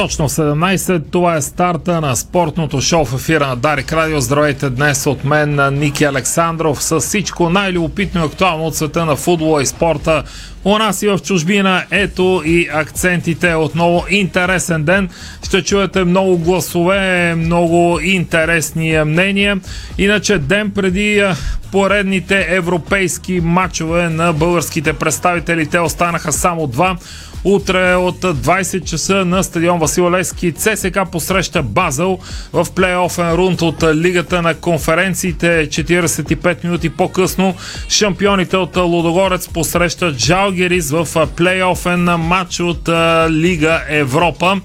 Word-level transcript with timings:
Точно 0.00 0.28
17. 0.28 1.02
Това 1.10 1.36
е 1.36 1.42
старта 1.42 2.00
на 2.00 2.16
спортното 2.16 2.80
шоу 2.80 3.04
в 3.04 3.14
ефира 3.14 3.46
на 3.46 3.56
Дарик 3.56 3.92
Радио. 3.92 4.20
Здравейте 4.20 4.70
днес 4.70 5.06
от 5.06 5.24
мен, 5.24 5.78
Ники 5.78 6.04
Александров, 6.04 6.82
с 6.82 7.00
всичко 7.00 7.50
най-любопитно 7.50 8.20
и 8.20 8.24
актуално 8.24 8.66
от 8.66 8.76
света 8.76 9.04
на 9.04 9.16
футбола 9.16 9.62
и 9.62 9.66
спорта. 9.66 10.22
У 10.64 10.78
нас 10.78 11.02
и 11.02 11.08
в 11.08 11.18
чужбина, 11.18 11.84
ето 11.90 12.42
и 12.44 12.68
акцентите. 12.72 13.54
Отново 13.54 14.04
интересен 14.10 14.84
ден. 14.84 15.08
Ще 15.42 15.62
чуете 15.62 16.04
много 16.04 16.38
гласове, 16.38 17.34
много 17.34 18.00
интересни 18.02 19.04
мнения. 19.04 19.60
Иначе 19.98 20.38
ден 20.38 20.70
преди 20.70 21.24
поредните 21.72 22.46
европейски 22.48 23.40
матчове 23.40 24.08
на 24.08 24.32
българските 24.32 24.92
представители, 24.92 25.66
те 25.66 25.80
останаха 25.80 26.32
само 26.32 26.66
два. 26.66 26.96
Утре 27.44 27.94
от 27.94 28.20
20 28.20 28.84
часа 28.84 29.24
на 29.24 29.44
стадион 29.44 29.78
Васил 29.78 30.10
Левски 30.10 30.52
ЦСК 30.52 30.98
посреща 31.12 31.62
Базъл 31.62 32.18
в 32.52 32.66
плейофен 32.74 33.32
рунд 33.32 33.62
от 33.62 33.84
Лигата 33.94 34.42
на 34.42 34.54
конференциите 34.54 35.68
45 35.70 36.64
минути 36.64 36.88
по-късно. 36.90 37.54
Шампионите 37.88 38.56
от 38.56 38.76
Лудогорец 38.76 39.48
посрещат 39.48 40.18
Жалгерис 40.18 40.90
в 40.90 41.26
плейофен 41.36 42.04
матч 42.04 42.60
от 42.60 42.88
Лига 43.30 43.82
Европа. 43.88 44.60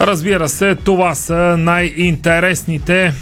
Разбира 0.00 0.48
се, 0.48 0.74
това 0.74 1.14
са 1.14 1.56
най-интересните 1.58 3.12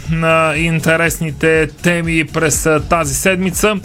интересните 0.55 1.67
теми 1.67 2.25
през 2.33 2.67
тази 2.89 3.13
седмица, 3.13 3.75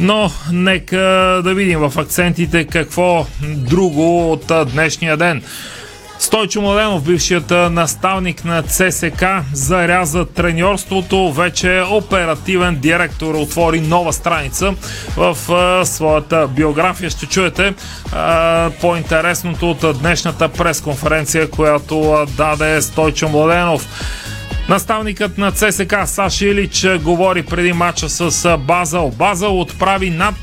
но 0.00 0.30
нека 0.52 0.96
да 1.44 1.54
видим 1.54 1.78
в 1.78 1.92
акцентите 1.98 2.64
какво 2.64 3.26
друго 3.42 4.32
от 4.32 4.52
днешния 4.72 5.16
ден. 5.16 5.42
Стойчо 6.18 6.60
Младенов, 6.60 7.02
бившият 7.02 7.50
наставник 7.50 8.44
на 8.44 8.62
ЦСК, 8.62 9.24
заряза 9.52 10.26
треньорството. 10.26 11.32
Вече 11.32 11.82
оперативен 11.90 12.78
директор 12.80 13.34
отвори 13.34 13.80
нова 13.80 14.12
страница 14.12 14.74
в 15.16 15.52
а, 15.52 15.86
своята 15.86 16.48
биография. 16.48 17.10
Ще 17.10 17.26
чуете 17.26 17.74
а, 18.12 18.70
по-интересното 18.80 19.70
от 19.70 19.98
днешната 20.00 20.48
пресконференция, 20.48 21.50
която 21.50 22.26
даде 22.36 22.82
Стойчо 22.82 23.28
Младенов. 23.28 23.86
Наставникът 24.68 25.38
на 25.38 25.52
ЦСК 25.52 25.94
Саши 26.06 26.46
Илич 26.46 26.86
говори 27.02 27.42
преди 27.42 27.72
матча 27.72 28.08
с 28.08 28.56
Базъл. 28.58 29.10
Базъл 29.10 29.60
отправи 29.60 30.10
над 30.10 30.34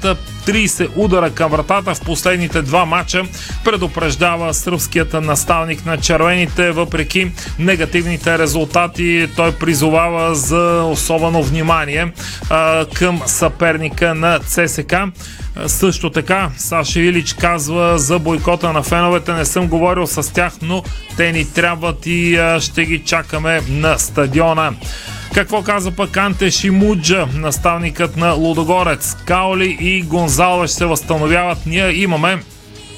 30 0.46 0.90
удара 0.96 1.30
към 1.30 1.52
вратата 1.52 1.96
в 1.96 2.02
последните 2.02 2.62
два 2.62 2.86
матча. 2.86 3.24
Предупреждава 3.64 4.54
сръбският 4.54 5.14
наставник 5.14 5.86
на 5.86 5.98
червените, 5.98 6.72
въпреки 6.72 7.32
негативните 7.60 8.38
резултати. 8.38 9.30
Той 9.36 9.52
призовава 9.52 10.36
за 10.36 10.84
особено 10.84 11.44
внимание 11.44 12.12
а, 12.50 12.86
към 12.94 13.22
съперника 13.26 14.16
на 14.16 14.40
ЦСК. 14.40 14.96
Също 15.68 16.10
така, 16.10 16.50
Саша 16.58 17.00
Илич 17.00 17.34
казва 17.34 18.00
за 18.00 18.20
бойкота 18.20 18.74
на 18.74 18.84
феновете. 18.84 19.34
Не 19.34 19.46
съм 19.46 19.68
говорил 19.68 20.08
с 20.08 20.34
тях, 20.34 20.54
но 20.62 20.84
те 21.18 21.32
ни 21.32 21.54
трябват 21.54 22.06
и 22.06 22.40
ще 22.60 22.86
ги 22.86 23.04
чакаме 23.04 23.62
на 23.70 23.98
стадиона. 23.98 24.74
Какво 25.36 25.64
каза 25.64 25.92
пък 25.92 26.18
Анте 26.18 26.52
Шимуджа, 26.52 27.28
наставникът 27.34 28.18
на 28.18 28.32
Лудогорец? 28.32 29.16
Каоли 29.26 29.78
и 29.80 30.02
Гонзалвеш 30.02 30.72
се 30.72 30.86
възстановяват. 30.86 31.66
Ние 31.66 31.92
имаме 31.92 32.44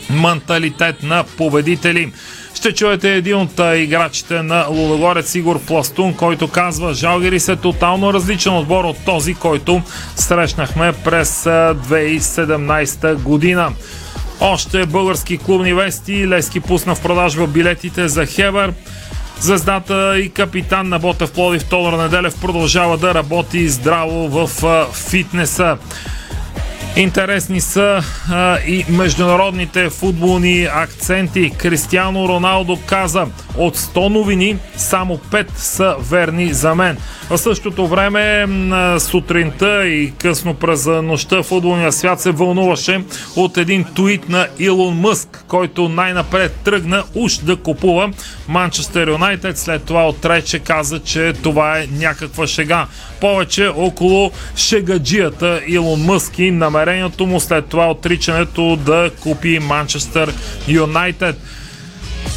менталитет 0.09 1.03
на 1.03 1.24
победители. 1.38 2.12
Ще 2.53 2.74
чуете 2.74 3.14
един 3.14 3.36
от 3.36 3.62
играчите 3.76 4.42
на 4.44 4.66
Лудогорец 4.70 5.36
Игор 5.36 5.59
Пластун, 5.59 6.14
който 6.14 6.47
казва 6.47 6.94
Жалгирис 6.94 7.47
е 7.47 7.56
тотално 7.56 8.14
различен 8.14 8.58
отбор 8.58 8.86
от 8.86 8.97
този, 9.06 9.34
който 9.34 9.81
срещнахме 10.16 10.94
през 11.03 11.44
2017 11.44 13.16
година. 13.16 13.72
Още 14.40 14.86
български 14.86 15.38
клубни 15.38 15.74
вести. 15.74 16.28
Лески 16.28 16.59
пусна 16.59 16.96
в 16.96 17.02
продажба 17.02 17.47
билетите 17.47 18.08
за 18.08 18.26
Хевър. 18.26 18.74
Звездата 19.40 20.20
и 20.20 20.30
капитан 20.30 20.90
на 20.90 21.00
Бота 21.00 21.28
в 21.28 21.31
Плодив 21.31 21.64
Тодор 21.64 22.03
Неделев 22.03 22.42
продължава 22.42 22.98
да 22.98 23.14
работи 23.14 23.70
здраво 23.70 24.28
в 24.28 24.50
фитнеса. 24.94 25.78
Интересни 26.97 27.62
са 27.62 28.02
а, 28.31 28.58
и 28.68 28.85
международните 28.90 29.90
футболни 29.90 30.68
акценти. 30.74 31.52
Кристиано 31.58 32.30
Роналдо 32.30 32.80
каза 32.85 33.28
от 33.58 33.78
100 33.78 34.09
новини 34.09 34.58
само 34.78 35.18
5 35.18 35.47
са 35.56 35.96
верни 36.00 36.53
за 36.53 36.75
мен. 36.75 36.97
В 37.30 37.38
същото 37.38 37.88
време 37.88 38.46
сутринта 39.00 39.88
и 39.88 40.13
късно 40.18 40.53
през 40.53 40.85
нощта 40.85 41.44
футболния 41.44 41.91
свят 41.91 42.22
се 42.22 42.31
вълнуваше 42.31 43.03
от 43.35 43.58
един 43.58 43.85
твит 43.96 44.29
на 44.29 44.47
Илон 44.59 45.00
Мъск, 45.00 45.44
който 45.47 45.90
най-напред 45.90 46.56
тръгна 46.64 47.03
уж 47.16 47.38
да 47.38 47.56
купува 47.56 48.09
Манчестър 48.47 49.08
Юнайтед. 49.08 49.58
След 49.58 49.84
това 49.84 50.08
отрече 50.08 50.59
каза, 50.59 51.00
че 51.00 51.34
това 51.44 51.79
е 51.79 51.88
някаква 51.91 52.47
шега. 52.47 52.88
Повече 53.22 53.68
около 53.68 54.31
шегаджията 54.56 55.62
Илон 55.68 56.02
Мъск 56.02 56.40
и 56.40 56.52
намерението 56.88 57.25
му 57.25 57.40
след 57.40 57.66
това 57.66 57.92
отричането 57.92 58.75
да 58.75 59.12
купи 59.20 59.59
Манчестър 59.59 60.34
Юнайтед. 60.68 61.36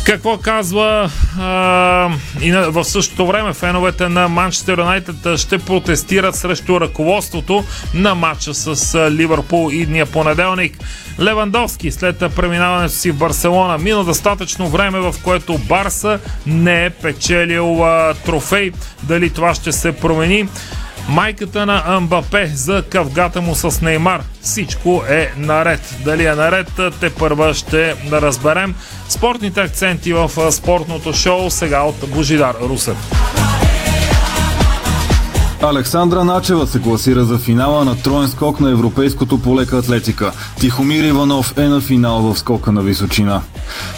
Какво 0.05 0.39
казва 0.39 1.11
а, 1.41 2.11
и 2.41 2.51
на, 2.51 2.71
в 2.71 2.85
същото 2.85 3.27
време 3.27 3.53
феновете 3.53 4.09
на 4.09 4.29
Манчестър 4.29 4.79
Юнайтед 4.79 5.39
ще 5.39 5.59
протестират 5.59 6.35
срещу 6.35 6.81
ръководството 6.81 7.65
на 7.95 8.15
матча 8.15 8.55
с 8.55 8.95
Ливърпул 9.11 9.71
и 9.73 9.87
дния 9.87 10.07
понеделник. 10.07 10.79
Левандовски 11.21 11.91
след 11.91 12.19
преминаването 12.37 12.95
си 12.95 13.11
в 13.11 13.17
Барселона 13.17 13.79
мина 13.79 14.05
достатъчно 14.05 14.69
време, 14.69 15.01
в 15.01 15.15
което 15.25 15.59
Барса 15.59 16.19
не 16.47 16.85
е 16.85 16.91
печелил 16.91 17.85
а, 17.85 18.15
трофей. 18.15 18.73
Дали 19.03 19.31
това 19.31 19.55
ще 19.55 19.73
се 19.73 19.93
промени? 19.93 20.49
Майката 21.09 21.67
на 21.67 21.83
Амбапе 21.87 22.47
за 22.47 22.85
кавгата 22.91 23.41
му 23.41 23.55
с 23.55 23.81
Неймар. 23.81 24.23
Всичко 24.43 25.03
е 25.09 25.33
наред. 25.37 25.95
Дали 26.05 26.25
е 26.25 26.35
наред, 26.35 26.73
те 27.01 27.15
първа 27.15 27.55
ще 27.55 27.95
разберем. 28.13 28.75
Спортните 29.09 29.61
акценти 29.61 30.13
в 30.13 30.53
спортното 30.53 31.13
шоу 31.13 31.51
сега 31.51 31.83
от 31.83 32.11
Божидар 32.11 32.55
Русев. 32.63 32.97
Александра 35.63 36.25
Начева 36.25 36.67
се 36.67 36.83
класира 36.83 37.25
за 37.25 37.39
финала 37.39 37.85
на 37.85 37.97
троен 38.03 38.29
скок 38.29 38.61
на 38.61 38.71
европейското 38.71 39.39
полека 39.39 39.79
атлетика. 39.79 40.33
Тихомир 40.61 41.05
Иванов 41.05 41.59
е 41.59 41.69
на 41.69 41.81
финал 41.81 42.23
в 42.23 42.39
скока 42.39 42.73
на 42.73 42.83
височина. 42.83 43.43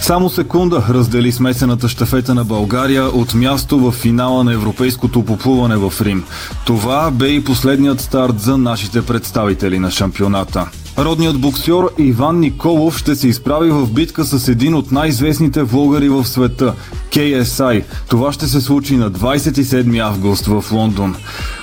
Само 0.00 0.30
секунда 0.30 0.84
раздели 0.88 1.32
смесената 1.32 1.88
щафета 1.88 2.34
на 2.34 2.44
България 2.44 3.04
от 3.04 3.34
място 3.34 3.78
в 3.78 3.92
финала 3.92 4.44
на 4.44 4.52
европейското 4.52 5.24
поплуване 5.24 5.76
в 5.76 5.92
Рим. 6.00 6.24
Това 6.66 7.10
бе 7.10 7.28
и 7.28 7.44
последният 7.44 8.00
старт 8.00 8.40
за 8.40 8.58
нашите 8.58 9.02
представители 9.02 9.78
на 9.78 9.90
шампионата. 9.90 10.66
Родният 10.98 11.40
боксер 11.40 11.82
Иван 11.98 12.40
Николов 12.40 12.98
ще 12.98 13.16
се 13.16 13.28
изправи 13.28 13.70
в 13.70 13.92
битка 13.92 14.24
с 14.24 14.48
един 14.48 14.74
от 14.74 14.92
най-известните 14.92 15.62
влогари 15.62 16.08
в 16.08 16.24
света– 16.24 16.74
KSI. 17.10 17.84
Това 18.08 18.32
ще 18.32 18.46
се 18.46 18.60
случи 18.60 18.96
на 18.96 19.12
27 19.12 20.04
август 20.04 20.46
в 20.46 20.64
Лондон. 20.72 21.16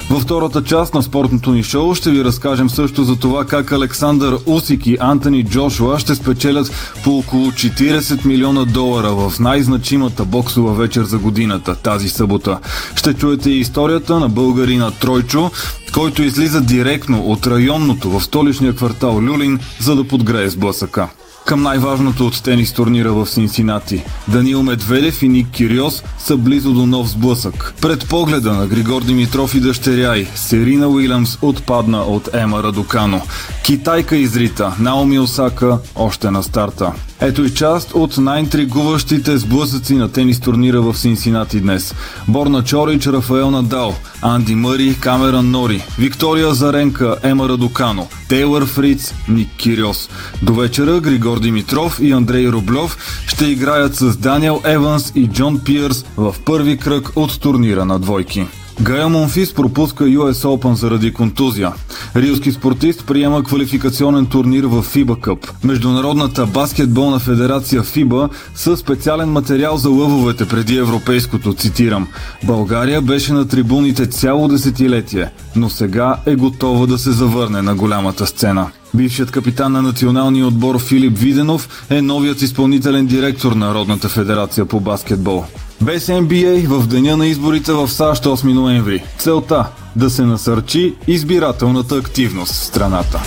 Във 0.10 0.22
втората 0.22 0.64
част 0.64 0.94
на 0.94 1.04
спортното 1.04 1.52
ни 1.52 1.64
шоу 1.64 1.96
ще 1.96 2.12
ви 2.12 2.24
разкажем 2.24 2.70
също 2.70 3.04
за 3.04 3.16
това 3.16 3.46
как 3.46 3.72
Александър 3.72 4.38
Усик 4.46 4.88
и 4.88 4.98
Антони 5.00 5.46
Джошуа 5.46 6.00
ще 6.00 6.16
спечелят 6.16 6.72
по 7.04 7.18
около 7.18 7.52
40 7.52 8.26
милиона 8.26 8.66
долара 8.66 9.10
в 9.10 9.40
най-значимата 9.40 10.26
боксова 10.26 10.74
вечер 10.74 11.04
за 11.04 11.18
годината 11.18 11.76
тази 11.76 12.10
събота. 12.10 12.60
Ще 12.96 13.14
чуете 13.14 13.50
и 13.50 13.60
историята 13.60 14.20
на 14.20 14.30
българина 14.30 14.92
Тройчо, 14.92 15.52
който 15.94 16.24
излиза 16.24 16.62
директно 16.62 17.22
от 17.22 17.48
районното 17.48 18.10
в 18.10 18.24
столичния 18.24 18.76
квартал 18.76 19.22
Люлин, 19.22 19.60
за 19.80 19.96
да 19.96 20.08
подгрее 20.08 20.50
с 20.50 20.56
блъсъка. 20.56 21.08
Към 21.50 21.62
най-важното 21.62 22.28
от 22.28 22.44
тенис 22.44 22.74
турнира 22.74 23.14
в 23.14 23.26
Синсинати. 23.26 24.04
Даниил 24.28 24.64
Медведев 24.64 25.24
и 25.24 25.28
Ник 25.28 25.48
Кириос 25.52 26.04
са 26.20 26.38
близо 26.38 26.74
до 26.74 26.86
нов 26.86 27.10
сблъсък. 27.10 27.74
Пред 27.82 28.10
погледа 28.10 28.54
на 28.54 28.68
Григор 28.68 29.04
Димитров 29.04 29.56
и 29.56 29.60
дъщеря 29.60 30.16
й, 30.16 30.28
Серина 30.36 30.88
Уилямс 30.88 31.38
отпадна 31.42 32.02
от 32.02 32.30
Ема 32.34 32.64
Радокано. 32.64 33.22
Китайка 33.66 34.16
изрита, 34.18 34.76
Наоми 34.80 35.20
Осака 35.20 35.78
още 35.96 36.32
на 36.32 36.44
старта. 36.44 36.92
Ето 37.22 37.46
и 37.46 37.54
част 37.54 37.92
от 37.94 38.18
най-интригуващите 38.18 39.38
сблъсъци 39.38 39.96
на 39.96 40.12
тенис 40.12 40.40
турнира 40.40 40.82
в 40.82 40.98
Синсинати 40.98 41.60
днес. 41.60 41.96
Борна 42.28 42.64
Чорич, 42.64 43.08
Рафаел 43.08 43.52
Надал, 43.52 43.96
Анди 44.22 44.56
Мъри, 44.56 44.96
Камеран 45.00 45.52
Нори, 45.52 45.84
Виктория 46.00 46.54
Заренка, 46.54 47.16
Ема 47.24 47.50
Радокано, 47.50 48.08
Тейлър 48.30 48.66
Фриц, 48.66 49.14
Ник 49.30 49.50
Кириос. 49.58 50.10
До 50.42 50.54
вечера 50.54 51.00
Григор 51.00 51.40
Димитров 51.40 52.00
и 52.02 52.12
Андрей 52.12 52.48
Рублев 52.48 52.98
ще 53.28 53.46
играят 53.46 53.96
с 53.96 54.18
Даниел 54.18 54.62
Еванс 54.66 55.12
и 55.16 55.28
Джон 55.28 55.60
Пиърс 55.66 56.06
в 56.18 56.36
първи 56.46 56.78
кръг 56.78 57.12
от 57.16 57.40
турнира 57.40 57.86
на 57.86 58.00
двойки. 58.00 58.48
Гая 58.82 59.10
Монфис 59.10 59.54
пропуска 59.54 60.04
US 60.04 60.46
Open 60.46 60.74
заради 60.74 61.14
контузия. 61.14 61.72
Рилски 62.16 62.52
спортист 62.52 63.06
приема 63.08 63.44
квалификационен 63.44 64.26
турнир 64.26 64.64
в 64.64 64.84
FIBA 64.84 65.06
Cup. 65.06 65.50
Международната 65.64 66.46
баскетболна 66.46 67.20
федерация 67.20 67.84
FIBA 67.84 68.30
със 68.56 68.80
специален 68.80 69.30
материал 69.30 69.78
за 69.78 69.90
лъвовете 69.90 70.48
преди 70.48 70.78
европейското, 70.78 71.54
цитирам. 71.54 72.08
България 72.44 73.02
беше 73.02 73.34
на 73.34 73.48
трибуните 73.48 74.06
цяло 74.06 74.48
десетилетие, 74.48 75.30
но 75.56 75.70
сега 75.70 76.18
е 76.26 76.36
готова 76.36 76.88
да 76.88 76.98
се 76.98 77.12
завърне 77.12 77.62
на 77.62 77.76
голямата 77.76 78.26
сцена. 78.26 78.68
Бившият 78.94 79.32
капитан 79.32 79.72
на 79.72 79.82
националния 79.82 80.48
отбор 80.48 80.80
Филип 80.80 81.18
Виденов 81.18 81.86
е 81.90 82.02
новият 82.02 82.42
изпълнителен 82.42 83.06
директор 83.06 83.52
на 83.52 83.68
Народната 83.68 84.10
федерация 84.10 84.66
по 84.66 84.80
баскетбол. 84.80 85.46
Без 85.82 86.08
NBA 86.08 86.68
в 86.68 86.88
деня 86.88 87.18
на 87.18 87.28
изборите 87.28 87.72
в 87.72 87.88
САЩ 87.88 88.26
8 88.26 88.54
ноември. 88.54 89.04
Целта– 89.18 89.66
да 89.96 90.10
се 90.10 90.22
насърчи 90.22 90.96
избирателната 91.08 91.96
активност 91.96 92.54
в 92.54 92.66
страната. 92.66 93.22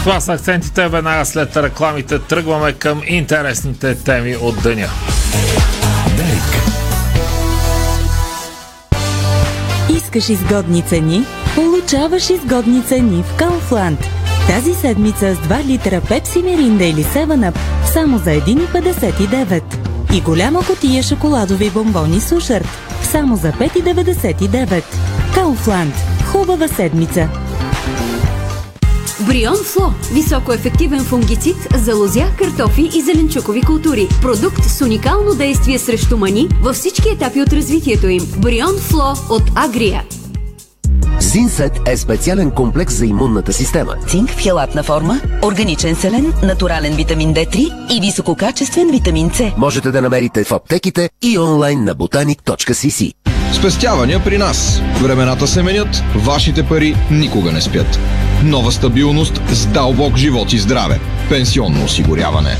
Това 0.00 0.20
са 0.20 0.32
акцентите. 0.32 0.88
Веднага 0.88 1.24
след 1.24 1.56
рекламите 1.56 2.18
тръгваме 2.18 2.72
към 2.72 3.02
интересните 3.06 3.94
теми 3.94 4.36
от 4.36 4.62
деня. 4.62 4.88
Дарик. 6.16 6.64
Искаш 9.96 10.28
изгодни 10.28 10.82
цени? 10.82 11.24
Получаваш 11.54 12.30
изгодни 12.30 12.82
цени 12.82 13.22
в 13.22 13.36
Kaufland. 13.36 14.23
Тази 14.48 14.74
седмица 14.74 15.34
с 15.34 15.38
2 15.48 15.64
литра 15.66 16.00
Пепси 16.08 16.42
Меринда 16.42 16.84
или 16.84 17.04
7 17.04 17.52
само 17.92 18.18
за 18.18 18.30
1,59. 18.30 19.62
И 20.14 20.20
голяма 20.20 20.60
котия 20.66 21.02
шоколадови 21.02 21.70
бомбони 21.70 22.20
Сушарт 22.20 22.68
само 23.02 23.36
за 23.36 23.52
5,99. 23.52 24.82
Kaufland. 25.34 25.92
Хубава 26.26 26.68
седмица! 26.68 27.28
Брион 29.26 29.56
Фло– 29.56 29.92
високоефективен 30.12 31.04
фунгицид 31.04 31.56
за 31.76 31.94
лозя, 31.94 32.26
картофи 32.38 32.90
и 32.94 33.00
зеленчукови 33.00 33.62
култури. 33.62 34.08
Продукт 34.22 34.64
с 34.64 34.80
уникално 34.80 35.34
действие 35.34 35.78
срещу 35.78 36.16
мани 36.16 36.48
във 36.62 36.76
всички 36.76 37.08
етапи 37.08 37.40
от 37.40 37.52
развитието 37.52 38.08
им. 38.08 38.22
Брион 38.38 38.76
Фло 38.78 39.12
от 39.30 39.42
Агрия. 39.54 40.02
Синсет 41.24 41.88
е 41.88 41.96
специален 41.96 42.50
комплекс 42.50 42.94
за 42.94 43.06
имунната 43.06 43.52
система. 43.52 43.94
Цинк 44.08 44.30
в 44.30 44.38
хелатна 44.38 44.82
форма, 44.82 45.20
органичен 45.42 45.94
селен, 45.94 46.32
натурален 46.42 46.94
витамин 46.94 47.34
D3 47.34 47.56
и 47.96 48.00
висококачествен 48.00 48.90
витамин 48.90 49.30
С. 49.34 49.52
Можете 49.56 49.90
да 49.90 50.02
намерите 50.02 50.44
в 50.44 50.52
аптеките 50.52 51.10
и 51.22 51.38
онлайн 51.38 51.84
на 51.84 51.94
botanic.cc. 51.94 53.12
Спестявания 53.52 54.24
при 54.24 54.38
нас. 54.38 54.80
Времената 55.02 55.46
се 55.46 55.62
менят, 55.62 56.02
вашите 56.16 56.68
пари 56.68 56.96
никога 57.10 57.52
не 57.52 57.60
спят. 57.60 57.98
Нова 58.44 58.72
стабилност 58.72 59.40
с 59.52 59.66
дълбок 59.66 60.16
живот 60.16 60.52
и 60.52 60.58
здраве. 60.58 61.00
Пенсионно 61.28 61.84
осигуряване. 61.84 62.56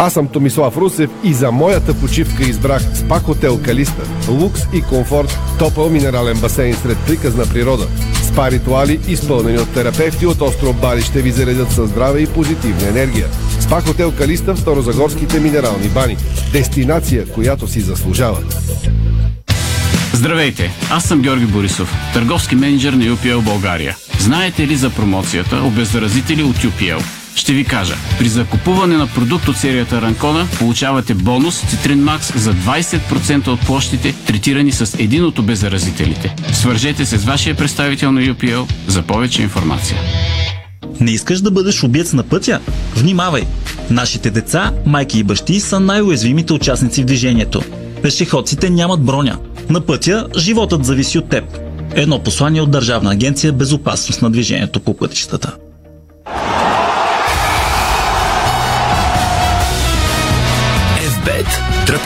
Аз 0.00 0.12
съм 0.12 0.28
Томислав 0.28 0.76
Русев 0.76 1.10
и 1.24 1.34
за 1.34 1.52
моята 1.52 1.94
почивка 1.94 2.42
избрах 2.42 2.82
СПА 2.94 3.20
Хотел 3.20 3.62
Калиста. 3.62 4.02
Лукс 4.28 4.62
и 4.72 4.82
комфорт, 4.82 5.38
топъл 5.58 5.90
минерален 5.90 6.40
басейн 6.40 6.76
сред 6.76 6.98
приказна 7.06 7.46
природа. 7.46 7.86
СПА 8.22 8.50
ритуали, 8.50 9.00
изпълнени 9.08 9.58
от 9.58 9.74
терапевти 9.74 10.26
от 10.26 10.40
остров 10.40 10.80
Бали, 10.80 11.02
ще 11.02 11.22
ви 11.22 11.30
заредят 11.30 11.72
със 11.72 11.90
здраве 11.90 12.20
и 12.20 12.26
позитивна 12.26 12.88
енергия. 12.88 13.26
СПА 13.60 13.80
Хотел 13.80 14.12
Калиста 14.12 14.54
в 14.54 14.60
Старозагорските 14.60 15.40
минерални 15.40 15.88
бани. 15.88 16.16
Дестинация, 16.52 17.26
която 17.26 17.68
си 17.68 17.80
заслужава. 17.80 18.38
Здравейте, 20.12 20.70
аз 20.90 21.04
съм 21.04 21.22
Георги 21.22 21.46
Борисов, 21.46 21.94
търговски 22.14 22.54
менеджер 22.54 22.92
на 22.92 23.04
UPL 23.04 23.44
България. 23.44 23.96
Знаете 24.18 24.66
ли 24.66 24.76
за 24.76 24.90
промоцията 24.90 25.62
обеззаразители 25.64 26.42
от 26.42 26.56
UPL? 26.56 27.17
Ще 27.38 27.52
ви 27.52 27.64
кажа. 27.64 27.94
При 28.18 28.28
закупуване 28.28 28.96
на 28.96 29.06
продукт 29.06 29.48
от 29.48 29.56
серията 29.56 30.02
Ранкона 30.02 30.46
получавате 30.58 31.14
бонус 31.14 31.62
Citrine 31.62 32.02
Max 32.02 32.36
за 32.36 32.54
20% 32.54 33.48
от 33.48 33.60
площите, 33.60 34.14
третирани 34.26 34.72
с 34.72 34.96
един 34.98 35.24
от 35.24 35.38
обеззаразителите. 35.38 36.34
Свържете 36.52 37.06
се 37.06 37.18
с 37.18 37.24
вашия 37.24 37.54
представител 37.54 38.12
на 38.12 38.20
UPL 38.20 38.72
за 38.86 39.02
повече 39.02 39.42
информация. 39.42 39.98
Не 41.00 41.10
искаш 41.10 41.40
да 41.40 41.50
бъдеш 41.50 41.82
убиец 41.82 42.12
на 42.12 42.22
пътя? 42.22 42.60
Внимавай! 42.96 43.42
Нашите 43.90 44.30
деца, 44.30 44.72
майки 44.86 45.18
и 45.18 45.24
бащи 45.24 45.60
са 45.60 45.80
най-уязвимите 45.80 46.52
участници 46.52 47.02
в 47.02 47.06
движението. 47.06 47.62
Пешеходците 48.02 48.70
нямат 48.70 49.00
броня. 49.00 49.38
На 49.70 49.80
пътя 49.80 50.26
животът 50.36 50.84
зависи 50.84 51.18
от 51.18 51.28
теб. 51.28 51.44
Едно 51.94 52.22
послание 52.22 52.60
от 52.60 52.70
Държавна 52.70 53.12
агенция 53.12 53.52
Безопасност 53.52 54.22
на 54.22 54.30
движението 54.30 54.80
по 54.80 54.96
пътищата. 54.96 55.56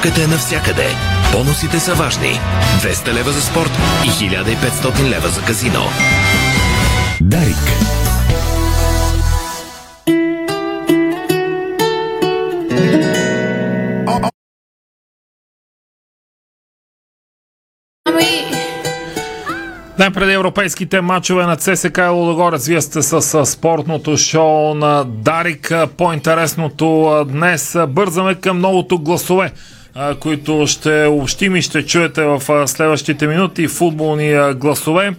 Тръпката 0.02 0.22
е 0.22 0.26
навсякъде. 0.26 0.86
Бонусите 1.32 1.80
са 1.80 1.94
важни. 1.94 2.40
200 2.80 3.12
лева 3.12 3.32
за 3.32 3.42
спорт 3.42 3.70
и 4.04 4.08
1500 4.08 5.08
лева 5.08 5.28
за 5.28 5.42
казино. 5.42 5.80
Дарик. 7.20 7.56
Ден 19.98 20.12
преди 20.12 20.32
европейските 20.32 21.00
матчове 21.00 21.46
на 21.46 21.56
ЦСК 21.56 22.00
Лудогорец, 22.10 22.66
вие 22.66 22.80
сте 22.80 23.02
с 23.02 23.46
спортното 23.46 24.16
шоу 24.16 24.74
на 24.74 25.04
Дарик. 25.04 25.72
По-интересното 25.96 27.24
днес 27.28 27.76
бързаме 27.88 28.34
към 28.34 28.58
новото 28.58 28.98
гласове 28.98 29.52
които 30.20 30.66
ще 30.66 31.04
общим 31.04 31.56
и 31.56 31.62
ще 31.62 31.86
чуете 31.86 32.22
в 32.22 32.68
следващите 32.68 33.26
минути 33.26 33.68
футболни 33.68 34.54
гласове. 34.54 35.14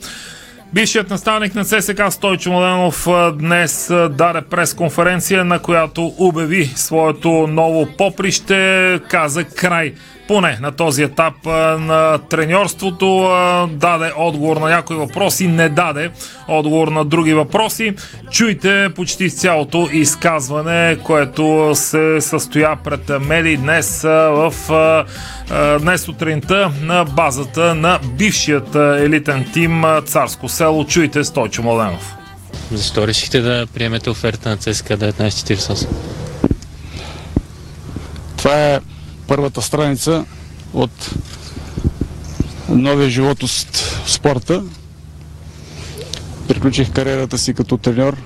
Бившият 0.74 1.10
наставник 1.10 1.56
на 1.56 1.66
ЦСК 1.66 2.02
Стойчо 2.10 2.52
Младенов 2.52 3.08
днес 3.34 3.88
даде 4.10 4.42
пресконференция, 4.42 5.46
на 5.46 5.60
която 5.60 6.14
обяви 6.18 6.66
своето 6.76 7.30
ново 7.30 7.88
поприще, 7.98 9.00
каза 9.10 9.44
край 9.44 9.94
поне 10.28 10.58
на 10.62 10.72
този 10.72 11.04
етап 11.04 11.34
на 11.80 12.20
треньорството 12.30 13.30
даде 13.72 14.12
отговор 14.18 14.58
на 14.58 14.70
някои 14.70 14.96
въпроси, 14.96 15.48
не 15.48 15.70
даде 15.70 16.12
отговор 16.48 16.88
на 16.88 17.06
други 17.06 17.34
въпроси. 17.34 17.94
Чуйте 18.32 18.90
почти 18.96 19.30
цялото 19.30 19.90
изказване, 19.92 20.98
което 21.04 21.72
се 21.76 22.22
състоя 22.22 22.76
пред 22.84 23.12
медии 23.22 23.58
днес 23.58 24.02
в 24.02 24.54
днес 25.82 26.02
сутринта 26.02 26.72
на 26.82 27.06
базата 27.06 27.76
на 27.76 28.00
бившият 28.18 28.76
елитен 28.76 29.46
тим 29.54 29.84
Царско 30.06 30.50
село. 30.50 30.86
Чуйте 30.86 31.24
Стойчо 31.24 31.64
Младенов. 31.64 32.16
Защо 32.72 33.08
решихте 33.08 33.42
да 33.42 33.68
приемете 33.74 34.10
оферта 34.10 34.50
на 34.50 34.58
ЦСКА 34.58 34.98
1948? 34.98 35.88
Това 38.38 38.56
е 38.56 38.80
първата 39.28 39.62
страница 39.62 40.26
от 40.74 41.10
новия 42.70 43.10
живот 43.10 43.44
от 43.44 43.50
спорта. 44.08 44.64
Приключих 46.48 46.92
кариерата 46.92 47.38
си 47.38 47.54
като 47.54 47.78
треньор 47.78 48.18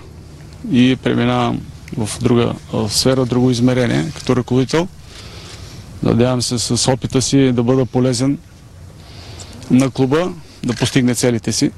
и 0.72 0.98
преминавам 1.04 1.62
в 1.98 2.10
друга 2.22 2.54
в 2.74 2.90
сфера, 2.90 3.26
друго 3.26 3.52
измерение, 3.52 4.12
като 4.16 4.36
ръководител. 4.36 4.88
Надявам 6.04 6.42
се 6.42 6.60
с 6.60 6.92
опита 6.92 7.22
си 7.22 7.52
да 7.52 7.64
бъда 7.64 7.86
полезен 7.86 8.38
на 9.72 9.90
клуба, 9.90 10.34
да 10.64 10.74
постигне 10.74 11.16
целите 11.16 11.52
си. 11.52 11.72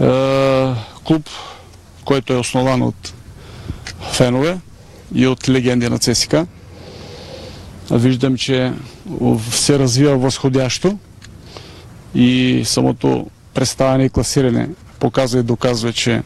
Е, 0.00 0.74
клуб, 1.04 1.28
който 2.04 2.32
е 2.32 2.36
основан 2.36 2.82
от 2.82 3.14
фенове 4.12 4.58
и 5.14 5.26
от 5.26 5.48
легенди 5.48 5.88
на 5.88 5.98
ЦСК. 5.98 6.34
Виждам, 7.90 8.36
че 8.36 8.72
се 9.50 9.78
развива 9.78 10.16
възходящо 10.18 10.98
и 12.14 12.62
самото 12.64 13.26
представяне 13.54 14.04
и 14.04 14.10
класиране 14.10 14.68
показва 15.00 15.40
и 15.40 15.42
доказва, 15.42 15.92
че 15.92 16.22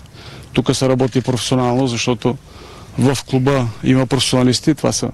тук 0.53 0.77
се 0.77 0.89
работи 0.89 1.21
професионално, 1.21 1.87
защото 1.87 2.37
в 2.99 3.19
клуба 3.31 3.69
има 3.85 4.07
професионалисти, 4.07 4.75
това 4.75 4.93
са 4.93 5.11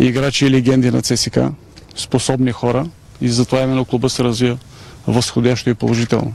играчи 0.00 0.46
и 0.46 0.50
легенди 0.50 0.90
на 0.90 1.02
ЦСК, 1.02 1.38
способни 1.96 2.52
хора. 2.52 2.86
И 3.20 3.28
затова 3.28 3.62
именно 3.62 3.84
клуба 3.84 4.10
се 4.10 4.24
развива 4.24 4.58
възходящо 5.06 5.70
и 5.70 5.74
положително. 5.74 6.32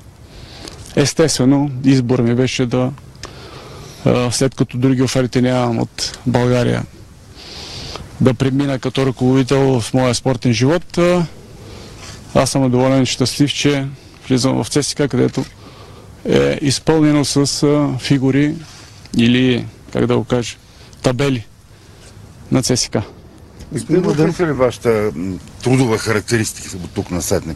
Естествено, 0.96 1.72
избор 1.84 2.20
ми 2.20 2.36
беше 2.36 2.66
да, 2.66 2.92
след 4.32 4.56
като 4.56 4.78
други 4.78 5.02
оферти 5.02 5.42
нямам 5.42 5.80
от 5.80 6.20
България, 6.26 6.84
да 8.22 8.34
премина 8.34 8.80
като 8.80 9.06
ръководител 9.06 9.80
в 9.80 9.94
моя 9.94 10.16
спортен 10.16 10.54
живот. 10.54 10.98
Аз 12.36 12.50
съм 12.50 12.72
доволен 12.72 13.04
и 13.04 13.06
щастлив, 13.06 13.54
че 13.54 13.88
влизам 14.28 14.64
в 14.64 14.70
ЦСК, 14.70 14.98
където 14.98 15.46
е 16.30 16.60
изпълнено 16.62 17.26
с 17.26 17.98
фигури 18.00 18.56
или, 19.18 19.66
как 19.94 20.06
да 20.06 20.18
го 20.18 20.24
кажа, 20.24 20.56
табели 21.02 21.46
на 22.52 22.64
ЦСК. 22.64 22.98
Господин 23.72 24.04
Младенов, 24.04 24.40
ли 24.40 24.46
вашата 24.46 25.12
трудова 25.64 25.98
характеристика 25.98 26.78
от 26.78 26.92
тук 26.92 27.12
на 27.12 27.22
сетне? 27.22 27.54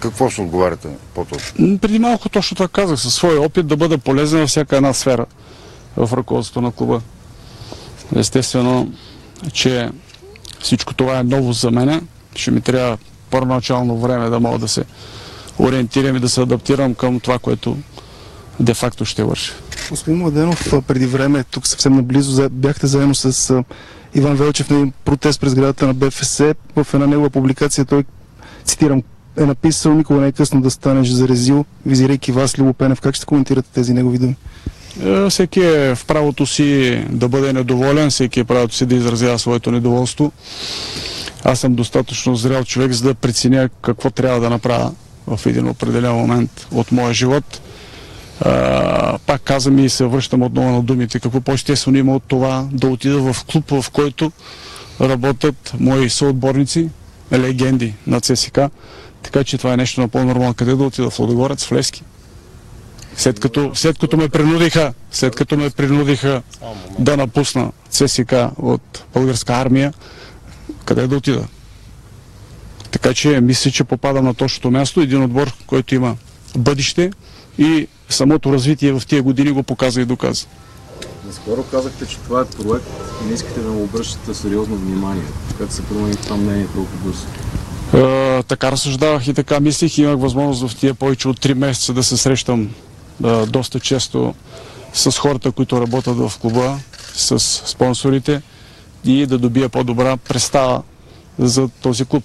Какво 0.00 0.30
ще 0.30 0.40
отговаряте 0.40 0.88
по-точно? 1.14 1.78
Преди 1.78 1.98
малко 1.98 2.28
точно 2.28 2.54
това 2.54 2.68
казах, 2.68 3.00
със 3.00 3.14
своя 3.14 3.42
опит 3.42 3.66
да 3.66 3.76
бъда 3.76 3.98
полезен 3.98 4.40
във 4.40 4.48
всяка 4.48 4.76
една 4.76 4.92
сфера 4.92 5.26
в 5.96 6.16
ръководството 6.16 6.60
на 6.60 6.72
клуба. 6.72 7.00
Естествено, 8.16 8.92
че 9.52 9.90
всичко 10.60 10.94
това 10.94 11.18
е 11.18 11.22
ново 11.24 11.52
за 11.52 11.70
мене. 11.70 12.00
Ще 12.36 12.50
ми 12.50 12.60
трябва 12.60 12.98
първоначално 13.30 13.98
време 13.98 14.30
да 14.30 14.40
мога 14.40 14.58
да 14.58 14.68
се 14.68 14.84
ориентирам 15.58 16.16
и 16.16 16.20
да 16.20 16.28
се 16.28 16.40
адаптирам 16.40 16.94
към 16.94 17.20
това, 17.20 17.38
което 17.38 17.76
де-факто 18.60 19.04
ще 19.04 19.24
върши. 19.24 19.52
Господин 19.90 20.18
Младенов, 20.18 20.72
преди 20.86 21.06
време, 21.06 21.44
тук 21.44 21.66
съвсем 21.66 21.94
наблизо, 21.94 22.48
бяхте 22.50 22.86
заедно 22.86 23.14
с 23.14 23.64
Иван 24.14 24.36
Велчев 24.36 24.70
на 24.70 24.76
един 24.76 24.92
протест 25.04 25.40
през 25.40 25.54
градата 25.54 25.86
на 25.86 25.94
БФС. 25.94 26.38
В 26.76 26.86
една 26.94 27.06
негова 27.06 27.30
публикация 27.30 27.84
той, 27.84 28.04
цитирам, 28.64 29.02
е 29.36 29.44
написал 29.44 29.94
никога 29.94 30.20
не 30.20 30.26
е 30.26 30.32
късно 30.32 30.60
да 30.60 30.70
станеш 30.70 31.08
зарезил, 31.08 31.64
визирайки 31.86 32.32
вас, 32.32 32.58
Любо 32.58 32.72
Пенев. 32.72 33.00
Как 33.00 33.14
ще 33.14 33.26
коментирате 33.26 33.68
тези 33.72 33.94
негови 33.94 34.18
думи? 34.18 34.36
Е, 35.04 35.28
всеки 35.28 35.60
е 35.60 35.94
в 35.94 36.04
правото 36.06 36.46
си 36.46 37.00
да 37.10 37.28
бъде 37.28 37.52
недоволен, 37.52 38.10
всеки 38.10 38.40
е 38.40 38.44
в 38.44 38.46
правото 38.46 38.74
си 38.74 38.86
да 38.86 38.94
изразява 38.94 39.38
своето 39.38 39.70
недоволство. 39.70 40.32
Аз 41.44 41.60
съм 41.60 41.74
достатъчно 41.74 42.36
зрял 42.36 42.64
човек, 42.64 42.92
за 42.92 43.04
да 43.04 43.14
преценя 43.14 43.68
какво 43.82 44.10
трябва 44.10 44.40
да 44.40 44.50
направя 44.50 44.92
в 45.26 45.46
един 45.46 45.68
определен 45.68 46.12
момент 46.12 46.66
от 46.72 46.92
моя 46.92 47.14
живот. 47.14 47.60
Пак 49.26 49.42
казвам 49.44 49.78
и 49.78 49.88
се 49.88 50.04
връщам 50.04 50.42
отново 50.42 50.70
на 50.70 50.82
думите. 50.82 51.20
Какво 51.20 51.40
по-естествено 51.40 51.98
има 51.98 52.14
от 52.14 52.22
това 52.22 52.68
да 52.72 52.88
отида 52.88 53.32
в 53.32 53.44
клуб, 53.44 53.70
в 53.70 53.90
който 53.90 54.32
работят 55.00 55.72
мои 55.80 56.10
съотборници, 56.10 56.88
легенди 57.32 57.94
на 58.06 58.20
ЦСК. 58.20 58.58
Така 59.22 59.44
че 59.44 59.58
това 59.58 59.72
е 59.72 59.76
нещо 59.76 60.00
напълно 60.00 60.28
нормално. 60.28 60.54
Къде 60.54 60.74
да 60.74 60.84
отида? 60.84 61.10
В 61.10 61.18
Лодогорец, 61.18 61.64
в 61.64 61.72
Лески. 61.72 62.02
След 63.20 63.40
като, 63.40 63.70
след 63.74 63.98
като 63.98 64.16
ме 64.16 64.28
принудиха, 64.28 64.92
след 65.12 65.36
като 65.36 65.56
ме 65.56 65.70
принудиха 65.70 66.42
да 66.98 67.16
напусна 67.16 67.72
ЦСК 67.90 68.34
от 68.56 69.04
българска 69.14 69.52
армия, 69.52 69.92
къде 70.84 71.06
да 71.06 71.16
отида? 71.16 71.44
Така 72.90 73.14
че 73.14 73.40
мисля, 73.40 73.70
че 73.70 73.84
попадам 73.84 74.24
на 74.24 74.34
точното 74.34 74.70
място. 74.70 75.00
Един 75.00 75.22
отбор, 75.22 75.52
който 75.66 75.94
има 75.94 76.16
бъдеще 76.56 77.10
и 77.58 77.86
самото 78.08 78.52
развитие 78.52 78.92
в 78.92 79.02
тия 79.06 79.22
години 79.22 79.50
го 79.50 79.62
показва 79.62 80.02
и 80.02 80.04
доказва. 80.04 80.48
Наскоро 81.26 81.62
казахте, 81.62 82.06
че 82.06 82.16
това 82.16 82.40
е 82.40 82.44
проект 82.44 82.86
и 83.24 83.28
не 83.28 83.34
искате 83.34 83.60
да 83.60 83.68
му 83.68 83.82
обръщате 83.82 84.34
сериозно 84.34 84.76
внимание. 84.76 85.24
Как 85.58 85.72
се 85.72 85.82
промени 85.82 86.16
това 86.16 86.36
мнение 86.36 86.66
толкова 86.66 86.98
бързо? 87.04 87.26
Uh, 87.94 88.46
така 88.46 88.72
разсъждавах 88.72 89.28
и 89.28 89.34
така 89.34 89.60
мислих. 89.60 89.98
Имах 89.98 90.20
възможност 90.20 90.74
в 90.74 90.80
тия 90.80 90.94
повече 90.94 91.28
от 91.28 91.40
3 91.40 91.54
месеца 91.54 91.92
да 91.92 92.02
се 92.02 92.16
срещам 92.16 92.70
доста 93.48 93.80
често 93.80 94.34
с 94.92 95.18
хората, 95.18 95.52
които 95.52 95.80
работят 95.80 96.16
в 96.16 96.32
клуба, 96.40 96.78
с 97.14 97.38
спонсорите 97.40 98.42
и 99.04 99.26
да 99.26 99.38
добия 99.38 99.68
по-добра 99.68 100.16
представа 100.16 100.82
за 101.38 101.68
този 101.68 102.04
клуб. 102.04 102.24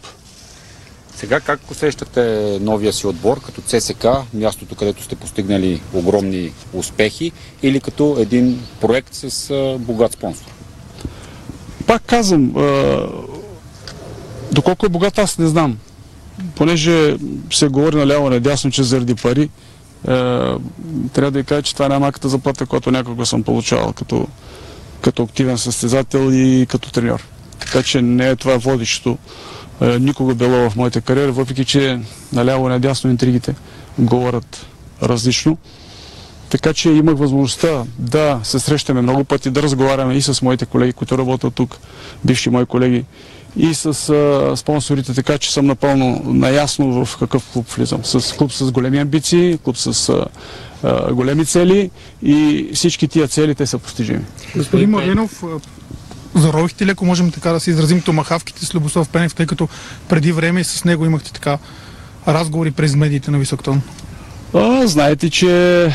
Сега 1.16 1.40
как 1.40 1.72
усещате 1.72 2.58
новия 2.62 2.94
си 2.94 3.08
отбор 3.08 3.42
като 3.42 3.62
ЦСК, 3.62 4.06
мястото 4.34 4.75
където 4.75 5.04
сте 5.04 5.16
постигнали 5.16 5.82
огромни 5.94 6.52
успехи 6.74 7.32
или 7.64 7.80
като 7.80 8.16
един 8.20 8.62
проект 8.82 9.14
с 9.14 9.54
богат 9.80 10.14
спонсор? 10.14 10.46
Пак 11.88 12.04
казвам, 12.06 12.54
доколко 14.52 14.86
е 14.86 14.90
богат 14.90 15.20
аз 15.20 15.38
не 15.38 15.48
знам. 15.48 15.78
Понеже 16.56 17.18
се 17.52 17.68
говори 17.68 17.96
наляво 17.96 18.30
надясно, 18.30 18.72
че 18.72 18.84
заради 18.84 19.16
пари, 19.16 19.50
трябва 21.14 21.32
да 21.32 21.40
ви 21.40 21.44
кажа, 21.44 21.62
че 21.62 21.74
това 21.74 21.86
е 21.86 21.90
най-малката 21.90 22.30
заплата, 22.30 22.66
която 22.66 22.92
някога 22.92 23.26
съм 23.26 23.44
получавал 23.44 23.94
като, 23.94 24.28
като 25.02 25.24
активен 25.24 25.58
състезател 25.58 26.30
и 26.32 26.66
като 26.70 26.92
треньор. 26.92 27.24
Така 27.60 27.84
че 27.84 28.02
не 28.02 28.30
е 28.30 28.36
това 28.36 28.58
водещото 28.58 29.18
е, 29.82 30.00
никога 30.00 30.36
било 30.36 30.70
в 30.70 30.76
моята 30.76 31.02
кариера, 31.02 31.32
въпреки 31.32 31.66
че 31.66 32.00
наляво 32.34 32.66
и 32.68 32.70
надясно 32.70 33.10
интригите 33.10 33.56
говорят 34.00 34.66
различно. 35.04 35.58
Така 36.50 36.74
че 36.74 36.90
имах 36.90 37.16
възможността 37.18 37.84
да 38.00 38.40
се 38.44 38.60
срещаме 38.60 39.02
много 39.02 39.24
пъти, 39.24 39.50
да 39.50 39.64
разговаряме 39.64 40.14
и 40.16 40.22
с 40.22 40.42
моите 40.42 40.66
колеги, 40.66 40.94
които 40.94 41.18
работят 41.18 41.54
тук, 41.54 41.78
бивши 42.26 42.50
мои 42.50 42.66
колеги, 42.66 43.06
и 43.58 43.74
с 43.74 43.86
а, 43.86 44.58
спонсорите, 44.58 45.14
така 45.14 45.38
че 45.38 45.54
съм 45.54 45.66
напълно 45.66 46.22
наясно 46.26 47.06
в 47.06 47.18
какъв 47.18 47.50
клуб 47.54 47.70
влизам. 47.70 48.06
С 48.06 48.36
клуб 48.38 48.52
с 48.52 48.72
големи 48.72 48.98
амбиции, 48.98 49.58
клуб 49.64 49.78
с 49.78 50.10
а, 50.10 50.26
а, 50.84 51.14
големи 51.14 51.46
цели 51.46 51.92
и 52.24 52.70
всички 52.74 53.08
тия 53.08 53.28
цели 53.28 53.56
те 53.56 53.66
са 53.66 53.78
постижими. 53.78 54.22
Господин 54.56 54.90
Маринов, 54.90 55.44
заровихте 56.36 56.86
ли, 56.86 56.92
ако 56.92 57.06
можем 57.06 57.32
така 57.32 57.52
да 57.52 57.60
се 57.60 57.70
изразим, 57.70 58.02
томахавките 58.02 58.66
с 58.66 58.76
Любослав 58.76 59.10
Пенев, 59.10 59.36
тъй 59.36 59.46
като 59.46 59.68
преди 60.10 60.32
време 60.32 60.62
и 60.62 60.64
с 60.64 60.86
него 60.86 61.06
имахте 61.06 61.34
така 61.34 61.58
разговори 62.28 62.72
през 62.72 62.96
медиите 62.96 63.32
на 63.32 63.38
висок 63.38 63.64
тон? 63.64 63.82
А, 64.54 64.88
знаете, 64.88 65.30
че 65.30 65.92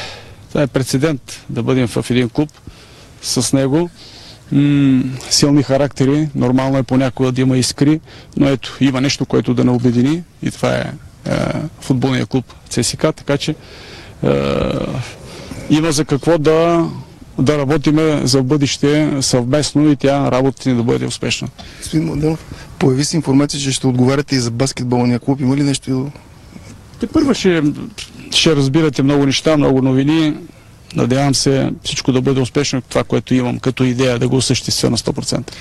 това 0.48 0.62
е 0.62 0.66
прецедент 0.66 1.44
да 1.48 1.62
бъдем 1.62 1.88
в 1.88 2.10
един 2.10 2.28
клуб 2.28 2.50
с 3.22 3.52
него. 3.52 3.90
М- 4.52 5.02
силни 5.30 5.62
характери, 5.62 6.28
нормално 6.34 6.78
е 6.78 6.82
понякога 6.82 7.32
да 7.32 7.40
има 7.40 7.58
искри, 7.58 8.00
но 8.36 8.48
ето, 8.48 8.76
има 8.80 9.00
нещо, 9.00 9.26
което 9.26 9.54
да 9.54 9.64
не 9.64 9.70
обедини 9.70 10.22
и 10.42 10.50
това 10.50 10.74
е, 10.74 10.92
е 11.28 11.32
футболния 11.80 12.26
клуб 12.26 12.44
ЦСК, 12.68 13.00
така 13.00 13.38
че 13.38 13.50
е, 13.50 14.28
има 15.70 15.92
за 15.92 16.04
какво 16.04 16.38
да 16.38 16.88
да 17.38 17.58
работиме 17.58 18.20
за 18.24 18.42
бъдеще 18.42 19.10
съвместно 19.20 19.90
и 19.90 19.96
тя 19.96 20.30
работата 20.30 20.70
ни 20.70 20.76
да 20.76 20.82
бъде 20.82 21.06
успешна. 21.06 21.48
Господин 21.78 22.06
Младенов, 22.06 22.44
появи 22.78 23.04
се 23.04 23.16
информация, 23.16 23.60
че 23.60 23.72
ще 23.72 23.86
отговаряте 23.86 24.36
и 24.36 24.38
за 24.38 24.50
баскетболния 24.50 25.18
клуб. 25.18 25.40
Има 25.40 25.56
ли 25.56 25.62
нещо? 25.62 26.10
Те 27.00 27.06
първо 27.06 27.34
ще, 27.34 27.62
ще 28.30 28.56
разбирате 28.56 29.02
много 29.02 29.26
неща, 29.26 29.56
много 29.56 29.82
новини. 29.82 30.36
Надявам 30.94 31.34
се 31.34 31.70
всичко 31.84 32.12
да 32.12 32.20
бъде 32.20 32.40
успешно, 32.40 32.82
това, 32.82 33.04
което 33.04 33.34
имам 33.34 33.58
като 33.58 33.84
идея 33.84 34.18
да 34.18 34.28
го 34.28 34.36
осъществя 34.36 34.90
на 34.90 34.96
100%. 34.96 35.52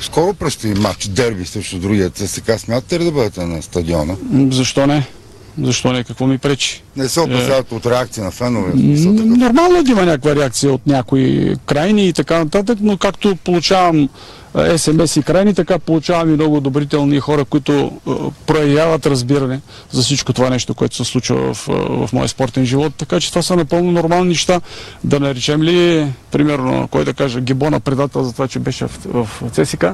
Скоро 0.00 0.34
предстои 0.34 0.74
матч 0.74 1.08
дерби 1.08 1.46
срещу 1.46 1.78
другия 1.78 2.10
ЦСКА. 2.10 2.58
Смятате 2.58 3.00
ли 3.00 3.04
да 3.04 3.12
бъдете 3.12 3.46
на 3.46 3.62
стадиона? 3.62 4.16
Защо 4.50 4.86
не? 4.86 5.06
Защо 5.62 5.92
не? 5.92 6.04
Какво 6.04 6.26
ми 6.26 6.38
пречи? 6.38 6.82
Не 6.96 7.08
се 7.08 7.20
опасяват 7.20 7.72
е... 7.72 7.74
от 7.74 7.86
реакция 7.86 8.24
на 8.24 8.30
фенове? 8.30 8.72
Нормално 8.74 9.76
е 9.76 9.82
да 9.82 9.90
има 9.90 10.04
някаква 10.04 10.36
реакция 10.36 10.72
от 10.72 10.86
някои 10.86 11.56
крайни 11.66 12.08
и 12.08 12.12
така 12.12 12.38
нататък, 12.38 12.78
но 12.80 12.96
както 12.96 13.36
получавам 13.36 14.08
СМС 14.76 15.16
и 15.16 15.22
крайни, 15.22 15.54
така 15.54 15.78
получавам 15.78 16.30
и 16.30 16.32
много 16.32 16.56
одобрителни 16.56 17.20
хора, 17.20 17.44
които 17.44 17.92
проявяват 18.46 19.06
разбиране 19.06 19.60
за 19.90 20.02
всичко 20.02 20.32
това 20.32 20.50
нещо, 20.50 20.74
което 20.74 20.96
се 20.96 21.04
случва 21.04 21.54
в, 21.54 21.66
в 22.06 22.12
моя 22.12 22.28
спортен 22.28 22.64
живот. 22.64 22.94
Така 22.96 23.20
че 23.20 23.28
това 23.28 23.42
са 23.42 23.56
напълно 23.56 23.92
нормални 23.92 24.28
неща. 24.28 24.60
Да 25.04 25.20
наречем 25.20 25.62
ли, 25.62 26.12
примерно, 26.30 26.88
кой 26.88 27.04
да 27.04 27.14
каже, 27.14 27.40
Гибона 27.40 27.80
предател 27.80 28.24
за 28.24 28.32
това, 28.32 28.48
че 28.48 28.58
беше 28.58 28.86
в, 28.86 29.10
в 29.12 29.50
ЦСК, 29.50 29.84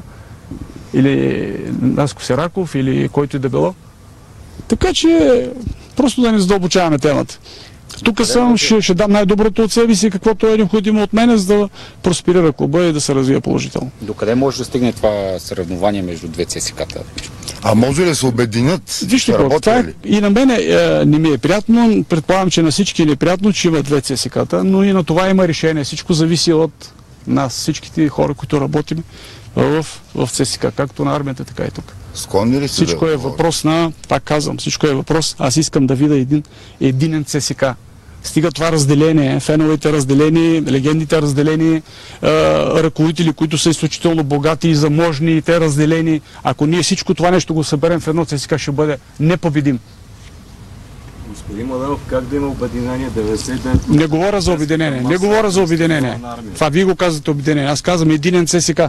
или 0.95 1.57
Наско 1.81 2.23
Сераков, 2.23 2.75
или 2.75 3.09
който 3.09 3.37
и 3.37 3.40
да 3.40 3.49
било. 3.49 3.75
Така 4.69 4.93
че 4.95 5.50
просто 5.97 6.21
да 6.21 6.33
не 6.33 6.38
задълбочаваме 6.38 6.99
темата. 6.99 7.38
Тук 8.04 8.26
съм, 8.26 8.57
ще, 8.57 8.83
ще 8.83 8.95
дам 8.95 9.12
най-доброто 9.12 9.62
от 9.62 9.73
себе 9.73 9.95
си, 9.95 10.11
каквото 10.11 10.47
е 10.47 10.57
необходимо 10.57 11.02
от 11.02 11.12
мен, 11.12 11.37
за 11.37 11.57
да 11.57 11.69
просперира 12.02 12.52
клуба 12.52 12.85
и 12.85 12.92
да 12.92 13.00
се 13.00 13.14
развие 13.14 13.40
положително. 13.40 13.90
Докъде 14.02 14.35
може 14.35 14.59
да 14.59 14.64
стигне 14.64 14.92
това 14.92 15.38
съревнование 15.38 16.02
между 16.02 16.28
две 16.28 16.45
ЦСК-та? 16.45 17.00
А 17.62 17.75
може 17.75 18.02
ли 18.02 18.07
да 18.07 18.14
се 18.14 18.26
обединят? 18.26 19.00
Вижте, 19.07 19.33
какво, 19.33 19.61
това 19.61 19.78
е, 19.78 19.85
и 20.04 20.21
на 20.21 20.30
мен 20.30 20.50
е, 20.50 20.57
не 21.04 21.19
ми 21.19 21.28
е 21.28 21.38
приятно, 21.38 22.04
предполагам, 22.09 22.50
че 22.50 22.62
на 22.62 22.71
всички 22.71 23.02
е 23.02 23.07
неприятно, 23.07 23.52
че 23.52 23.69
има 23.69 23.83
две 23.83 24.00
ЦСК-та, 24.00 24.64
но 24.64 24.85
и 24.85 24.92
на 24.92 25.04
това 25.04 25.28
има 25.28 25.49
решение. 25.49 25.85
Всичко 25.85 26.12
зависи 26.12 26.52
от 26.52 26.92
нас, 27.26 27.52
всичките 27.52 28.09
хора, 28.09 28.35
които 28.35 28.61
работим 28.61 29.02
в, 29.57 29.87
в 30.14 30.28
ЦСК, 30.33 30.66
както 30.76 31.04
на 31.04 31.16
армията, 31.16 31.45
така 31.45 31.64
и 31.64 31.71
тук. 31.71 31.85
Склонни 32.14 32.61
ли 32.61 32.69
Всичко 32.69 33.07
да 33.07 33.12
е 33.12 33.16
въпрос 33.16 33.64
на, 33.64 33.92
пак 34.09 34.23
казвам, 34.23 34.59
всичко 34.59 34.87
е 34.87 34.95
въпрос. 34.95 35.37
Аз 35.38 35.57
искам 35.57 35.87
да 35.87 35.95
видя 35.95 36.16
един 36.16 36.42
единен 36.80 37.25
ЦСК. 37.25 37.64
Стига 38.23 38.50
това 38.50 38.73
разделение, 38.73 39.41
феновете 39.41 39.93
разделени, 39.93 40.62
легендите 40.62 41.23
разделени, 41.23 41.77
е, 41.77 41.83
ръководители, 42.83 43.33
които 43.33 43.59
са 43.59 43.71
изключително 43.71 44.25
богати 44.25 44.69
и 44.69 44.75
заможни, 44.75 45.37
и 45.37 45.43
те 45.43 45.61
разделени. 45.61 46.21
Ако 46.43 46.67
ние 46.67 46.83
всичко 46.83 47.15
това 47.15 47.31
нещо 47.31 47.55
го 47.55 47.65
съберем 47.65 48.00
в 48.00 48.09
едно 48.09 48.25
ЦСК, 48.25 48.59
ще 48.59 48.71
бъде 48.71 48.99
непобедим. 49.21 49.79
Господин 51.29 51.67
Младенов, 51.67 52.00
как 52.07 52.25
да 52.25 52.37
има 52.37 52.47
обединение 52.47 53.11
99? 53.11 53.89
Не 53.89 54.07
говоря 54.07 54.41
за 54.41 54.53
обединение, 54.53 55.00
не 55.00 55.17
говоря 55.17 55.50
за 55.50 55.62
обединение. 55.62 56.21
Това 56.55 56.69
вие 56.69 56.85
го 56.85 56.97
казвате 56.97 57.31
обединение. 57.31 57.71
Аз 57.71 57.83
казвам 57.83 58.11
единен 58.11 58.47
ЦСК. 58.47 58.81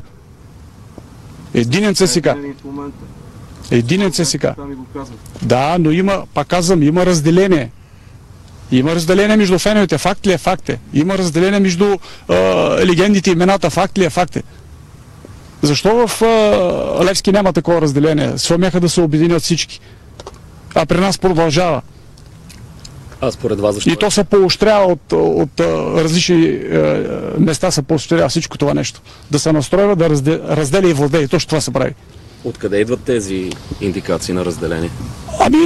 Единен 1.53 1.95
ЦСК. 1.95 2.27
Единен 3.71 4.11
ЦСК. 4.11 4.45
Да, 5.41 5.77
но 5.79 5.91
има, 5.91 6.23
пак 6.33 6.47
казвам, 6.47 6.83
има 6.83 7.05
разделение. 7.05 7.71
Има 8.71 8.95
разделение 8.95 9.37
между 9.37 9.59
феновете. 9.59 9.97
Факт 9.97 10.27
ли 10.27 10.31
е? 10.33 10.37
Факт 10.37 10.69
е. 10.69 10.79
Има 10.93 11.17
разделение 11.17 11.59
между 11.59 11.97
а, 12.27 12.35
легендите 12.85 13.29
и 13.29 13.33
имената. 13.33 13.69
Факт 13.69 13.97
ли 13.97 14.05
е? 14.05 14.09
Факт 14.09 14.35
е. 14.35 14.43
Защо 15.61 16.07
в 16.07 16.21
а, 16.21 17.05
Левски 17.05 17.31
няма 17.31 17.53
такова 17.53 17.81
разделение? 17.81 18.31
Защо 18.31 18.57
мяха 18.57 18.79
да 18.79 18.89
се 18.89 19.01
обединят 19.01 19.41
всички? 19.41 19.79
А 20.75 20.85
при 20.85 20.99
нас 20.99 21.17
продължава. 21.17 21.81
А 23.21 23.31
според 23.31 23.59
вас 23.59 23.75
защо? 23.75 23.89
И 23.89 23.95
то 23.95 24.11
се 24.11 24.23
поощрява 24.23 24.85
от, 24.85 25.13
от, 25.13 25.59
а, 25.59 25.63
различни 26.03 26.45
е, 26.45 27.05
места, 27.39 27.71
се 27.71 27.81
поощрява 27.81 28.29
всичко 28.29 28.57
това 28.57 28.73
нещо. 28.73 29.01
Да 29.31 29.39
се 29.39 29.51
настройва, 29.51 29.95
да 29.95 30.09
разде, 30.09 30.39
разделя 30.49 30.89
и 30.89 30.93
владее. 30.93 31.27
Точно 31.27 31.49
това 31.49 31.61
се 31.61 31.71
прави. 31.71 31.93
Откъде 32.43 32.79
идват 32.79 32.99
тези 32.99 33.49
индикации 33.81 34.33
на 34.33 34.45
разделение? 34.45 34.89
Ами, 35.39 35.57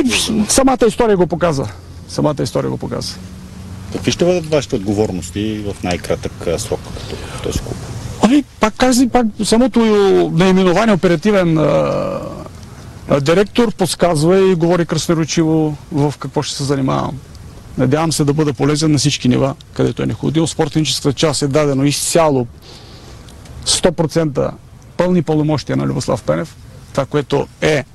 самата 0.50 0.88
история 0.88 1.18
го 1.18 1.28
показва. 1.28 1.70
Самата 2.10 2.36
история 2.44 2.70
го 2.70 2.78
показва. 2.78 3.20
Какви 3.94 4.12
ще 4.12 4.26
бъдат 4.26 4.46
вашите 4.46 4.76
отговорности 4.76 5.64
в 5.68 5.84
най-кратък 5.84 6.32
срок 6.58 6.80
като 6.84 7.44
този 7.44 7.60
клуб? 7.60 7.76
Ами, 8.22 8.44
пак 8.60 8.74
казвам, 8.78 9.10
пак 9.10 9.26
самото 9.44 9.80
наименование 10.34 10.96
оперативен 10.96 11.58
а, 11.58 12.22
а, 13.10 13.22
директор 13.22 13.72
подсказва 13.72 14.52
и 14.52 14.56
говори 14.56 14.86
красноречиво 14.86 15.78
в 15.92 16.14
какво 16.20 16.42
ще 16.42 16.56
се 16.56 16.64
занимавам. 16.64 17.18
Надявам 17.78 18.12
се 18.12 18.24
да 18.24 18.34
бъда 18.34 18.54
полезен 18.54 18.92
на 18.92 18.98
всички 18.98 19.30
нива, 19.30 19.56
където 19.74 20.04
е 20.04 20.06
необходимо. 20.06 20.48
Спортническата 20.48 21.14
част 21.14 21.42
е 21.42 21.48
дадено 21.48 21.86
изцяло 21.86 22.48
100% 23.66 24.52
пълни 24.98 25.22
пълномощия 25.22 25.78
на 25.78 25.86
Любослав 25.86 26.24
Пенев. 26.24 26.56
Това, 26.92 27.06
което 27.06 27.48
е, 27.62 27.86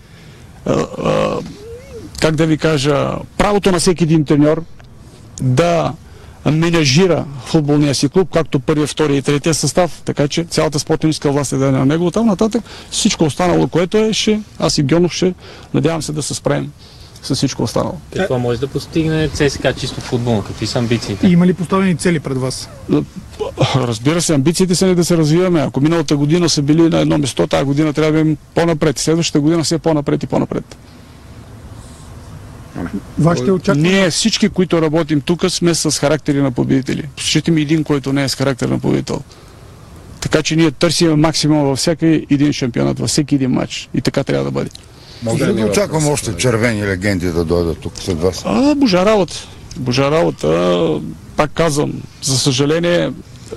а, 0.67 0.73
а, 0.73 1.39
как 2.21 2.37
да 2.37 2.47
ви 2.47 2.59
кажа, 2.59 3.13
правото 3.39 3.73
на 3.73 3.79
всеки 3.79 4.05
един 4.05 4.25
треньор 4.25 4.65
да 5.43 5.93
менажира 6.47 7.25
футболния 7.45 7.95
си 7.95 8.09
клуб, 8.09 8.29
както 8.33 8.61
първия, 8.61 8.87
втория 8.87 9.17
и 9.17 9.23
третия 9.23 9.55
състав, 9.55 10.03
така 10.05 10.29
че 10.29 10.45
цялата 10.45 10.79
спортническа 10.79 11.33
власт 11.33 11.53
е 11.53 11.57
да 11.57 11.67
е 11.67 11.71
на 11.71 11.87
него. 11.87 12.11
Там 12.11 12.27
нататък 12.27 12.65
всичко 12.91 13.25
останало, 13.25 13.69
което 13.69 13.97
е, 13.97 14.13
ще, 14.13 14.41
аз 14.59 14.79
и 14.79 14.83
Гьонов 14.83 15.13
ще 15.13 15.35
надявам 15.75 16.03
се 16.03 16.13
да 16.13 16.23
се 16.23 16.35
справим 16.35 16.73
с 17.23 17.35
всичко 17.35 17.63
останало. 17.63 17.95
Какво 18.17 18.39
може 18.39 18.61
да 18.61 18.67
постигне 18.67 19.29
ЦСКА 19.29 19.73
чисто 19.73 20.01
футболно? 20.01 20.43
Какви 20.43 20.67
са 20.67 20.79
амбициите? 20.79 21.27
И 21.27 21.31
има 21.31 21.47
ли 21.47 21.55
поставени 21.55 21.97
цели 21.97 22.21
пред 22.21 22.39
вас? 22.39 22.69
Разбира 23.77 24.23
се, 24.23 24.35
амбициите 24.35 24.75
са 24.75 24.87
ни 24.87 24.95
да 24.95 25.05
се 25.05 25.17
развиваме. 25.17 25.61
Ако 25.61 25.81
миналата 25.81 26.17
година 26.17 26.49
са 26.49 26.63
били 26.63 26.83
на 26.83 27.01
едно 27.01 27.19
место, 27.19 27.47
тази 27.47 27.65
година 27.65 27.93
трябва 27.93 28.13
да 28.13 28.19
бъдем 28.19 28.37
по-напред. 28.55 28.99
Следващата 28.99 29.41
година 29.41 29.65
все 29.65 29.79
по-напред 29.79 30.23
и 30.23 30.27
по-напред. 30.27 30.77
Вашите 33.19 33.51
очаквания? 33.51 33.93
Ние 33.93 34.11
всички, 34.11 34.49
които 34.49 34.83
работим 34.83 35.21
тук, 35.21 35.51
сме 35.51 35.75
с 35.75 35.91
характери 35.91 36.43
на 36.43 36.51
победители. 36.51 37.09
Посещите 37.17 37.51
ми 37.51 37.63
един, 37.63 37.85
който 37.85 38.13
не 38.13 38.25
е 38.25 38.29
с 38.29 38.35
характер 38.35 38.69
на 38.69 38.79
победител. 38.79 39.21
Така 40.21 40.43
че 40.43 40.57
ние 40.57 40.71
търсим 40.71 41.21
максимум 41.21 41.65
във 41.65 41.79
всеки 41.79 42.27
един 42.31 42.53
шампионат, 42.53 42.99
във 42.99 43.09
всеки 43.09 43.35
един 43.35 43.51
матч. 43.51 43.89
И 43.95 44.01
така 44.01 44.25
трябва 44.25 44.45
да 44.45 44.51
бъде. 44.51 44.71
Може 45.23 45.47
ли 45.47 45.55
да 45.55 45.67
очаквам 45.67 46.09
още 46.09 46.37
червени 46.37 46.87
легенди 46.87 47.27
да 47.27 47.45
дойдат 47.45 47.79
тук 47.79 47.93
след 47.99 48.21
вас? 48.21 48.43
А, 48.45 48.75
божа 48.75 49.07
работа. 49.07 49.35
Божа 49.77 50.11
работа. 50.11 51.01
Пак 51.37 51.51
казвам, 51.53 51.93
за 52.23 52.39
съжаление, 52.39 53.13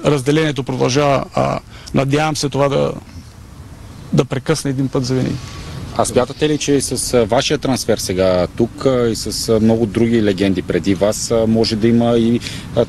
разделението 0.05 0.63
продължава. 0.63 1.25
А, 1.33 1.59
надявам 1.93 2.36
се 2.36 2.49
това 2.49 2.69
да, 2.69 2.93
да 4.13 4.25
прекъсне 4.25 4.71
един 4.71 4.88
път 4.88 5.05
за 5.05 5.13
винаги. 5.13 5.36
А 5.97 6.06
смятате 6.06 6.49
ли, 6.49 6.58
че 6.58 6.82
с 6.82 7.13
а, 7.13 7.25
вашия 7.25 7.58
трансфер 7.58 7.97
сега 7.97 8.47
тук 8.58 8.86
и 9.12 9.15
с 9.15 9.60
много 9.60 9.86
други 9.86 10.23
легенди 10.23 10.62
преди 10.62 10.95
вас 10.95 11.34
може 11.47 11.75
да 11.75 11.88
има 11.88 12.17
и 12.17 12.39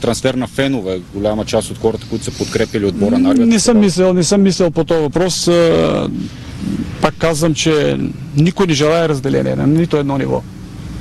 трансфер 0.01 0.35
на 0.35 0.47
фенове? 0.47 1.01
Голяма 1.14 1.45
част 1.45 1.71
от 1.71 1.79
хората, 1.79 2.07
които 2.11 2.25
са 2.25 2.31
подкрепили 2.31 2.85
отбора 2.85 3.19
на 3.19 3.31
армията. 3.31 3.47
Не 3.47 3.61
съм 3.61 3.79
мислил, 3.79 4.12
не 4.12 4.25
съм 4.25 4.43
мислил 4.43 4.71
по 4.71 4.85
този 4.85 5.01
въпрос. 5.01 5.51
Пак 7.01 7.14
казвам, 7.19 7.55
че 7.55 7.99
никой 8.37 8.67
не 8.67 8.73
желая 8.73 9.09
разделение 9.09 9.57
на 9.57 9.67
нито 9.67 9.97
едно 9.97 10.19
ниво. 10.19 10.43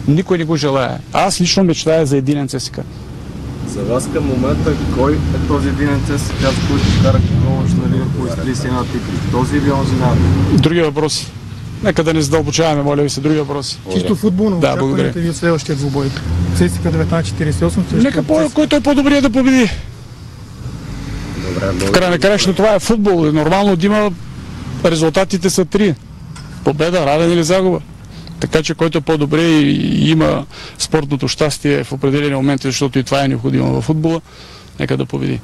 Никой 0.08 0.38
не 0.38 0.44
го 0.46 0.56
желая. 0.56 1.00
Аз 1.14 1.42
лично 1.42 1.64
мечтая 1.64 2.06
за 2.06 2.18
единен 2.18 2.48
ЦСК. 2.48 2.80
За 3.68 3.84
вас 3.84 4.10
към 4.14 4.26
момента 4.26 4.74
кой 4.98 5.14
е 5.14 5.48
този 5.48 5.70
единен 5.70 6.02
ЦСКА, 6.02 6.52
за 6.52 6.68
който 6.68 6.86
кара 7.04 7.18
Коколович 7.18 7.72
на 7.72 7.96
Ливърпул 7.96 8.28
с 8.28 8.64
31 8.64 8.86
титли? 8.86 9.32
Този 9.32 9.58
или 9.58 9.72
онзи 9.72 9.96
на? 9.96 10.16
Други 10.58 10.82
въпроси. 10.82 11.32
Нека 11.84 12.04
да 12.04 12.14
не 12.14 12.22
задълбочаваме, 12.22 12.84
моля 12.84 13.02
ви 13.02 13.10
се, 13.10 13.22
други 13.22 13.40
въпроси. 13.40 13.80
Чисто 13.94 14.16
футболно, 14.16 14.60
Да, 14.60 14.76
благодаря. 14.76 15.12
ви 15.12 15.30
от 15.30 15.36
следващия 15.36 15.76
двубой. 15.76 16.10
ЦСКА 16.56 16.92
1948 16.92 17.70
срещу 17.70 17.96
Нека 17.96 18.24
по, 18.24 18.50
който 18.54 18.76
е 18.76 18.82
по-добрия 18.82 19.22
да 19.22 19.30
победи. 19.30 19.70
Добре, 21.72 21.86
В 21.86 21.92
края 21.92 22.12
на 22.12 22.20
краища 22.20 22.54
това 22.54 22.76
е 22.76 22.80
футбол. 22.80 23.32
Нормално 23.32 23.76
да 23.76 23.86
има 23.86 24.12
резултатите 24.86 25.50
са 25.50 25.66
три. 25.66 25.96
Победа, 26.64 27.06
равен 27.06 27.32
или 27.32 27.44
загуба. 27.44 27.80
Така 28.40 28.64
че 28.64 28.76
който 28.76 28.98
е 28.98 29.02
по-добре 29.02 29.42
и, 29.42 30.10
има 30.12 30.46
спортното 30.78 31.28
щастие 31.28 31.84
в 31.84 31.92
определени 31.92 32.36
моменти, 32.36 32.68
защото 32.68 33.00
и 33.00 33.04
това 33.04 33.24
е 33.24 33.28
необходимо 33.28 33.74
в 33.74 33.82
футбола, 33.82 34.22
нека 34.80 34.98
да 34.98 35.06
победи. 35.06 35.40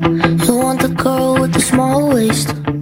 You 0.00 0.54
want 0.64 0.80
the 0.80 0.92
girl 1.04 1.36
with 1.40 1.52
the 1.52 1.60
small 1.60 2.00
waist. 2.14 2.79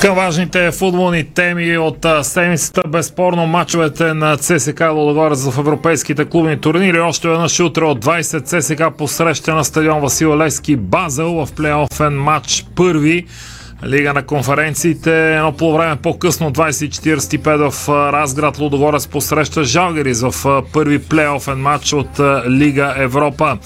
Към 0.00 0.14
важните 0.14 0.70
футболни 0.70 1.24
теми 1.24 1.78
от 1.78 2.06
седмицата, 2.22 2.82
безспорно 2.88 3.46
мачовете 3.46 4.14
на 4.14 4.36
ЦСК 4.36 4.80
Лодогорец 4.92 5.48
в 5.48 5.58
европейските 5.58 6.24
клубни 6.24 6.60
турнири. 6.60 7.00
Още 7.00 7.28
веднъж 7.28 7.60
утре 7.60 7.84
от 7.84 8.04
20 8.04 8.44
ЦСК 8.44 8.98
посреща 8.98 9.54
на 9.54 9.64
стадион 9.64 10.00
Васил 10.00 10.36
Левски 10.36 10.76
Базел 10.76 11.46
в 11.46 11.52
плейофен 11.56 12.22
матч 12.22 12.66
първи. 12.76 13.26
Лига 13.86 14.12
на 14.12 14.22
конференциите. 14.22 15.36
Едно 15.36 15.52
по 15.52 15.72
време 15.72 15.96
по-късно, 15.96 16.52
20.45 16.52 17.70
в 17.70 17.88
Разград 17.88 18.58
Лудогорец 18.58 19.06
посреща 19.06 19.64
Жалгерис 19.64 20.20
в 20.20 20.62
първи 20.72 20.98
плейофен 20.98 21.58
матч 21.58 21.92
от 21.92 22.20
Лига 22.48 22.94
Европа. 22.96 23.58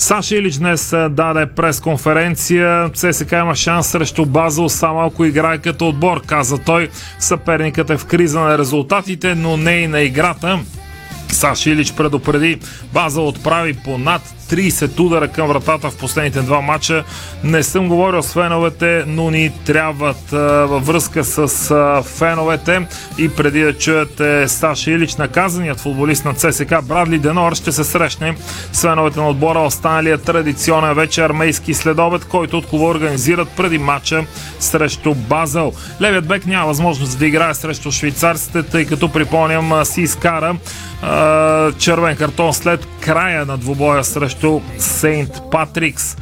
Саша 0.00 0.36
Илич 0.36 0.54
днес 0.54 0.94
даде 1.10 1.46
пресконференция. 1.46 2.90
ЦСК 2.94 3.32
има 3.32 3.54
шанс 3.54 3.86
срещу 3.86 4.26
Базел, 4.26 4.68
само 4.68 5.00
ако 5.00 5.24
играе 5.24 5.58
като 5.58 5.88
отбор, 5.88 6.22
каза 6.26 6.58
той. 6.58 6.90
Съперникът 7.18 7.90
е 7.90 7.96
в 7.96 8.04
криза 8.04 8.40
на 8.40 8.58
резултатите, 8.58 9.34
но 9.34 9.56
не 9.56 9.72
и 9.72 9.86
на 9.86 10.00
играта. 10.00 10.58
Саша 11.28 11.70
Илич 11.70 11.92
предупреди, 11.92 12.58
База 12.92 13.20
отправи 13.20 13.74
по 13.74 13.98
над 13.98 14.22
30 14.50 15.00
удара 15.00 15.28
към 15.28 15.48
вратата 15.48 15.90
в 15.90 15.96
последните 15.96 16.40
два 16.40 16.60
матча. 16.60 17.04
Не 17.44 17.62
съм 17.62 17.88
говорил 17.88 18.22
с 18.22 18.32
феновете, 18.32 19.04
но 19.06 19.30
ни 19.30 19.52
трябват 19.66 20.30
във 20.30 20.86
връзка 20.86 21.24
с 21.24 21.48
феновете 22.18 22.86
и 23.18 23.28
преди 23.28 23.62
да 23.62 23.78
чуете 23.78 24.48
Саша 24.48 24.90
Илич, 24.90 25.16
наказаният 25.16 25.80
футболист 25.80 26.24
на 26.24 26.34
ЦСК 26.34 26.82
Брадли 26.82 27.18
Денор 27.18 27.54
ще 27.54 27.72
се 27.72 27.84
срещне 27.84 28.36
с 28.72 28.80
феновете 28.80 29.20
на 29.20 29.28
отбора 29.28 29.58
останалия 29.58 30.18
традиционен 30.18 30.94
вече 30.94 31.24
армейски 31.24 31.74
следобед, 31.74 32.24
който 32.24 32.58
от 32.58 32.66
клуба 32.66 32.84
организират 32.84 33.48
преди 33.48 33.78
матча 33.78 34.24
срещу 34.60 35.14
Базел. 35.14 35.72
Левият 36.00 36.26
бек 36.26 36.46
няма 36.46 36.66
възможност 36.66 37.18
да 37.18 37.26
играе 37.26 37.54
срещу 37.54 37.90
швейцарците, 37.90 38.62
тъй 38.62 38.84
като 38.84 39.12
припомням 39.12 39.84
си 39.84 40.00
изкара 40.00 40.56
червен 41.78 42.16
картон 42.16 42.54
след 42.54 42.86
края 43.00 43.46
на 43.46 43.58
двубоя 43.58 44.04
срещу 44.04 44.39
Сейнт 44.78 45.42
Патрикс. 45.50 46.16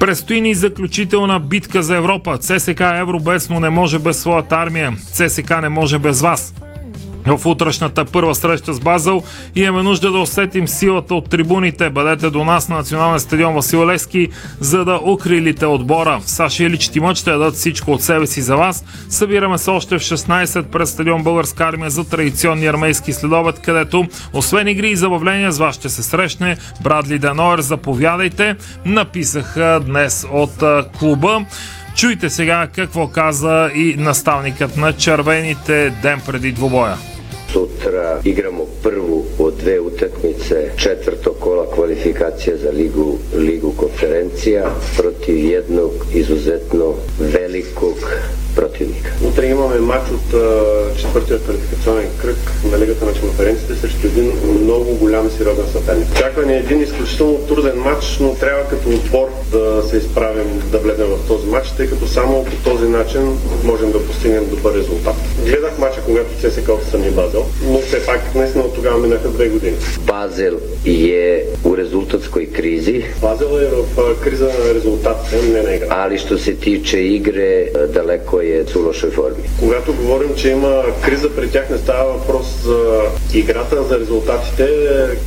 Предстои 0.00 0.40
ни 0.40 0.54
заключителна 0.54 1.40
битка 1.40 1.82
за 1.82 1.96
Европа. 1.96 2.38
ЦСК 2.38 2.80
Евробес, 2.80 3.48
но 3.48 3.60
не 3.60 3.70
може 3.70 3.98
без 3.98 4.20
своята 4.20 4.56
армия. 4.56 4.92
ЦСК 5.12 5.60
не 5.62 5.68
може 5.68 5.98
без 5.98 6.20
вас. 6.20 6.54
В 7.36 7.46
утрешната 7.46 8.04
първа 8.04 8.34
среща 8.34 8.74
с 8.74 8.80
Базъл 8.80 9.22
имаме 9.54 9.82
нужда 9.82 10.12
да 10.12 10.18
усетим 10.18 10.68
силата 10.68 11.14
от 11.14 11.30
трибуните. 11.30 11.90
Бъдете 11.90 12.30
до 12.30 12.44
нас 12.44 12.68
на 12.68 12.76
Национален 12.76 13.20
стадион 13.20 13.54
Васил 13.54 13.86
Левски, 13.86 14.28
за 14.60 14.84
да 14.84 15.00
укрилите 15.06 15.66
отбора. 15.66 16.20
Саши 16.26 16.64
Илич 16.64 16.88
Тимът 16.88 17.16
ще 17.16 17.30
дадат 17.30 17.54
всичко 17.54 17.92
от 17.92 18.02
себе 18.02 18.26
си 18.26 18.40
за 18.40 18.56
вас. 18.56 18.84
Събираме 19.08 19.58
се 19.58 19.70
още 19.70 19.98
в 19.98 20.02
16 20.02 20.62
пред 20.62 20.88
стадион 20.88 21.22
Българска 21.22 21.64
армия 21.64 21.90
за 21.90 22.08
традиционни 22.08 22.66
армейски 22.66 23.12
следобед, 23.12 23.58
където 23.58 24.06
освен 24.32 24.68
игри 24.68 24.90
и 24.90 24.96
забавления 24.96 25.52
с 25.52 25.58
вас 25.58 25.74
ще 25.74 25.88
се 25.88 26.02
срещне 26.02 26.56
Брадли 26.82 27.18
Денойер. 27.18 27.60
Заповядайте. 27.60 28.56
Написаха 28.84 29.80
днес 29.86 30.26
от 30.32 30.64
клуба. 30.98 31.44
Чуйте 31.96 32.30
сега 32.30 32.68
какво 32.74 33.08
каза 33.08 33.70
и 33.74 33.94
наставникът 33.98 34.76
на 34.76 34.92
червените 34.92 35.90
ден 36.02 36.20
преди 36.26 36.52
двубоя. 36.52 36.96
Sutra 37.88 38.20
igramo 38.24 38.64
prvu 38.82 39.24
od 39.38 39.54
dve 39.60 39.80
utakmice 39.80 40.70
četvrtog 40.76 41.34
kola 41.40 41.66
kvalifikacija 41.74 42.56
za 42.56 42.70
ligu, 42.70 43.14
ligu 43.36 43.72
konferencija 43.76 44.70
protiv 44.96 45.44
jednog 45.44 45.92
izuzetno 46.14 46.94
velikog 47.18 47.96
противника. 48.56 49.12
Утре 49.24 49.46
имаме 49.46 49.78
матч 49.78 50.10
от 50.10 50.28
четвъртия 50.96 51.38
квалификационен 51.38 52.08
кръг 52.22 52.36
на 52.72 52.78
Лигата 52.78 53.04
на 53.04 53.12
конференцията 53.12 53.76
срещу 53.76 54.06
един 54.06 54.32
много 54.62 54.94
голям 54.94 55.26
и 55.26 55.30
сериозен 55.30 55.66
съперник. 55.72 56.08
Очаква 56.12 56.46
ни 56.46 56.56
един 56.56 56.80
изключително 56.82 57.38
труден 57.38 57.78
матч, 57.78 58.18
но 58.20 58.34
трябва 58.34 58.64
като 58.64 58.88
отбор 58.88 59.28
да 59.52 59.82
се 59.88 59.96
изправим 59.96 60.62
да 60.72 60.78
влезем 60.78 61.06
в 61.06 61.28
този 61.28 61.46
матч, 61.46 61.70
тъй 61.76 61.86
като 61.86 62.06
само 62.06 62.44
по 62.44 62.70
този 62.70 62.88
начин 62.88 63.38
можем 63.64 63.92
да 63.92 64.06
постигнем 64.06 64.48
добър 64.50 64.74
резултат. 64.74 65.14
Гледах 65.44 65.78
матча, 65.78 66.00
когато 66.06 66.30
ЦСКА 66.40 66.72
отстрани 66.72 67.10
Базел, 67.10 67.44
но 67.62 67.78
все 67.78 68.06
пак 68.06 68.34
наистина 68.34 68.64
от 68.64 68.74
тогава 68.74 68.98
минаха 68.98 69.28
две 69.28 69.48
години. 69.48 69.76
Базел 70.00 70.58
je 70.84 71.44
u 71.64 71.76
rezultatskoj 71.76 72.52
krizi. 72.52 73.04
Базел 73.20 73.50
е 73.60 73.66
в 73.96 74.20
криза 74.24 74.44
на 74.44 74.74
резултатите, 74.74 75.36
не 75.52 75.62
на 75.62 75.74
игра. 75.74 75.86
Ali 75.90 76.18
što 76.18 76.38
se 76.38 76.54
tiče 76.54 77.06
igre, 77.06 77.66
daleko 77.94 78.37
u 78.76 78.82
lošoj 78.82 79.10
formi. 79.10 79.42
Когато 79.60 79.94
говорим, 79.94 80.34
че 80.36 80.50
има 80.50 80.82
криза 81.04 81.30
при 81.36 81.50
тях, 81.50 81.70
не 81.70 81.78
става 81.78 82.12
въпрос 82.12 82.46
за 82.64 83.00
играта, 83.34 83.84
за 83.84 83.98
резултатите. 83.98 84.68